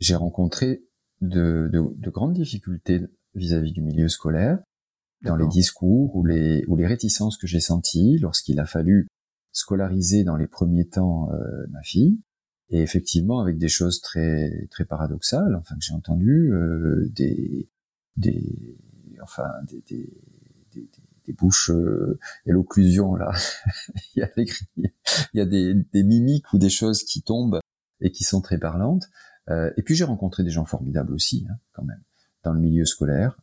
J'ai 0.00 0.14
rencontré 0.14 0.82
de, 1.20 1.68
de, 1.72 1.82
de 1.94 2.10
grandes 2.10 2.32
difficultés 2.34 3.00
vis-à-vis 3.34 3.72
du 3.72 3.82
milieu 3.82 4.08
scolaire, 4.08 4.58
dans 5.22 5.36
les 5.36 5.44
discours 5.48 6.14
ou 6.16 6.24
les, 6.24 6.64
ou 6.68 6.76
les 6.76 6.86
réticences 6.86 7.36
que 7.36 7.46
j'ai 7.46 7.60
senties 7.60 8.18
lorsqu'il 8.18 8.60
a 8.60 8.66
fallu 8.66 9.08
scolariser 9.52 10.24
dans 10.24 10.36
les 10.36 10.46
premiers 10.46 10.86
temps 10.86 11.30
euh, 11.32 11.66
ma 11.70 11.82
fille, 11.82 12.20
et 12.68 12.80
effectivement 12.80 13.40
avec 13.40 13.58
des 13.58 13.68
choses 13.68 14.00
très 14.00 14.66
très 14.70 14.84
paradoxales, 14.84 15.54
enfin 15.56 15.74
que 15.76 15.84
j'ai 15.84 15.94
entendu 15.94 16.50
euh, 16.52 17.08
des 17.14 17.68
des 18.16 18.78
enfin 19.22 19.48
des, 19.68 19.82
des, 19.88 20.12
des- 20.74 20.90
des 21.26 21.32
bouches 21.32 21.70
euh, 21.70 22.18
et 22.44 22.52
l'occlusion 22.52 23.16
là, 23.16 23.32
il 24.14 24.20
y 24.20 24.22
a 24.22 24.28
des 24.36 24.46
il 24.76 24.90
y 25.34 25.40
a 25.40 25.44
des, 25.46 25.74
des 25.74 26.04
mimiques 26.04 26.52
ou 26.52 26.58
des 26.58 26.68
choses 26.70 27.02
qui 27.02 27.22
tombent 27.22 27.58
et 28.00 28.10
qui 28.10 28.24
sont 28.24 28.40
très 28.40 28.58
parlantes. 28.58 29.08
Euh, 29.48 29.70
et 29.76 29.82
puis 29.82 29.94
j'ai 29.94 30.04
rencontré 30.04 30.42
des 30.42 30.50
gens 30.50 30.64
formidables 30.64 31.12
aussi, 31.12 31.46
hein, 31.50 31.56
quand 31.72 31.84
même, 31.84 32.02
dans 32.42 32.52
le 32.52 32.60
milieu 32.60 32.84
scolaire 32.84 33.38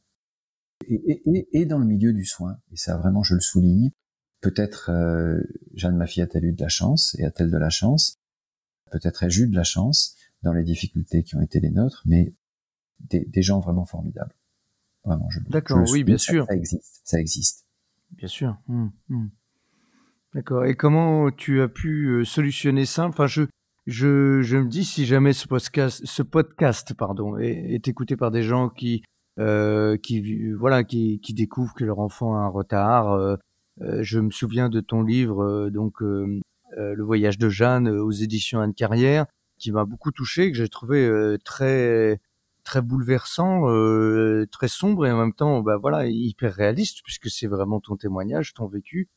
et, 0.87 0.95
et, 0.95 1.29
et- 1.29 1.61
et 1.61 1.65
dans 1.65 1.79
le 1.79 1.85
milieu 1.85 2.13
du 2.13 2.25
soin. 2.25 2.57
Et 2.71 2.75
ça, 2.77 2.97
vraiment, 2.97 3.23
je 3.23 3.35
le 3.35 3.41
souligne. 3.41 3.91
Peut-être 4.41 4.89
euh, 4.89 5.41
Jeanne, 5.73 5.95
ma 5.95 6.05
fille, 6.07 6.21
a-t-elle 6.21 6.43
eu 6.45 6.51
de 6.51 6.61
la 6.61 6.67
chance 6.67 7.15
et 7.19 7.23
a-t-elle 7.25 7.49
de 7.51 7.57
la 7.57 7.69
chance? 7.69 8.17
Peut-être 8.91 9.23
ai-je 9.23 9.43
eu 9.43 9.47
de 9.47 9.55
la 9.55 9.63
chance 9.63 10.17
dans 10.41 10.51
les 10.53 10.63
difficultés 10.63 11.23
qui 11.23 11.35
ont 11.37 11.41
été 11.41 11.59
les 11.61 11.69
nôtres, 11.71 12.03
mais 12.05 12.33
des, 12.99 13.23
des 13.25 13.41
gens 13.41 13.59
vraiment 13.61 13.85
formidables. 13.85 14.35
Vraiment, 15.05 15.29
je 15.29 15.39
D'accord, 15.49 15.85
oui, 15.89 16.03
bien 16.03 16.17
sûr. 16.17 16.45
Ça 16.47 16.55
existe, 16.55 17.01
ça 17.05 17.19
existe. 17.19 17.65
Bien 18.11 18.27
sûr. 18.27 18.57
Hum, 18.67 18.91
hum. 19.09 19.29
D'accord. 20.33 20.65
Et 20.65 20.75
comment 20.75 21.31
tu 21.31 21.61
as 21.61 21.67
pu 21.67 22.07
euh, 22.07 22.25
solutionner 22.25 22.85
ça? 22.85 23.05
Enfin, 23.07 23.27
je, 23.27 23.43
je, 23.85 24.41
je 24.41 24.57
me 24.57 24.67
dis 24.67 24.85
si 24.85 25.05
jamais 25.05 25.33
ce 25.33 25.47
podcast, 25.47 26.01
ce 26.05 26.23
podcast 26.23 26.93
pardon, 26.93 27.37
est, 27.37 27.87
écouté 27.87 28.15
par 28.15 28.31
des 28.31 28.43
gens 28.43 28.69
qui, 28.69 29.03
euh, 29.39 29.97
qui, 29.97 30.51
voilà, 30.53 30.83
qui, 30.83 31.19
qui 31.19 31.33
découvrent 31.33 31.73
que 31.73 31.83
leur 31.83 31.99
enfant 31.99 32.35
a 32.35 32.39
un 32.39 32.47
retard. 32.47 33.11
Euh, 33.11 33.35
euh 33.81 34.03
je 34.03 34.19
me 34.19 34.31
souviens 34.31 34.69
de 34.69 34.79
ton 34.79 35.01
livre, 35.01 35.43
euh, 35.43 35.69
donc 35.69 36.01
euh, 36.01 36.39
Le 36.77 37.03
voyage 37.03 37.37
de 37.37 37.49
Jeanne 37.49 37.89
aux 37.89 38.11
éditions 38.11 38.61
Anne 38.61 38.73
Carrière, 38.73 39.25
qui 39.59 39.71
m'a 39.71 39.85
beaucoup 39.85 40.11
touché, 40.11 40.51
que 40.51 40.57
j'ai 40.57 40.69
trouvé 40.69 41.37
très 41.45 42.19
très 42.63 42.81
bouleversant, 42.81 43.63
très 44.51 44.69
sombre 44.69 45.05
et 45.05 45.11
en 45.11 45.17
même 45.17 45.33
temps, 45.33 45.61
bah 45.61 45.77
voilà, 45.77 46.07
hyper 46.07 46.53
réaliste 46.53 47.01
puisque 47.03 47.29
c'est 47.29 47.47
vraiment 47.47 47.79
ton 47.81 47.97
témoignage, 47.97 48.53
ton 48.53 48.67
vécu, 48.67 49.09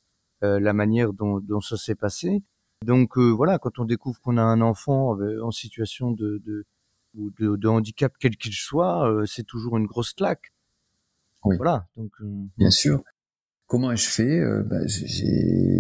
la 0.43 0.73
manière 0.73 1.13
dont, 1.13 1.41
dont 1.41 1.61
ça 1.61 1.77
s'est 1.77 1.95
passé. 1.95 2.43
Donc 2.85 3.17
euh, 3.17 3.31
voilà, 3.31 3.59
quand 3.59 3.79
on 3.79 3.85
découvre 3.85 4.21
qu'on 4.21 4.37
a 4.37 4.43
un 4.43 4.61
enfant 4.61 5.19
euh, 5.19 5.43
en 5.43 5.51
situation 5.51 6.11
de, 6.11 6.43
de, 6.45 7.57
de, 7.57 7.69
handicap 7.69 8.12
quel 8.21 8.37
qu'il 8.37 8.53
soit, 8.53 9.11
euh, 9.11 9.25
c'est 9.25 9.45
toujours 9.45 9.79
une 9.79 9.87
grosse 9.87 10.12
claque. 10.12 10.53
Oui. 11.45 11.57
Voilà. 11.57 11.87
Donc 11.97 12.12
bien 12.59 12.71
sûr. 12.71 13.03
Comment 13.69 13.91
ai-je 13.91 14.09
fait 14.09 14.41
bah, 14.65 14.79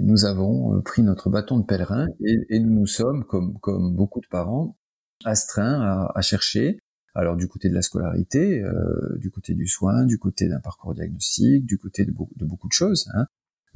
Nous 0.02 0.24
avons 0.24 0.80
pris 0.82 1.02
notre 1.02 1.30
bâton 1.30 1.60
de 1.60 1.64
pèlerin 1.64 2.08
et, 2.24 2.36
et, 2.48 2.58
nous 2.58 2.80
nous 2.80 2.86
sommes, 2.86 3.24
comme, 3.24 3.60
comme 3.60 3.94
beaucoup 3.94 4.20
de 4.20 4.26
parents, 4.26 4.76
astreints 5.24 5.80
à, 5.80 6.12
à 6.12 6.20
chercher. 6.20 6.80
Alors 7.14 7.36
du 7.36 7.46
côté 7.46 7.68
de 7.68 7.74
la 7.74 7.82
scolarité, 7.82 8.60
du 9.18 9.30
côté 9.30 9.54
du 9.54 9.68
soin, 9.68 10.04
du 10.04 10.18
côté 10.18 10.48
d'un 10.48 10.58
parcours 10.58 10.94
diagnostique, 10.94 11.64
du 11.64 11.78
côté 11.78 12.04
de, 12.04 12.10
de 12.10 12.44
beaucoup 12.44 12.66
de 12.66 12.72
choses. 12.72 13.08
Hein. 13.14 13.26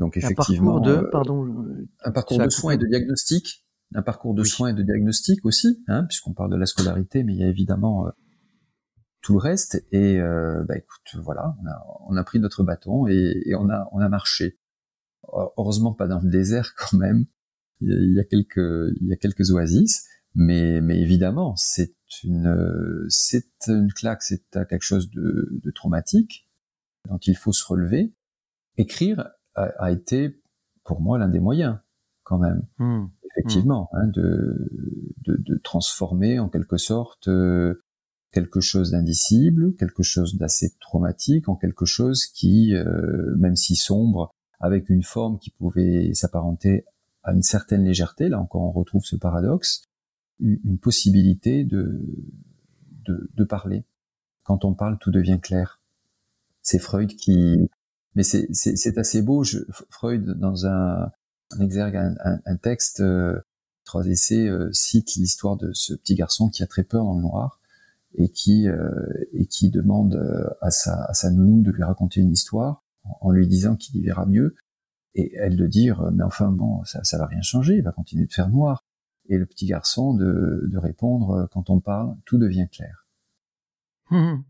Donc 0.00 0.16
effectivement, 0.16 0.78
un 0.78 0.80
parcours 0.80 1.02
de, 1.02 1.10
pardon, 1.10 1.66
un 2.02 2.10
parcours 2.10 2.38
de 2.38 2.48
soins 2.48 2.72
et 2.72 2.78
de 2.78 2.86
diagnostic, 2.86 3.66
un 3.94 4.00
parcours 4.00 4.34
de 4.34 4.42
soins 4.42 4.70
et 4.70 4.72
de 4.72 4.82
diagnostic 4.82 5.44
aussi, 5.44 5.84
hein, 5.88 6.04
puisqu'on 6.04 6.32
parle 6.32 6.50
de 6.50 6.56
la 6.56 6.64
scolarité, 6.64 7.22
mais 7.22 7.34
il 7.34 7.38
y 7.38 7.44
a 7.44 7.48
évidemment 7.48 8.06
euh, 8.06 8.10
tout 9.20 9.34
le 9.34 9.40
reste. 9.40 9.84
Et 9.92 10.18
euh, 10.18 10.64
bah, 10.66 10.78
écoute, 10.78 11.22
voilà, 11.22 11.54
on 11.62 11.66
a, 11.66 11.86
on 12.08 12.16
a 12.16 12.24
pris 12.24 12.40
notre 12.40 12.64
bâton 12.64 13.06
et, 13.08 13.42
et, 13.44 13.54
on 13.54 13.68
a 13.68 13.88
on 13.92 14.00
a 14.00 14.08
marché. 14.08 14.58
Heureusement 15.58 15.92
pas 15.92 16.08
dans 16.08 16.20
le 16.20 16.30
désert 16.30 16.74
quand 16.76 16.96
même. 16.96 17.26
Il 17.82 18.14
y 18.14 18.20
a 18.20 18.24
quelques 18.24 18.94
il 19.02 19.06
y 19.06 19.12
a 19.12 19.16
quelques 19.16 19.50
oasis, 19.50 20.06
mais 20.34 20.80
mais 20.80 20.98
évidemment 20.98 21.56
c'est 21.56 21.94
une 22.24 23.06
c'est 23.10 23.50
une 23.68 23.92
claque, 23.92 24.22
c'est 24.22 24.48
quelque 24.50 24.80
chose 24.80 25.10
de, 25.10 25.60
de 25.62 25.70
traumatique 25.70 26.48
dont 27.06 27.18
il 27.18 27.36
faut 27.36 27.52
se 27.52 27.66
relever. 27.66 28.14
Écrire 28.78 29.30
a, 29.54 29.90
été 29.90 30.40
pour 30.84 31.00
moi 31.00 31.18
l'un 31.18 31.28
des 31.28 31.40
moyens 31.40 31.78
quand 32.22 32.38
même. 32.38 32.62
Hmm. 32.78 33.06
Effectivement, 33.36 33.88
Hein, 33.92 34.08
de, 34.08 34.70
de, 35.24 35.36
de, 35.36 35.56
transformer 35.62 36.38
en 36.38 36.48
quelque 36.48 36.76
sorte 36.76 37.28
euh, 37.28 37.82
quelque 38.32 38.60
chose 38.60 38.90
d'indicible, 38.90 39.74
quelque 39.76 40.02
chose 40.02 40.36
d'assez 40.36 40.74
traumatique 40.80 41.48
en 41.48 41.54
quelque 41.54 41.84
chose 41.84 42.26
qui, 42.26 42.74
euh, 42.74 43.34
même 43.36 43.56
si 43.56 43.76
sombre, 43.76 44.34
avec 44.58 44.88
une 44.90 45.02
forme 45.02 45.38
qui 45.38 45.50
pouvait 45.50 46.12
s'apparenter 46.14 46.84
à 47.22 47.32
une 47.32 47.42
certaine 47.42 47.84
légèreté, 47.84 48.28
là 48.28 48.40
encore 48.40 48.62
on 48.62 48.72
retrouve 48.72 49.04
ce 49.04 49.16
paradoxe, 49.16 49.82
une 50.40 50.78
possibilité 50.78 51.64
de, 51.64 52.00
de, 53.04 53.30
de 53.34 53.44
parler. 53.44 53.84
Quand 54.42 54.64
on 54.64 54.74
parle, 54.74 54.98
tout 54.98 55.10
devient 55.10 55.38
clair. 55.40 55.80
C'est 56.62 56.78
Freud 56.78 57.14
qui, 57.14 57.68
mais 58.14 58.23
c'est 58.23 58.99
assez 58.99 59.23
beau. 59.23 59.44
Freud, 59.88 60.25
dans 60.38 60.66
un, 60.66 61.11
un 61.51 61.61
exergue, 61.61 61.96
un, 61.96 62.40
un, 62.44 62.57
texte, 62.57 63.01
euh, 63.01 63.40
trois 63.85 64.07
essais, 64.07 64.49
euh, 64.49 64.70
cite 64.73 65.14
l'histoire 65.16 65.57
de 65.57 65.73
ce 65.73 65.94
petit 65.94 66.14
garçon 66.14 66.49
qui 66.49 66.62
a 66.62 66.66
très 66.66 66.85
peur 66.85 67.05
dans 67.05 67.14
le 67.14 67.23
noir 67.23 67.61
et 68.14 68.29
qui 68.29 68.68
euh, 68.68 69.07
et 69.33 69.46
qui 69.46 69.70
demande 69.70 70.14
euh, 70.14 70.49
à 70.61 70.70
sa, 70.70 71.05
à 71.05 71.14
sa 71.14 71.31
nounou 71.31 71.62
de 71.62 71.70
lui 71.70 71.83
raconter 71.83 72.20
une 72.20 72.31
histoire 72.31 72.85
en, 73.20 73.31
lui 73.31 73.46
disant 73.46 73.77
qu'il 73.77 73.96
y 73.96 74.03
verra 74.03 74.27
mieux 74.27 74.55
et 75.14 75.35
elle 75.37 75.57
de 75.57 75.66
dire 75.66 76.11
mais 76.12 76.25
enfin 76.25 76.51
bon 76.51 76.85
ça 76.85 77.03
ça 77.05 77.18
va 77.18 77.27
rien 77.27 77.42
changer 77.42 77.77
il 77.77 77.83
va 77.83 77.92
continuer 77.92 78.27
de 78.27 78.33
faire 78.33 78.49
noir 78.49 78.85
et 79.29 79.38
le 79.38 79.46
petit 79.46 79.66
garçon 79.66 80.14
de, 80.14 80.68
de 80.70 80.79
répondre 80.79 81.49
quand 81.53 81.70
on 81.70 81.81
parle 81.81 82.16
tout 82.25 82.38
devient 82.38 82.68
clair 82.70 83.07
hum. 84.11 84.42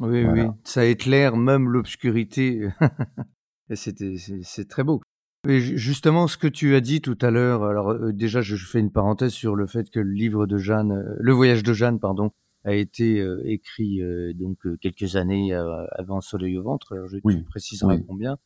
Oui, 0.00 0.24
oui, 0.24 0.42
ça 0.64 0.84
éclaire 0.84 1.36
même 1.36 1.68
l'obscurité. 1.68 2.68
c'est 3.74 4.68
très 4.68 4.84
beau. 4.84 5.00
Et 5.46 5.60
justement, 5.60 6.26
ce 6.26 6.36
que 6.36 6.48
tu 6.48 6.74
as 6.74 6.80
dit 6.80 7.00
tout 7.00 7.18
à 7.20 7.30
l'heure, 7.30 7.62
alors 7.64 7.90
euh, 7.90 8.12
déjà, 8.12 8.40
je 8.40 8.56
fais 8.56 8.80
une 8.80 8.90
parenthèse 8.90 9.32
sur 9.32 9.54
le 9.54 9.66
fait 9.66 9.88
que 9.88 10.00
le 10.00 10.10
livre 10.10 10.46
de 10.46 10.58
Jeanne, 10.58 10.92
euh, 10.92 11.16
le 11.18 11.32
voyage 11.32 11.62
de 11.62 11.72
Jeanne, 11.72 12.00
pardon, 12.00 12.32
a 12.64 12.74
été 12.74 13.20
euh, 13.20 13.40
écrit 13.44 14.00
donc 14.34 14.58
quelques 14.80 15.16
années 15.16 15.54
avant 15.54 16.20
Soleil 16.20 16.58
au 16.58 16.64
ventre. 16.64 16.92
Alors 16.92 17.08
je 17.08 17.18
oui, 17.22 17.42
préciserai 17.42 18.02
combien. 18.06 18.36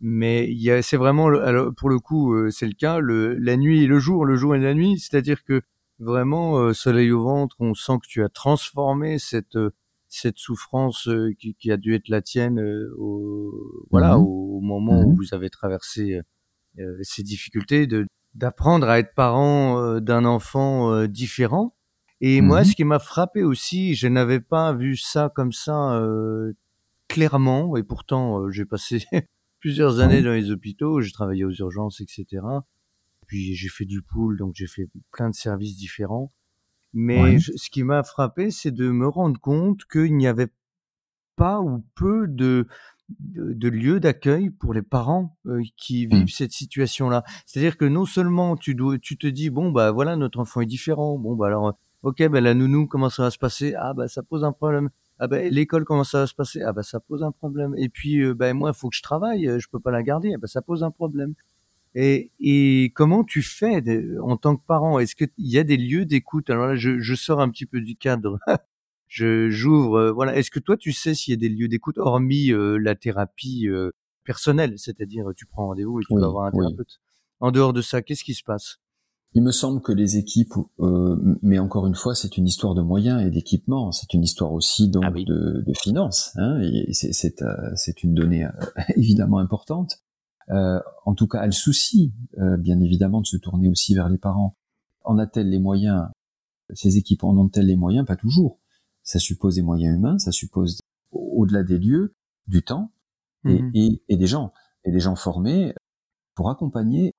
Mais 0.00 0.56
c'est 0.80 0.96
vraiment, 0.96 1.26
alors 1.26 1.74
pour 1.74 1.90
le 1.90 1.98
coup, 1.98 2.34
c'est 2.50 2.66
le 2.66 2.72
cas, 2.72 3.00
le, 3.00 3.34
la 3.34 3.58
nuit 3.58 3.82
et 3.82 3.86
le 3.86 3.98
jour, 3.98 4.24
le 4.24 4.34
jour 4.36 4.54
et 4.54 4.58
la 4.58 4.72
nuit, 4.72 4.98
c'est-à-dire 4.98 5.44
que 5.44 5.60
vraiment 5.98 6.72
Soleil 6.72 7.10
au 7.10 7.22
ventre, 7.22 7.56
on 7.58 7.74
sent 7.74 7.98
que 8.02 8.08
tu 8.08 8.24
as 8.24 8.30
transformé 8.30 9.18
cette 9.18 9.58
cette 10.10 10.38
souffrance 10.38 11.08
euh, 11.08 11.32
qui, 11.38 11.54
qui, 11.54 11.70
a 11.70 11.76
dû 11.76 11.94
être 11.94 12.08
la 12.08 12.20
tienne 12.20 12.60
euh, 12.60 12.92
au, 12.98 13.86
voilà, 13.90 14.16
mhm. 14.16 14.24
au 14.24 14.60
moment 14.60 15.00
où 15.02 15.10
mhm. 15.10 15.16
vous 15.16 15.34
avez 15.34 15.50
traversé 15.50 16.20
euh, 16.78 16.98
ces 17.02 17.22
difficultés, 17.22 17.86
de 17.86 18.06
d'apprendre 18.34 18.88
à 18.88 19.00
être 19.00 19.12
parent 19.14 19.98
d'un 19.98 20.24
enfant 20.24 21.04
différent. 21.08 21.74
Et 22.20 22.40
moi, 22.40 22.60
mhm. 22.60 22.64
ce 22.64 22.76
qui 22.76 22.84
m'a 22.84 23.00
frappé 23.00 23.42
aussi, 23.42 23.96
je 23.96 24.06
n'avais 24.06 24.38
pas 24.38 24.72
vu 24.72 24.96
ça 24.96 25.32
comme 25.34 25.50
ça 25.50 26.00
clairement, 27.08 27.76
et 27.76 27.82
pourtant 27.82 28.48
j'ai 28.52 28.64
passé 28.64 29.04
plusieurs 29.58 29.98
années 29.98 30.22
dans 30.22 30.32
les 30.32 30.52
hôpitaux, 30.52 31.00
j'ai 31.00 31.10
travaillé 31.10 31.44
aux 31.44 31.50
urgences, 31.50 32.00
etc. 32.00 32.40
Puis 33.26 33.56
j'ai 33.56 33.68
fait 33.68 33.84
du 33.84 34.00
pool, 34.00 34.38
donc 34.38 34.52
j'ai 34.54 34.68
fait 34.68 34.88
plein 35.10 35.28
de 35.28 35.34
services 35.34 35.76
différents. 35.76 36.30
Mais 36.92 37.38
ce 37.38 37.70
qui 37.70 37.84
m'a 37.84 38.02
frappé, 38.02 38.50
c'est 38.50 38.72
de 38.72 38.90
me 38.90 39.06
rendre 39.06 39.40
compte 39.40 39.84
qu'il 39.84 40.16
n'y 40.16 40.26
avait 40.26 40.50
pas 41.36 41.60
ou 41.60 41.84
peu 41.94 42.26
de, 42.26 42.66
de, 43.18 43.68
lieux 43.68 44.00
d'accueil 44.00 44.50
pour 44.50 44.74
les 44.74 44.82
parents 44.82 45.36
euh, 45.46 45.62
qui 45.76 46.06
mmh. 46.06 46.10
vivent 46.10 46.34
cette 46.34 46.52
situation-là. 46.52 47.24
C'est-à-dire 47.46 47.76
que 47.76 47.84
non 47.84 48.04
seulement 48.04 48.56
tu, 48.56 48.74
dois, 48.74 48.98
tu 48.98 49.16
te 49.16 49.26
dis, 49.26 49.50
bon, 49.50 49.70
bah 49.70 49.90
voilà, 49.90 50.16
notre 50.16 50.40
enfant 50.40 50.60
est 50.60 50.66
différent. 50.66 51.18
Bon, 51.18 51.36
bah 51.36 51.46
alors, 51.46 51.74
ok, 52.02 52.28
bah 52.28 52.40
la 52.40 52.54
nounou, 52.54 52.86
comment 52.86 53.08
ça 53.08 53.22
va 53.22 53.30
se 53.30 53.38
passer? 53.38 53.74
Ah, 53.78 53.94
bah 53.94 54.08
ça 54.08 54.22
pose 54.22 54.44
un 54.44 54.52
problème. 54.52 54.90
Ah, 55.18 55.28
bah 55.28 55.40
l'école, 55.48 55.84
comment 55.84 56.04
ça 56.04 56.20
va 56.20 56.26
se 56.26 56.34
passer? 56.34 56.62
Ah, 56.62 56.72
bah 56.72 56.82
ça 56.82 57.00
pose 57.00 57.22
un 57.22 57.32
problème. 57.32 57.74
Et 57.76 57.88
puis, 57.88 58.20
euh, 58.20 58.34
bah 58.34 58.52
moi, 58.52 58.72
il 58.74 58.78
faut 58.78 58.88
que 58.88 58.96
je 58.96 59.02
travaille, 59.02 59.48
je 59.58 59.68
peux 59.70 59.80
pas 59.80 59.90
la 59.90 60.02
garder. 60.02 60.32
Ah, 60.34 60.38
bah 60.38 60.48
ça 60.48 60.62
pose 60.62 60.82
un 60.82 60.90
problème. 60.90 61.34
Et, 61.94 62.30
et, 62.38 62.92
comment 62.94 63.24
tu 63.24 63.42
fais 63.42 63.82
en 64.22 64.36
tant 64.36 64.56
que 64.56 64.64
parent? 64.64 64.98
Est-ce 64.98 65.16
qu'il 65.16 65.28
y 65.38 65.58
a 65.58 65.64
des 65.64 65.76
lieux 65.76 66.04
d'écoute? 66.04 66.48
Alors 66.48 66.68
là, 66.68 66.76
je, 66.76 67.00
je, 67.00 67.14
sors 67.14 67.40
un 67.40 67.50
petit 67.50 67.66
peu 67.66 67.80
du 67.80 67.96
cadre. 67.96 68.38
je 69.08 69.50
j'ouvre. 69.50 69.96
Euh, 69.96 70.12
voilà. 70.12 70.36
Est-ce 70.36 70.50
que 70.50 70.60
toi, 70.60 70.76
tu 70.76 70.92
sais 70.92 71.14
s'il 71.14 71.32
y 71.32 71.36
a 71.36 71.40
des 71.40 71.48
lieux 71.48 71.68
d'écoute 71.68 71.98
hormis 71.98 72.52
euh, 72.52 72.76
la 72.76 72.94
thérapie 72.94 73.66
euh, 73.68 73.90
personnelle, 74.24 74.74
c'est-à-dire 74.76 75.26
tu 75.36 75.46
prends 75.46 75.66
rendez-vous 75.66 76.00
et 76.00 76.04
tu 76.08 76.18
vas 76.18 76.28
voir 76.28 76.46
un 76.46 76.52
thérapeute. 76.52 77.00
En 77.40 77.50
dehors 77.50 77.72
de 77.72 77.82
ça, 77.82 78.02
qu'est-ce 78.02 78.22
qui 78.22 78.34
se 78.34 78.44
passe? 78.44 78.76
Il 79.32 79.42
me 79.42 79.52
semble 79.52 79.80
que 79.80 79.92
les 79.92 80.16
équipes, 80.16 80.54
mais 81.40 81.60
encore 81.60 81.86
une 81.86 81.94
fois, 81.94 82.16
c'est 82.16 82.36
une 82.36 82.48
histoire 82.48 82.74
de 82.74 82.82
moyens 82.82 83.24
et 83.24 83.30
d'équipement. 83.30 83.92
C'est 83.92 84.12
une 84.12 84.24
histoire 84.24 84.52
aussi 84.52 84.88
donc 84.88 85.04
ah 85.06 85.12
de, 85.12 85.62
de, 85.64 85.72
finances. 85.72 86.32
Hein, 86.34 86.60
et 86.62 86.92
c'est 86.92 88.02
une 88.02 88.14
donnée 88.14 88.48
évidemment 88.96 89.38
importante. 89.38 90.02
Euh, 90.48 90.80
en 91.04 91.14
tout 91.14 91.28
cas, 91.28 91.40
a 91.40 91.46
le 91.46 91.52
souci, 91.52 92.12
euh, 92.38 92.56
bien 92.56 92.80
évidemment, 92.80 93.20
de 93.20 93.26
se 93.26 93.36
tourner 93.36 93.68
aussi 93.68 93.94
vers 93.94 94.08
les 94.08 94.18
parents. 94.18 94.56
En 95.04 95.18
a-t-elle 95.18 95.48
les 95.48 95.58
moyens? 95.58 96.08
Ces 96.72 96.96
équipes 96.96 97.24
en 97.24 97.36
ont-elles 97.36 97.66
les 97.66 97.76
moyens? 97.76 98.06
Pas 98.06 98.16
toujours. 98.16 98.58
Ça 99.02 99.18
suppose 99.18 99.56
des 99.56 99.62
moyens 99.62 99.96
humains, 99.96 100.18
ça 100.18 100.32
suppose, 100.32 100.80
au-delà 101.10 101.62
des 101.62 101.78
lieux, 101.78 102.14
du 102.46 102.62
temps 102.62 102.92
et, 103.44 103.62
mhm. 103.62 103.70
et, 103.74 104.02
et, 104.08 104.16
des 104.16 104.26
gens, 104.26 104.52
et 104.84 104.90
des 104.90 105.00
gens 105.00 105.14
formés 105.14 105.74
pour 106.34 106.50
accompagner 106.50 107.12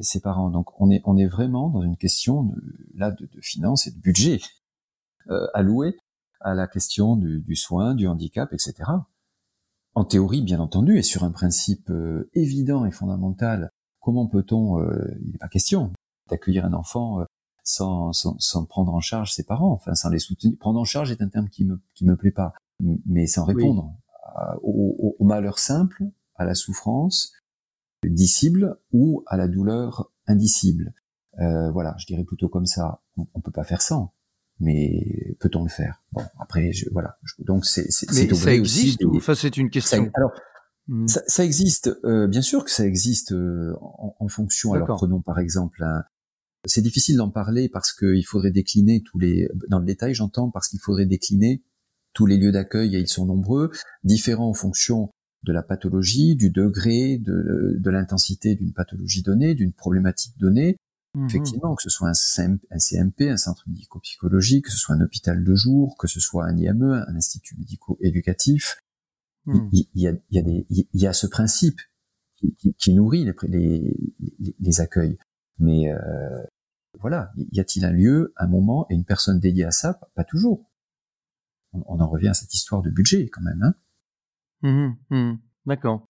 ces 0.00 0.20
parents. 0.20 0.50
Donc, 0.50 0.80
on 0.80 0.90
est, 0.90 1.00
on 1.04 1.16
est 1.16 1.26
vraiment 1.26 1.70
dans 1.70 1.82
une 1.82 1.96
question 1.96 2.42
de, 2.42 2.56
là 2.94 3.10
de, 3.10 3.26
de 3.26 3.40
finances 3.40 3.86
et 3.86 3.92
de 3.92 3.98
budget 3.98 4.40
euh, 5.30 5.46
alloué 5.54 5.96
à 6.40 6.54
la 6.54 6.66
question 6.66 7.16
du, 7.16 7.40
du 7.40 7.56
soin, 7.56 7.94
du 7.94 8.06
handicap, 8.06 8.52
etc 8.52 8.84
en 9.94 10.04
théorie 10.04 10.42
bien 10.42 10.60
entendu, 10.60 10.98
et 10.98 11.02
sur 11.02 11.24
un 11.24 11.30
principe 11.30 11.90
euh, 11.90 12.30
évident 12.34 12.84
et 12.84 12.90
fondamental, 12.90 13.70
comment 14.00 14.26
peut-on, 14.26 14.80
euh, 14.80 15.16
il 15.22 15.32
n'est 15.32 15.38
pas 15.38 15.48
question 15.48 15.92
d'accueillir 16.28 16.64
un 16.64 16.72
enfant 16.72 17.20
euh, 17.20 17.24
sans, 17.62 18.12
sans, 18.12 18.36
sans, 18.38 18.64
prendre 18.64 18.94
en 18.94 19.00
charge 19.00 19.32
ses 19.32 19.44
parents, 19.44 19.72
enfin 19.72 19.94
sans 19.94 20.10
les 20.10 20.18
soutenir. 20.18 20.56
Prendre 20.58 20.80
en 20.80 20.84
charge 20.84 21.10
est 21.10 21.22
un 21.22 21.28
terme 21.28 21.48
qui 21.48 21.64
me 21.64 21.80
qui 21.94 22.04
me 22.04 22.16
plaît 22.16 22.30
pas, 22.30 22.52
mais 23.06 23.26
sans 23.26 23.44
répondre 23.44 23.94
au, 24.62 25.16
au, 25.18 25.24
malheur 25.24 25.58
simple, 25.58 26.04
à 26.34 26.44
la 26.44 26.54
souffrance 26.54 27.32
dissible 28.04 28.78
ou 28.92 29.22
à 29.26 29.36
la 29.36 29.48
douleur 29.48 30.10
indicible. 30.26 30.92
Euh, 31.40 31.70
voilà, 31.70 31.94
je 31.98 32.06
dirais 32.06 32.24
plutôt 32.24 32.48
comme 32.48 32.66
ça. 32.66 33.02
On, 33.16 33.26
on 33.34 33.40
peut 33.40 33.52
pas 33.52 33.64
faire 33.64 33.82
sans, 33.82 34.13
mais 34.64 35.36
peut-on 35.40 35.62
le 35.62 35.70
faire? 35.70 36.02
Bon, 36.12 36.22
après, 36.40 36.72
je, 36.72 36.86
voilà. 36.92 37.16
donc 37.38 37.64
c'est 37.64 37.90
c'est 37.90 38.10
ça 38.10 38.54
existe 38.54 39.04
ou 39.04 39.16
enfin 39.16 39.34
c'est 39.34 39.56
une 39.56 39.70
question. 39.70 40.10
alors 40.14 40.32
hmm. 40.88 41.06
ça, 41.06 41.22
ça, 41.26 41.44
existe, 41.44 41.90
euh, 42.04 42.26
bien 42.26 42.42
sûr 42.42 42.64
que 42.64 42.70
ça 42.70 42.86
existe 42.86 43.32
euh, 43.32 43.74
en, 43.80 44.16
en, 44.18 44.28
fonction. 44.28 44.72
Alors 44.72 44.96
prenons 44.96 45.20
par 45.20 45.38
exemple 45.38 45.82
un, 45.82 46.02
c'est 46.66 46.82
difficile 46.82 47.16
d'en 47.16 47.30
parler 47.30 47.68
parce 47.68 47.92
qu'il 47.92 48.24
faudrait 48.26 48.50
décliner 48.50 49.02
tous 49.02 49.18
les, 49.18 49.48
dans 49.68 49.78
le 49.78 49.84
détail 49.84 50.14
j'entends, 50.14 50.50
parce 50.50 50.68
qu'il 50.68 50.80
faudrait 50.80 51.06
décliner 51.06 51.62
tous 52.12 52.26
les 52.26 52.36
lieux 52.36 52.52
d'accueil 52.52 52.96
et 52.96 53.00
ils 53.00 53.08
sont 53.08 53.26
nombreux, 53.26 53.70
différents 54.04 54.48
en 54.48 54.54
fonction 54.54 55.10
de 55.42 55.52
la 55.52 55.62
pathologie, 55.62 56.36
du 56.36 56.50
degré, 56.50 57.18
de, 57.18 57.76
de 57.78 57.90
l'intensité 57.90 58.54
d'une 58.54 58.72
pathologie 58.72 59.22
donnée, 59.22 59.54
d'une 59.54 59.72
problématique 59.72 60.38
donnée. 60.38 60.76
Mhm. 61.14 61.26
Effectivement, 61.26 61.74
que 61.74 61.82
ce 61.82 61.90
soit 61.90 62.08
un, 62.08 62.78
CMP, 62.78 63.30
un 63.30 63.36
centre 63.36 63.64
médico-psychologique, 63.68 64.66
que 64.66 64.70
ce 64.70 64.78
soit 64.78 64.96
un 64.96 65.00
hôpital 65.00 65.44
de 65.44 65.54
jour, 65.54 65.96
que 65.96 66.08
ce 66.08 66.20
soit 66.20 66.44
un 66.46 66.56
IME, 66.56 67.04
un 67.06 67.14
institut 67.14 67.56
médico-éducatif, 67.56 68.80
il, 69.46 69.86
y, 69.94 70.08
a, 70.08 70.12
il, 70.12 70.36
y 70.36 70.38
a 70.38 70.42
des, 70.42 70.66
il 70.70 70.86
y 70.94 71.06
a 71.06 71.12
ce 71.12 71.26
principe 71.26 71.80
qui, 72.36 72.54
qui, 72.54 72.74
qui 72.74 72.94
nourrit 72.94 73.24
les, 73.24 73.34
les, 73.48 74.56
les, 74.58 74.80
accueils. 74.80 75.18
Mais 75.58 75.92
euh, 75.92 76.42
voilà, 76.98 77.30
y 77.36 77.60
a-t-il 77.60 77.84
un 77.84 77.92
lieu, 77.92 78.32
un 78.36 78.46
moment 78.46 78.86
et 78.88 78.94
une 78.94 79.04
personne 79.04 79.40
dédiée 79.40 79.64
à 79.64 79.70
ça? 79.70 80.00
Pas 80.14 80.24
toujours. 80.24 80.70
On, 81.72 82.00
en 82.00 82.08
revient 82.08 82.28
à 82.28 82.34
cette 82.34 82.54
histoire 82.54 82.82
de 82.82 82.90
budget 82.90 83.28
quand 83.28 83.42
même. 83.42 83.62
Hein 83.62 83.74
mmh 84.62 84.94
mmh. 85.10 85.38
D'accord. 85.66 86.08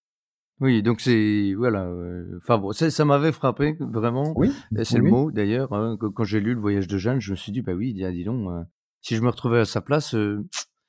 Oui, 0.60 0.82
donc 0.82 1.00
c'est 1.00 1.52
voilà. 1.56 1.86
Euh, 1.86 2.38
enfin 2.42 2.58
bon, 2.58 2.72
ça, 2.72 2.90
ça 2.90 3.04
m'avait 3.04 3.32
frappé 3.32 3.76
vraiment. 3.80 4.32
Oui. 4.36 4.52
C'est 4.84 4.98
le 4.98 5.10
mot 5.10 5.30
d'ailleurs. 5.30 5.72
Hein, 5.72 5.96
quand 5.98 6.24
j'ai 6.24 6.40
lu 6.40 6.54
le 6.54 6.60
Voyage 6.60 6.86
de 6.86 6.96
Jeanne, 6.96 7.20
je 7.20 7.32
me 7.32 7.36
suis 7.36 7.52
dit 7.52 7.62
bah 7.62 7.72
oui, 7.72 7.92
dis, 7.92 8.24
donc, 8.24 8.50
euh, 8.50 8.62
si 9.00 9.16
je 9.16 9.22
me 9.22 9.28
retrouvais 9.28 9.60
à 9.60 9.64
sa 9.64 9.80
place, 9.80 10.14
euh, 10.14 10.46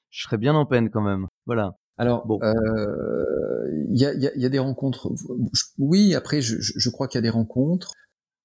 je 0.09 0.24
serais 0.24 0.38
bien 0.38 0.53
en 0.53 0.66
peine 0.66 0.89
quand 0.89 1.01
même. 1.01 1.28
Voilà. 1.45 1.78
Alors, 1.97 2.28
bon, 2.28 2.39
il 2.43 3.97
y, 3.97 4.05
a, 4.05 4.13
y, 4.13 4.28
a, 4.28 4.36
y, 4.36 4.45
a, 4.45 4.49
des 4.49 4.59
rencontres. 4.59 5.09
Oui, 5.78 6.13
après, 6.13 6.41
je, 6.41 6.57
je 6.59 6.89
crois 6.89 7.07
qu'il 7.07 7.18
y 7.18 7.20
a 7.20 7.22
des 7.22 7.30
rencontres 7.30 7.93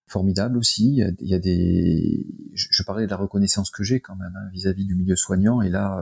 formidable 0.06 0.56
aussi. 0.56 1.02
Il 1.20 1.28
y 1.28 1.34
a, 1.34 1.38
des, 1.40 2.26
je, 2.54 2.82
parlais 2.84 3.06
de 3.06 3.10
la 3.10 3.16
reconnaissance 3.16 3.72
que 3.72 3.82
j'ai 3.82 3.98
quand 3.98 4.14
même 4.14 4.32
hein, 4.36 4.50
vis-à-vis 4.52 4.86
du 4.86 4.94
milieu 4.94 5.16
soignant, 5.16 5.62
et 5.62 5.68
là, 5.68 6.00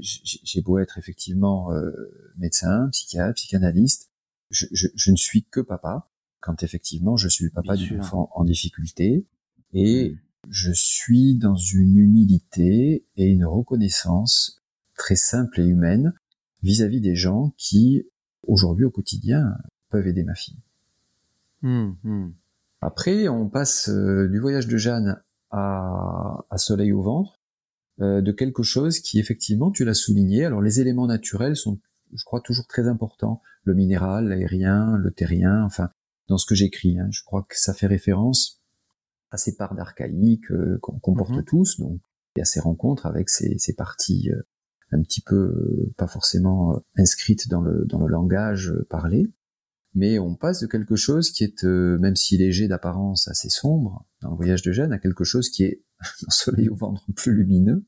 j'ai 0.00 0.62
beau 0.62 0.78
être 0.78 0.98
effectivement 0.98 1.72
euh, 1.72 1.90
médecin, 2.38 2.88
psychiatre, 2.90 3.34
psychanalyste, 3.34 4.09
je, 4.50 4.66
je, 4.72 5.10
ne 5.10 5.16
suis 5.16 5.44
que 5.44 5.60
papa 5.60 6.08
quand 6.40 6.62
effectivement 6.62 7.16
je 7.16 7.28
suis 7.28 7.44
le 7.44 7.50
papa 7.50 7.76
du 7.76 7.98
enfant 7.98 8.30
en 8.34 8.44
difficulté, 8.44 9.26
et 9.72 10.16
je 10.48 10.72
suis 10.72 11.36
dans 11.36 11.56
une 11.56 11.96
humilité 11.96 13.04
et 13.16 13.26
une 13.26 13.44
reconnaissance 13.44 14.62
très 14.96 15.16
simple 15.16 15.60
et 15.60 15.64
humaine 15.64 16.14
vis-à-vis 16.62 17.00
des 17.00 17.14
gens 17.14 17.54
qui, 17.56 18.06
aujourd'hui 18.46 18.84
au 18.84 18.90
quotidien, 18.90 19.54
peuvent 19.90 20.06
aider 20.06 20.24
ma 20.24 20.34
fille. 20.34 20.58
Mmh, 21.62 21.92
mmh. 22.02 22.32
Après, 22.80 23.28
on 23.28 23.48
passe 23.48 23.88
euh, 23.90 24.28
du 24.28 24.38
voyage 24.38 24.66
de 24.66 24.76
Jeanne 24.76 25.20
à, 25.50 26.44
à 26.48 26.58
Soleil 26.58 26.92
au 26.92 27.02
ventre, 27.02 27.40
euh, 28.00 28.22
de 28.22 28.32
quelque 28.32 28.62
chose 28.62 29.00
qui, 29.00 29.18
effectivement, 29.18 29.70
tu 29.70 29.84
l'as 29.84 29.94
souligné. 29.94 30.46
Alors, 30.46 30.62
les 30.62 30.80
éléments 30.80 31.06
naturels 31.06 31.56
sont, 31.56 31.78
je 32.14 32.24
crois, 32.24 32.40
toujours 32.40 32.66
très 32.66 32.88
importants. 32.88 33.42
Le 33.64 33.74
minéral, 33.74 34.28
l'aérien, 34.28 34.96
le 34.96 35.10
terrien, 35.10 35.64
enfin, 35.64 35.90
dans 36.28 36.38
ce 36.38 36.46
que 36.46 36.54
j'écris. 36.54 36.98
Hein, 36.98 37.08
je 37.10 37.22
crois 37.24 37.44
que 37.48 37.58
ça 37.58 37.74
fait 37.74 37.86
référence 37.86 38.62
à 39.30 39.36
ces 39.36 39.56
parts 39.56 39.74
d'archaïque 39.74 40.50
euh, 40.50 40.78
qu'on 40.82 40.98
comporte 40.98 41.36
mhm. 41.36 41.44
tous. 41.44 41.78
Donc, 41.80 42.00
il 42.36 42.40
y 42.40 42.42
a 42.42 42.44
ces 42.44 42.60
rencontres 42.60 43.06
avec 43.06 43.28
ces, 43.28 43.58
ces 43.58 43.74
parties 43.74 44.30
un 44.92 45.02
petit 45.02 45.20
peu 45.20 45.92
pas 45.96 46.06
forcément 46.06 46.80
inscrites 46.96 47.48
dans 47.48 47.60
le, 47.60 47.84
dans 47.86 47.98
le 47.98 48.06
langage 48.06 48.72
parlé 48.88 49.32
mais 49.94 50.18
on 50.18 50.36
passe 50.36 50.60
de 50.60 50.66
quelque 50.66 50.96
chose 50.96 51.30
qui 51.30 51.44
est, 51.44 51.64
euh, 51.64 51.98
même 51.98 52.16
si 52.16 52.36
léger 52.36 52.68
d'apparence 52.68 53.28
assez 53.28 53.48
sombre, 53.48 54.06
dans 54.20 54.30
le 54.30 54.36
voyage 54.36 54.62
de 54.62 54.72
Jeanne, 54.72 54.92
à 54.92 54.98
quelque 54.98 55.24
chose 55.24 55.50
qui 55.50 55.64
est 55.64 55.82
un 56.26 56.30
soleil 56.30 56.68
au 56.68 56.76
ventre 56.76 57.04
plus 57.16 57.34
lumineux. 57.34 57.84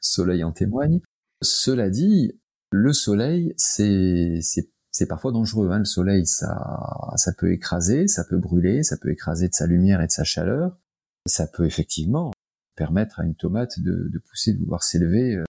Soleil 0.00 0.44
en 0.44 0.52
témoigne. 0.52 1.00
Cela 1.42 1.90
dit, 1.90 2.32
le 2.70 2.92
soleil, 2.92 3.54
c'est, 3.56 4.38
c'est, 4.42 5.06
parfois 5.06 5.32
dangereux. 5.32 5.70
Hein. 5.70 5.78
Le 5.80 5.84
soleil, 5.84 6.26
ça, 6.26 7.12
ça 7.16 7.32
peut 7.32 7.52
écraser, 7.52 8.06
ça 8.06 8.24
peut 8.24 8.38
brûler, 8.38 8.82
ça 8.82 8.96
peut 8.96 9.10
écraser 9.10 9.48
de 9.48 9.54
sa 9.54 9.66
lumière 9.66 10.00
et 10.00 10.06
de 10.06 10.12
sa 10.12 10.24
chaleur. 10.24 10.78
Ça 11.26 11.46
peut 11.46 11.66
effectivement 11.66 12.32
permettre 12.76 13.20
à 13.20 13.24
une 13.24 13.34
tomate 13.34 13.78
de, 13.80 14.08
de 14.08 14.18
pousser, 14.18 14.52
de 14.54 14.58
vouloir 14.58 14.82
s'élever 14.82 15.36
euh, 15.36 15.44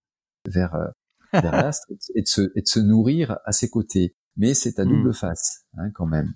vers, 0.48 0.76
euh, 0.76 0.88
vers 1.34 1.52
l'astre 1.52 1.88
et 2.16 2.22
de, 2.22 2.28
se, 2.28 2.52
et 2.56 2.62
de 2.62 2.68
se 2.68 2.80
nourrir 2.80 3.38
à 3.46 3.52
ses 3.52 3.70
côtés 3.70 4.16
mais 4.38 4.54
c'est 4.54 4.80
à 4.80 4.86
double 4.86 5.10
hmm. 5.10 5.14
face 5.14 5.66
hein, 5.78 5.92
quand 5.92 6.06
même. 6.06 6.34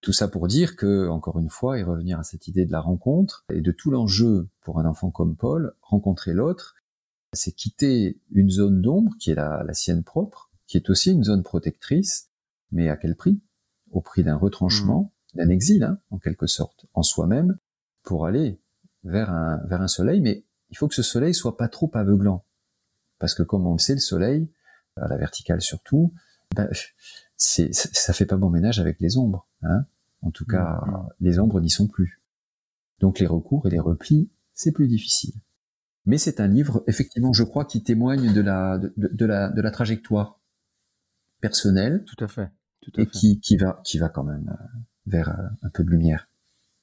Tout 0.00 0.12
ça 0.12 0.26
pour 0.26 0.48
dire 0.48 0.74
que, 0.74 1.08
encore 1.08 1.38
une 1.38 1.48
fois, 1.48 1.78
et 1.78 1.84
revenir 1.84 2.18
à 2.18 2.24
cette 2.24 2.48
idée 2.48 2.66
de 2.66 2.72
la 2.72 2.80
rencontre 2.80 3.44
et 3.52 3.60
de 3.60 3.70
tout 3.70 3.90
l'enjeu 3.92 4.48
pour 4.62 4.80
un 4.80 4.84
enfant 4.84 5.10
comme 5.10 5.36
Paul, 5.36 5.74
rencontrer 5.80 6.32
l'autre, 6.32 6.74
c'est 7.32 7.52
quitter 7.52 8.20
une 8.30 8.50
zone 8.50 8.82
d'ombre 8.82 9.12
qui 9.18 9.30
est 9.30 9.34
la, 9.34 9.62
la, 9.66 9.74
sienne 9.74 10.02
propre, 10.02 10.50
qui 10.66 10.76
est 10.76 10.90
aussi 10.90 11.12
une 11.12 11.24
zone 11.24 11.42
protectrice, 11.42 12.30
mais 12.70 12.88
à 12.88 12.96
quel 12.96 13.16
prix? 13.16 13.40
Au 13.90 14.00
prix 14.00 14.22
d'un 14.24 14.36
retranchement, 14.36 15.12
hmm. 15.34 15.38
d'un 15.38 15.48
exil, 15.48 15.82
hein, 15.82 15.98
en 16.10 16.18
quelque 16.18 16.46
sorte, 16.46 16.86
en 16.94 17.02
soi-même, 17.02 17.58
pour 18.02 18.26
aller 18.26 18.60
vers 19.04 19.30
un, 19.30 19.58
vers 19.66 19.82
un 19.82 19.88
soleil, 19.88 20.20
mais 20.20 20.44
il 20.70 20.76
faut 20.76 20.88
que 20.88 20.94
ce 20.94 21.02
soleil 21.02 21.34
soit 21.34 21.56
pas 21.56 21.68
trop 21.68 21.90
aveuglant. 21.94 22.44
Parce 23.18 23.34
que 23.34 23.42
comme 23.42 23.66
on 23.66 23.72
le 23.72 23.78
sait, 23.78 23.94
le 23.94 24.00
soleil, 24.00 24.50
à 24.96 25.08
la 25.08 25.16
verticale 25.16 25.60
surtout, 25.60 26.12
ben, 26.54 26.68
c'est, 27.36 27.72
ça 27.72 28.12
fait 28.12 28.26
pas 28.26 28.36
bon 28.36 28.50
ménage 28.50 28.78
avec 28.78 29.00
les 29.00 29.16
ombres. 29.16 29.46
Hein 29.62 29.86
en 30.22 30.30
tout 30.30 30.46
cas, 30.46 30.80
mm-hmm. 30.84 31.08
les 31.20 31.38
ombres 31.38 31.60
n'y 31.60 31.70
sont 31.70 31.88
plus. 31.88 32.20
Donc 33.00 33.18
les 33.18 33.26
recours 33.26 33.66
et 33.66 33.70
les 33.70 33.80
replis, 33.80 34.30
c'est 34.54 34.72
plus 34.72 34.88
difficile. 34.88 35.34
Mais 36.04 36.18
c'est 36.18 36.40
un 36.40 36.48
livre, 36.48 36.82
effectivement, 36.86 37.32
je 37.32 37.44
crois, 37.44 37.64
qui 37.64 37.82
témoigne 37.82 38.32
de 38.32 38.40
la, 38.40 38.78
de, 38.78 38.92
de 38.96 39.24
la, 39.24 39.50
de 39.50 39.60
la 39.60 39.70
trajectoire 39.70 40.40
personnelle. 41.40 42.04
Tout 42.06 42.24
à 42.24 42.28
fait. 42.28 42.50
Tout 42.80 42.92
à 42.96 43.02
et 43.02 43.06
Qui, 43.06 43.38
qui 43.40 43.56
va, 43.56 43.80
qui 43.84 43.98
va 43.98 44.08
quand 44.08 44.24
même 44.24 44.48
euh, 44.48 44.78
vers 45.06 45.28
euh, 45.28 45.46
un 45.62 45.70
peu 45.70 45.84
de 45.84 45.90
lumière. 45.90 46.28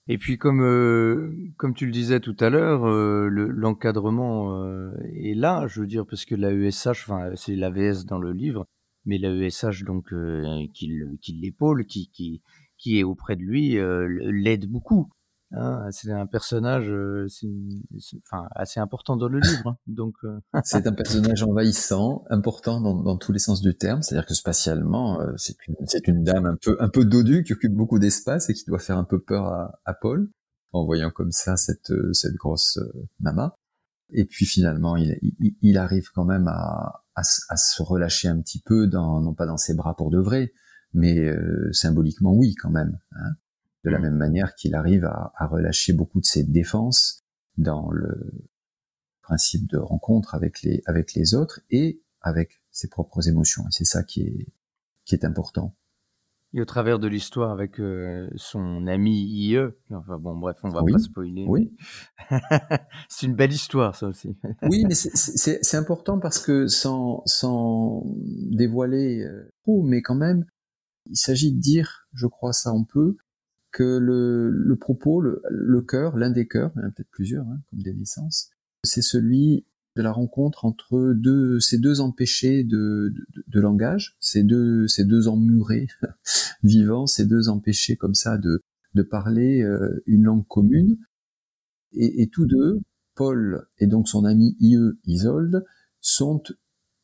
Et 0.07 0.17
puis 0.17 0.37
comme 0.37 0.61
euh, 0.63 1.35
comme 1.57 1.75
tu 1.75 1.85
le 1.85 1.91
disais 1.91 2.19
tout 2.19 2.35
à 2.39 2.49
l'heure, 2.49 2.87
l'encadrement 3.29 4.91
est 5.13 5.35
là, 5.35 5.67
je 5.67 5.81
veux 5.81 5.87
dire, 5.87 6.07
parce 6.07 6.25
que 6.25 6.33
la 6.33 6.51
ESH, 6.51 6.87
enfin 6.87 7.31
c'est 7.35 7.55
l'AVS 7.55 8.05
dans 8.05 8.17
le 8.17 8.31
livre, 8.31 8.65
mais 9.05 9.19
l'AESH 9.19 9.83
donc 9.83 10.11
euh, 10.11 10.65
qui, 10.73 10.89
qui 11.21 11.33
l'épaule, 11.33 11.85
qui, 11.85 12.09
qui, 12.09 12.41
qui 12.77 12.99
est 12.99 13.03
auprès 13.03 13.35
de 13.35 13.43
lui, 13.43 13.77
l'aide 14.31 14.65
beaucoup. 14.65 15.11
Hein. 15.51 15.87
c'est 15.91 16.11
un 16.11 16.27
personnage 16.27 16.89
euh, 16.89 17.27
assez 18.55 18.79
important 18.79 19.17
dans 19.17 19.27
le 19.27 19.39
livre. 19.39 19.67
Hein. 19.67 19.77
donc 19.87 20.15
c'est 20.63 20.87
un 20.87 20.93
personnage 20.93 21.43
envahissant, 21.43 22.23
important 22.29 22.81
dans, 22.81 23.17
tous 23.17 23.31
les 23.31 23.39
sens 23.39 23.61
du 23.61 23.75
terme. 23.75 24.01
C'est-à-dire 24.01 24.27
que 24.27 24.33
spatialement, 24.33 25.19
c'est 25.37 25.55
une, 25.67 25.75
c'est 25.85 26.07
une 26.07 26.23
dame 26.23 26.57
un 26.79 26.89
peu 26.89 27.05
dodue 27.05 27.43
qui 27.43 27.53
occupe 27.53 27.73
beaucoup 27.73 27.99
d'espace 27.99 28.49
et 28.49 28.53
qui 28.53 28.65
doit 28.65 28.79
faire 28.79 28.97
un 28.97 29.03
peu 29.03 29.19
peur 29.19 29.45
à, 29.85 29.93
Paul 29.93 30.29
en 30.71 30.85
voyant 30.85 31.09
comme 31.09 31.31
ça 31.31 31.57
cette 31.57 31.91
grosse 32.35 32.79
mama. 33.19 33.55
Et 34.11 34.25
puis 34.25 34.45
finalement, 34.45 34.95
il, 34.95 35.77
arrive 35.77 36.09
quand 36.13 36.25
même 36.25 36.47
à, 36.47 37.03
se 37.23 37.83
relâcher 37.83 38.27
un 38.27 38.39
petit 38.41 38.61
peu, 38.61 38.87
dans, 38.87 39.21
non 39.21 39.33
pas 39.33 39.45
dans 39.45 39.57
ses 39.57 39.75
bras 39.75 39.95
pour 39.95 40.09
de 40.09 40.19
vrai, 40.19 40.53
mais 40.93 41.19
euh, 41.19 41.69
symboliquement 41.73 42.33
oui 42.33 42.55
quand 42.55 42.71
même. 42.71 42.97
Hein. 43.11 43.33
De 43.83 43.89
la 43.89 43.99
mm. 43.99 44.03
même 44.03 44.15
manière 44.15 44.55
qu'il 44.55 44.75
arrive 44.75 45.05
à, 45.05 45.31
à, 45.35 45.47
relâcher 45.47 45.93
beaucoup 45.93 46.19
de 46.19 46.25
ses 46.25 46.43
défenses 46.43 47.23
dans 47.57 47.89
le 47.91 48.31
principe 49.21 49.69
de 49.69 49.77
rencontre 49.77 50.35
avec 50.35 50.61
les 50.63 50.81
avec 50.85 51.13
les 51.13 51.35
autres 51.35 51.61
et 51.69 52.01
avec 52.21 52.61
ses 52.71 52.89
propres 52.89 53.27
émotions. 53.27 53.63
Et 53.63 53.71
c'est 53.71 53.85
ça 53.85 54.03
qui 54.03 54.21
est 54.21 54.47
qui 55.05 55.15
est 55.15 55.25
important. 55.25 55.75
Et 56.53 56.61
au 56.61 56.65
travers 56.65 56.97
de 56.97 57.07
l'histoire 57.07 57.51
avec 57.51 57.79
euh, 57.79 58.27
son 58.35 58.87
ami 58.87 59.21
IE, 59.21 59.59
enfin 59.91 60.17
bon, 60.17 60.35
bref, 60.35 60.57
on 60.63 60.69
va 60.69 60.81
pas 60.83 60.97
spoiler. 60.97 61.45
Oui. 61.47 61.71
c'est 63.07 63.27
une 63.27 63.35
belle 63.35 63.51
histoire, 63.51 63.95
ça 63.95 64.07
aussi. 64.07 64.35
oui, 64.63 64.83
mais 64.87 64.95
c'est 64.95 65.77
important 65.77 66.17
parce 66.17 66.39
que 66.39 66.65
sans, 66.65 67.21
sans 67.25 68.03
dévoiler 68.49 69.21
euh, 69.21 69.53
trop, 69.61 69.83
mais 69.83 70.01
quand 70.01 70.15
même, 70.15 70.45
il 71.05 71.17
s'agit 71.17 71.53
de 71.53 71.59
dire, 71.59 72.07
je 72.13 72.25
crois 72.25 72.51
ça 72.51 72.73
on 72.73 72.83
peut, 72.83 73.15
que 73.71 73.97
le, 73.97 74.49
le 74.49 74.75
propos, 74.75 75.21
le, 75.21 75.41
le 75.49 75.81
cœur, 75.81 76.17
l'un 76.17 76.29
des 76.29 76.47
cœurs, 76.47 76.71
il 76.75 76.79
y 76.79 76.83
en 76.83 76.87
a 76.87 76.91
peut-être 76.91 77.11
plusieurs, 77.11 77.47
hein, 77.47 77.59
comme 77.69 77.81
des 77.81 77.93
naissances, 77.93 78.49
c'est 78.83 79.01
celui 79.01 79.65
de 79.95 80.01
la 80.01 80.11
rencontre 80.11 80.65
entre 80.65 81.13
deux, 81.13 81.59
ces 81.59 81.77
deux 81.77 81.99
empêchés 81.99 82.63
de, 82.63 83.13
de, 83.35 83.43
de 83.47 83.59
langage, 83.59 84.15
ces 84.19 84.43
deux, 84.43 84.87
ces 84.87 85.03
deux 85.03 85.27
emmurés 85.27 85.87
vivants, 86.63 87.07
ces 87.07 87.25
deux 87.25 87.49
empêchés 87.49 87.95
comme 87.95 88.15
ça 88.15 88.37
de, 88.37 88.61
de 88.93 89.01
parler 89.01 89.61
euh, 89.61 90.01
une 90.05 90.23
langue 90.23 90.47
commune. 90.47 90.97
Et, 91.91 92.21
et, 92.21 92.29
tous 92.29 92.45
deux, 92.45 92.79
Paul 93.15 93.67
et 93.79 93.87
donc 93.87 94.07
son 94.07 94.25
ami 94.25 94.55
IE, 94.59 94.77
Isolde, 95.05 95.65
sont 96.01 96.41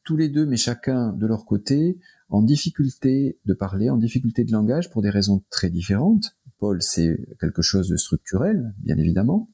tous 0.04 0.16
les 0.16 0.30
deux, 0.30 0.46
mais 0.46 0.58
chacun 0.58 1.12
de 1.12 1.26
leur 1.26 1.46
côté, 1.46 2.00
en 2.30 2.42
difficulté 2.42 3.40
de 3.46 3.54
parler, 3.54 3.90
en 3.90 3.98
difficulté 3.98 4.44
de 4.44 4.52
langage 4.52 4.90
pour 4.92 5.02
des 5.02 5.10
raisons 5.10 5.44
très 5.50 5.70
différentes. 5.70 6.35
Paul, 6.60 6.82
c'est 6.82 7.18
quelque 7.40 7.62
chose 7.62 7.90
de 7.90 7.98
structurel, 7.98 8.74
bien 8.80 8.98
évidemment, 8.98 9.50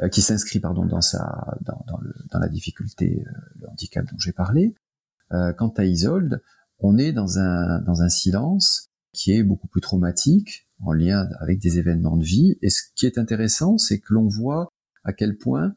euh, 0.00 0.08
qui 0.08 0.22
s'inscrit 0.22 0.58
pardon 0.58 0.84
dans 0.86 2.40
la 2.40 2.48
difficulté, 2.48 3.24
euh, 3.26 3.30
le 3.60 3.68
handicap 3.68 4.04
dont 4.10 4.18
j'ai 4.18 4.32
parlé. 4.32 4.74
Euh, 5.32 5.52
quant 5.52 5.68
à 5.68 5.84
Isolde, 5.84 6.42
on 6.80 6.98
est 6.98 7.12
dans 7.12 7.38
un 7.38 8.08
silence 8.08 8.88
qui 9.12 9.32
est 9.32 9.44
beaucoup 9.44 9.68
plus 9.68 9.80
traumatique, 9.80 10.68
en 10.80 10.92
lien 10.92 11.28
avec 11.40 11.60
des 11.60 11.78
événements 11.78 12.16
de 12.16 12.24
vie. 12.24 12.58
Et 12.60 12.70
ce 12.70 12.82
qui 12.96 13.06
est 13.06 13.18
intéressant, 13.18 13.78
c'est 13.78 14.00
que 14.00 14.12
l'on 14.12 14.26
voit 14.26 14.68
à 15.04 15.12
quel 15.12 15.36
point 15.38 15.76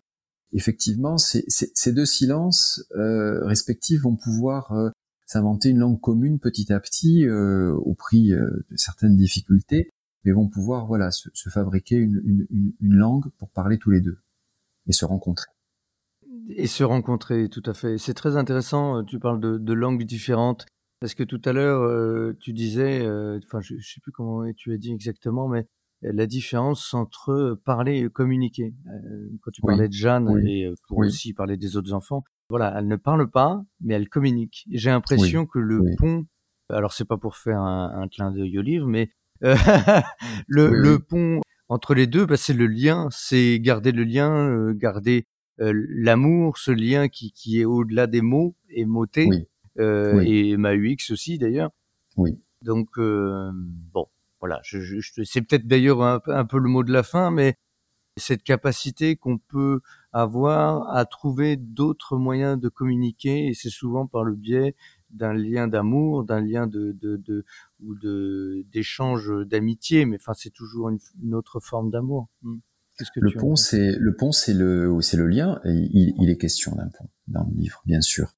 effectivement 0.53 1.18
ces, 1.18 1.45
deux 1.91 2.05
silences 2.05 2.84
euh, 2.95 3.45
respectifs 3.45 4.01
vont 4.01 4.16
pouvoir 4.16 4.74
s'inventer 5.26 5.70
une 5.70 5.80
langue 5.80 5.99
commune 5.99 6.39
petit 6.39 6.74
à 6.74 6.80
petit 6.80 7.30
au 7.30 7.93
prix 7.93 8.30
de 8.30 8.76
certaines 8.76 9.16
difficultés 9.16 9.91
mais 10.24 10.32
vont 10.32 10.47
pouvoir 10.47 10.88
voilà 10.88 11.11
se, 11.11 11.30
se 11.34 11.49
fabriquer 11.49 11.95
une, 11.95 12.22
une, 12.24 12.74
une, 12.80 12.95
langue 12.95 13.30
pour 13.38 13.49
parler 13.49 13.78
tous 13.78 13.91
les 13.91 14.01
deux 14.01 14.20
et 14.88 14.91
se 14.91 15.05
rencontrer. 15.05 15.51
Et 16.49 16.68
se 16.68 16.84
rencontrer, 16.84 17.49
tout 17.49 17.63
à 17.65 17.74
fait. 17.74 17.97
C'est 17.97 18.13
très 18.13 18.38
intéressant. 18.38 18.99
Euh, 18.99 19.03
tu 19.03 19.20
parles 19.20 19.39
de, 19.39 19.57
de, 19.57 19.74
langues 19.74 20.03
différentes. 20.03 20.65
Parce 20.99 21.13
que 21.13 21.24
tout 21.24 21.41
à 21.45 21.53
l'heure, 21.53 21.82
euh, 21.84 22.36
tu 22.39 22.53
disais, 22.53 23.05
euh, 23.05 23.39
enfin, 23.45 23.61
je, 23.61 23.76
je 23.78 23.93
sais 23.93 24.01
plus 24.01 24.11
comment 24.11 24.51
tu 24.53 24.74
as 24.74 24.78
dit 24.78 24.91
exactement, 24.91 25.47
mais 25.47 25.68
la 26.01 26.26
différence 26.28 26.93
entre 26.93 27.59
parler 27.65 27.99
et 27.99 28.09
communiquer. 28.09 28.74
Euh, 28.88 29.30
quand 29.41 29.51
tu 29.51 29.61
parlais 29.61 29.84
oui, 29.84 29.89
de 29.89 29.93
Jeanne 29.93 30.30
oui, 30.30 30.63
et 30.63 30.74
pour 30.88 30.99
oui. 30.99 31.07
aussi 31.07 31.34
parler 31.34 31.57
des 31.57 31.76
autres 31.76 31.93
enfants, 31.93 32.24
voilà, 32.49 32.74
elle 32.78 32.88
ne 32.88 32.95
parle 32.95 33.30
pas, 33.30 33.61
mais 33.82 33.95
elle 33.95 34.09
communique. 34.09 34.65
J'ai 34.72 34.89
l'impression 34.89 35.45
que 35.45 35.59
le 35.59 35.95
pont, 35.97 36.26
alors 36.70 36.93
c'est 36.93 37.05
pas 37.05 37.18
pour 37.18 37.36
faire 37.36 37.59
un, 37.59 38.01
un 38.01 38.07
clin 38.07 38.32
d'œil 38.32 38.57
au 38.57 38.61
livre, 38.61 38.88
mais 38.88 39.09
le, 40.48 40.70
oui, 40.70 40.78
le 40.78 41.00
pont 41.00 41.42
entre 41.70 41.94
les 41.94 42.08
deux, 42.08 42.26
bah, 42.26 42.38
c'est 42.38 42.54
le 42.54 42.68
lien, 42.68 43.08
c'est 43.12 43.60
garder 43.60 43.92
le 43.92 44.04
lien, 44.04 44.50
euh, 44.50 44.74
garder 44.74 45.26
euh, 45.60 45.74
l'amour, 45.90 46.58
ce 46.58 46.72
lien 46.72 47.08
qui, 47.08 47.32
qui 47.32 47.60
est 47.60 47.66
au-delà 47.66 48.08
des 48.08 48.22
mots 48.22 48.56
et 48.70 48.86
motés, 48.86 49.28
oui. 49.28 49.48
Euh, 49.80 50.22
et 50.26 50.58
MAUX 50.58 51.12
aussi 51.12 51.38
d'ailleurs. 51.38 51.72
Oui. 52.16 52.40
Donc 52.64 52.98
euh, 52.98 53.52
bon, 53.54 54.08
voilà, 54.40 54.60
je, 54.64 54.80
je, 54.80 55.00
je 55.00 55.24
c'est 55.24 55.42
peut-être 55.42 55.68
d'ailleurs 55.68 56.02
un, 56.02 56.20
un, 56.28 56.46
peu 56.46 56.58
le 56.58 56.70
mot 56.70 56.84
de 56.84 56.92
la 56.92 57.04
fin, 57.04 57.30
mais 57.30 57.58
cette 58.18 58.44
capacité 58.44 59.16
qu'on 59.16 59.38
peut 59.38 59.82
avoir 60.12 60.90
à 60.96 61.06
trouver 61.06 61.58
d'autres 61.58 62.18
moyens 62.18 62.60
de 62.60 62.70
communiquer, 62.70 63.48
et 63.48 63.54
c'est 63.54 63.70
souvent 63.70 64.08
par 64.08 64.24
le 64.24 64.34
biais 64.34 64.76
d'un 65.10 65.34
lien 65.34 65.68
d'amour, 65.68 66.24
d'un 66.24 66.41
lien 66.41 66.68
de, 66.68 66.91
de, 66.91 67.18
de, 67.18 67.45
ou 67.80 67.95
de 67.95 68.66
d'échange 68.72 69.32
d'amitié, 69.45 70.05
mais 70.05 70.18
enfin 70.20 70.34
c'est 70.34 70.51
toujours 70.51 70.89
une, 70.89 70.99
une, 71.22 71.34
autre 71.34 71.60
forme 71.60 71.91
d'amour. 71.91 72.30
Hmm. 72.41 72.58
Que 73.14 73.20
le, 73.20 73.32
pont, 73.32 73.55
c'est, 73.55 73.95
le 73.95 74.16
pont, 74.16 74.32
c'est 74.32 74.55
le, 74.55 74.97
c'est 75.01 75.18
le 75.18 75.28
lien. 75.28 75.62
Et 75.66 75.72
il, 75.72 76.16
il 76.20 76.30
est 76.32 76.38
question 76.38 76.76
d'un 76.76 76.88
pont 76.88 77.08
dans 77.28 77.43
le 77.43 77.55
livre, 77.55 77.84
bien 77.86 78.01
sûr, 78.01 78.34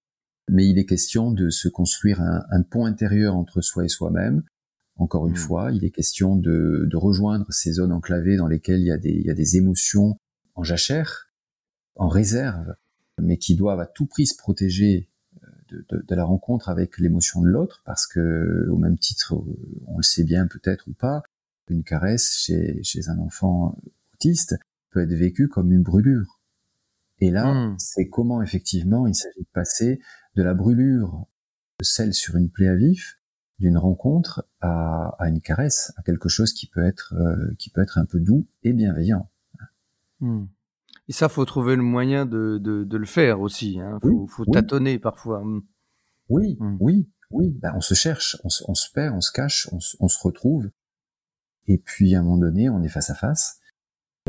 mais 0.50 0.68
il 0.68 0.78
est 0.78 0.86
question 0.86 1.32
de 1.32 1.50
se 1.50 1.70
construire 1.70 2.22
un, 2.22 2.44
un 2.52 2.62
pont 2.64 2.86
intérieur 2.86 3.38
entre 3.38 3.62
soi 3.62 3.86
et 3.86 3.88
soi-même. 3.88 4.44
Encore 4.98 5.28
une 5.28 5.34
mmh. 5.34 5.38
fois, 5.38 5.72
il 5.72 5.86
est 5.86 5.92
question 5.92 6.36
de, 6.36 6.86
de 6.92 6.98
rejoindre 6.98 7.46
ces 7.52 7.72
zones 7.74 7.94
enclavées 7.94 8.36
dans 8.36 8.48
lesquelles 8.48 8.82
il 8.82 8.88
y 8.88 8.92
a 8.92 8.98
des, 8.98 9.12
il 9.12 9.26
y 9.26 9.30
a 9.30 9.34
des 9.34 9.56
émotions 9.56 10.20
en 10.56 10.64
jachère, 10.64 11.32
en 11.96 12.10
réserve, 12.10 12.76
mais 13.18 13.38
qui 13.38 13.56
doivent 13.56 13.80
à 13.80 13.86
tout 13.86 14.08
prix 14.08 14.28
se 14.28 14.36
protéger 14.38 15.09
de, 15.72 15.86
de, 15.90 16.06
de, 16.08 16.16
la 16.16 16.24
rencontre 16.24 16.70
avec 16.70 16.98
l'émotion 16.98 17.42
de 17.42 17.48
l'autre, 17.48 17.82
parce 17.86 18.08
que 18.08 18.68
au 18.70 18.78
même 18.78 18.98
titre, 18.98 19.36
on 19.88 19.98
le 19.98 20.04
sait 20.04 20.24
bien 20.24 20.48
peut-être 20.48 20.88
ou 20.88 20.94
pas, 20.94 21.24
une 21.70 21.84
caresse 21.84 22.38
chez, 22.38 22.82
chez 22.84 23.10
un 23.10 23.20
enfant 23.20 23.78
autiste 24.14 24.56
peut 24.92 25.02
être 25.02 25.14
vécue 25.14 25.48
comme 25.48 25.72
une 25.72 25.84
brûlure. 25.84 26.40
Et 27.20 27.32
là, 27.32 27.54
mmh. 27.54 27.76
c'est 27.80 28.10
comment 28.10 28.42
effectivement 28.42 29.08
il 29.08 29.16
s'agit 29.16 29.42
de 29.42 29.52
passer 29.54 30.00
de 30.36 30.44
la 30.44 30.54
brûlure, 30.54 31.26
celle 31.82 32.14
sur 32.14 32.36
une 32.38 32.50
plaie 32.50 32.68
à 32.68 32.76
vif, 32.76 33.20
d'une 33.60 33.78
rencontre 33.78 34.48
à, 34.62 35.16
à, 35.20 35.28
une 35.28 35.42
caresse, 35.42 35.92
à 35.98 36.02
quelque 36.02 36.30
chose 36.30 36.54
qui 36.54 36.68
peut 36.68 36.86
être 36.86 37.14
euh, 37.18 37.54
qui 37.58 37.70
peut 37.70 37.82
être 37.82 37.98
un 37.98 38.06
peu 38.06 38.20
doux 38.20 38.48
et 38.64 38.74
bienveillant. 38.74 39.30
Mmh. 40.22 40.46
Et 41.10 41.12
ça, 41.12 41.28
faut 41.28 41.44
trouver 41.44 41.76
le 41.76 41.82
moyen 41.82 42.28
de, 42.28 42.60
de, 42.60 42.84
de 42.84 42.98
le 42.98 43.06
faire 43.08 43.42
aussi. 43.42 43.80
Hein. 43.80 43.98
Faut, 44.00 44.10
oui, 44.10 44.28
faut 44.30 44.44
oui. 44.46 44.54
tâtonner 44.54 45.00
parfois. 45.00 45.44
Mmh. 45.44 45.64
Oui, 46.30 46.56
mmh. 46.60 46.78
oui, 46.80 47.10
oui. 47.32 47.50
Ben, 47.60 47.74
on 47.76 47.82
se 47.82 47.96
cherche, 47.96 48.38
on 48.44 48.50
se, 48.50 48.64
on 48.68 48.76
se, 48.76 48.92
perd, 48.92 49.16
on 49.16 49.22
se 49.22 49.32
cache, 49.32 49.68
on 49.72 49.80
se, 49.80 49.98
on 50.00 50.08
se, 50.08 50.20
retrouve. 50.22 50.70
Et 51.66 51.80
puis 51.80 52.14
à 52.14 52.20
un 52.20 52.22
moment 52.22 52.38
donné, 52.38 52.70
on 52.70 52.84
est 52.84 52.90
face 52.90 53.10
à 53.10 53.16
face. 53.16 53.60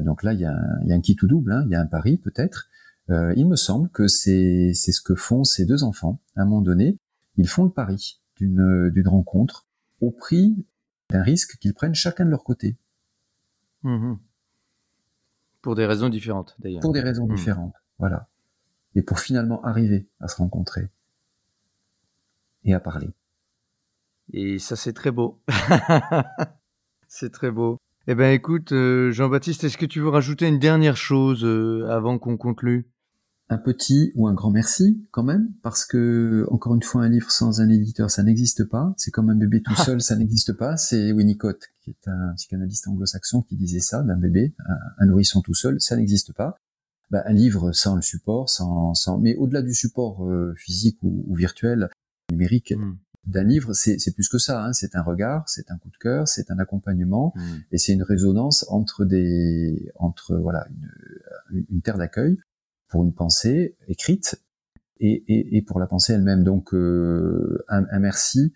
Donc 0.03 0.23
là, 0.23 0.33
il 0.33 0.41
y 0.41 0.47
a 0.47 0.53
un, 0.53 0.81
il 0.83 0.89
y 0.89 0.93
a 0.93 0.97
un 0.97 1.03
qui 1.03 1.17
tout 1.17 1.27
double. 1.27 1.53
Hein. 1.53 1.65
Il 1.67 1.73
y 1.73 1.75
a 1.75 1.81
un 1.81 1.87
pari 1.87 2.17
peut-être. 2.17 2.71
Euh, 3.11 3.35
il 3.37 3.47
me 3.47 3.57
semble 3.57 3.91
que 3.91 4.09
c'est 4.09 4.73
ce 4.73 5.01
que 5.03 5.15
font 5.15 5.45
ces 5.45 5.67
deux 5.67 5.85
enfants. 5.85 6.23
À 6.35 6.43
un 6.43 6.45
moment 6.47 6.63
donné, 6.63 6.97
ils 7.37 7.49
font 7.49 7.65
le 7.65 7.71
pari 7.71 8.23
d'une 8.37 8.89
d'une 8.91 9.09
rencontre 9.09 9.67
au 10.01 10.13
prix 10.13 10.65
d'un 11.11 11.23
risque 11.23 11.59
qu'ils 11.59 11.75
prennent 11.75 11.95
chacun 11.95 12.25
de 12.25 12.31
leur 12.31 12.43
côté. 12.43 12.79
Mmh. 13.83 14.15
Pour 15.63 15.75
des 15.75 15.87
raisons 15.87 16.09
différentes, 16.09 16.57
d'ailleurs. 16.59 16.81
Pour 16.81 16.93
des 16.93 17.01
raisons 17.01 17.27
mmh. 17.27 17.35
différentes, 17.35 17.75
voilà. 17.99 18.29
Et 18.95 19.03
pour 19.03 19.21
finalement 19.21 19.63
arriver 19.63 20.09
à 20.21 20.29
se 20.29 20.37
rencontrer 20.37 20.89
et 22.65 22.75
à 22.75 22.81
parler. 22.81 23.11
Et 24.33 24.59
ça, 24.59 24.77
c'est 24.77 24.93
très 24.93 25.11
beau. 25.11 25.41
c'est 27.09 27.33
très 27.33 27.51
beau. 27.51 27.79
Eh 28.07 28.15
ben, 28.15 28.33
écoute, 28.33 28.73
euh, 28.73 29.11
Jean-Baptiste, 29.11 29.65
est-ce 29.65 29.77
que 29.77 29.87
tu 29.87 30.01
veux 30.01 30.09
rajouter 30.09 30.49
une 30.49 30.59
dernière 30.59 30.97
chose 30.97 31.45
euh, 31.45 31.89
avant 31.91 32.19
qu'on 32.19 32.37
conclue? 32.37 32.89
Un 33.51 33.59
petit 33.59 34.13
ou 34.15 34.29
un 34.29 34.33
grand 34.33 34.53
merci 34.53 35.05
quand 35.11 35.25
même, 35.25 35.53
parce 35.63 35.85
que 35.85 36.47
encore 36.51 36.75
une 36.77 36.83
fois, 36.83 37.03
un 37.03 37.09
livre 37.09 37.33
sans 37.33 37.61
un 37.61 37.69
éditeur, 37.69 38.09
ça 38.09 38.23
n'existe 38.23 38.65
pas. 38.65 38.95
C'est 38.97 39.11
comme 39.11 39.29
un 39.29 39.35
bébé 39.35 39.61
tout 39.61 39.75
seul, 39.85 40.01
ça 40.01 40.15
n'existe 40.15 40.53
pas. 40.53 40.77
C'est 40.77 41.11
Winnicott, 41.11 41.59
qui 41.83 41.91
est 41.91 42.09
un 42.09 42.33
psychanalyste 42.37 42.87
anglo-saxon, 42.87 43.43
qui 43.43 43.57
disait 43.57 43.81
ça 43.81 44.05
d'un 44.05 44.17
bébé, 44.17 44.55
un, 44.99 45.07
nourrisson 45.07 45.43
tout 45.43 45.55
seul, 45.55 45.81
ça 45.81 45.97
n'existe 45.97 46.33
pas. 46.33 46.57
Ben, 47.11 47.23
un 47.27 47.33
livre 47.33 47.73
sans 47.73 47.97
le 47.97 48.03
support, 48.03 48.49
sans, 48.49 48.95
sans... 48.95 49.19
mais 49.19 49.35
au-delà 49.35 49.63
du 49.63 49.75
support 49.75 50.25
euh, 50.29 50.55
physique 50.57 50.99
ou, 51.03 51.25
ou, 51.27 51.35
virtuel, 51.35 51.89
numérique, 52.31 52.73
mm. 52.77 52.99
d'un 53.27 53.43
livre, 53.43 53.73
c'est 53.73 54.15
plus 54.15 54.29
que 54.29 54.39
ça. 54.39 54.65
Hein. 54.65 54.73
C'est 54.73 54.95
un 54.95 55.03
regard, 55.03 55.49
c'est 55.49 55.73
un 55.73 55.77
coup 55.77 55.91
de 55.91 55.97
cœur, 55.97 56.29
c'est 56.29 56.53
un 56.53 56.59
accompagnement, 56.61 57.33
mm. 57.35 57.41
et 57.73 57.79
c'est 57.79 57.95
une 57.95 58.05
résonance 58.05 58.65
entre 58.69 59.05
des, 59.05 59.91
entre 59.97 60.37
voilà, 60.37 60.69
une, 61.51 61.65
une 61.69 61.83
terre 61.83 61.99
d'accueil 61.99 62.39
pour 62.91 63.05
une 63.05 63.15
pensée 63.15 63.77
écrite 63.89 64.43
et, 64.99 65.25
et, 65.29 65.57
et 65.57 65.63
pour 65.63 65.81
la 65.81 65.87
pensée 65.87 66.13
elle-même. 66.13 66.45
Donc 66.45 66.75
euh, 66.75 67.65
un, 67.69 67.85
un, 67.91 67.99
merci, 68.01 68.53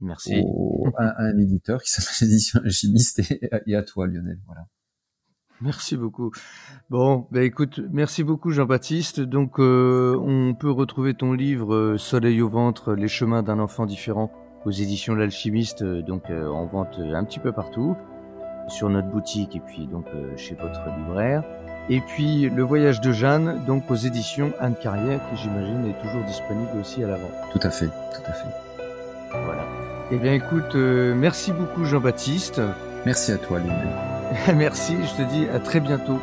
merci. 0.00 0.42
Au, 0.44 0.88
à, 0.96 1.22
un 1.22 1.38
éditeur 1.38 1.82
qui 1.82 1.90
s'appelle 1.90 2.28
Édition 2.32 2.60
Chimiste 2.68 3.18
et, 3.18 3.40
et, 3.66 3.74
à 3.74 3.82
toi 3.82 4.06
Lionel. 4.06 4.40
Voilà. 4.46 4.66
Merci 5.60 5.96
beaucoup. 5.96 6.32
Bon, 6.90 7.26
bah 7.30 7.42
écoute, 7.42 7.80
merci 7.90 8.24
beaucoup 8.24 8.50
Jean-Baptiste. 8.50 9.20
Donc 9.20 9.58
euh, 9.58 10.16
on 10.20 10.54
peut 10.54 10.70
retrouver 10.70 11.14
ton 11.14 11.32
livre 11.32 11.74
euh, 11.74 11.98
Soleil 11.98 12.42
au 12.42 12.48
ventre, 12.48 12.94
les 12.94 13.08
chemins 13.08 13.42
d'un 13.42 13.58
enfant 13.58 13.86
différent 13.86 14.32
aux 14.64 14.70
éditions 14.70 15.14
L'Alchimiste, 15.14 15.84
donc 15.84 16.30
euh, 16.30 16.48
en 16.48 16.66
vente 16.66 16.98
un 16.98 17.24
petit 17.24 17.38
peu 17.38 17.52
partout 17.52 17.96
sur 18.66 18.88
notre 18.88 19.08
boutique 19.08 19.54
et 19.56 19.60
puis 19.60 19.86
donc 19.86 20.06
chez 20.36 20.54
votre 20.54 20.80
libraire. 20.98 21.44
Et 21.90 22.00
puis 22.00 22.48
Le 22.48 22.62
Voyage 22.62 23.00
de 23.00 23.12
Jeanne, 23.12 23.62
donc 23.66 23.90
aux 23.90 23.94
éditions 23.94 24.52
Anne 24.58 24.74
Carrière, 24.74 25.20
qui 25.30 25.42
j'imagine 25.42 25.86
est 25.88 26.02
toujours 26.02 26.24
disponible 26.24 26.70
aussi 26.80 27.04
à 27.04 27.08
la 27.08 27.16
vente. 27.16 27.32
Tout 27.52 27.60
à 27.62 27.70
fait, 27.70 27.86
tout 27.86 28.22
à 28.26 28.32
fait. 28.32 28.48
Voilà. 29.44 29.64
Eh 30.10 30.16
bien 30.16 30.32
écoute, 30.32 30.74
euh, 30.74 31.14
merci 31.14 31.52
beaucoup 31.52 31.84
Jean-Baptiste. 31.84 32.60
Merci 33.04 33.32
à 33.32 33.36
toi 33.36 33.58
Lionel. 33.58 33.88
merci, 34.56 34.94
je 35.02 35.22
te 35.22 35.28
dis 35.28 35.46
à 35.54 35.58
très 35.58 35.80
bientôt. 35.80 36.20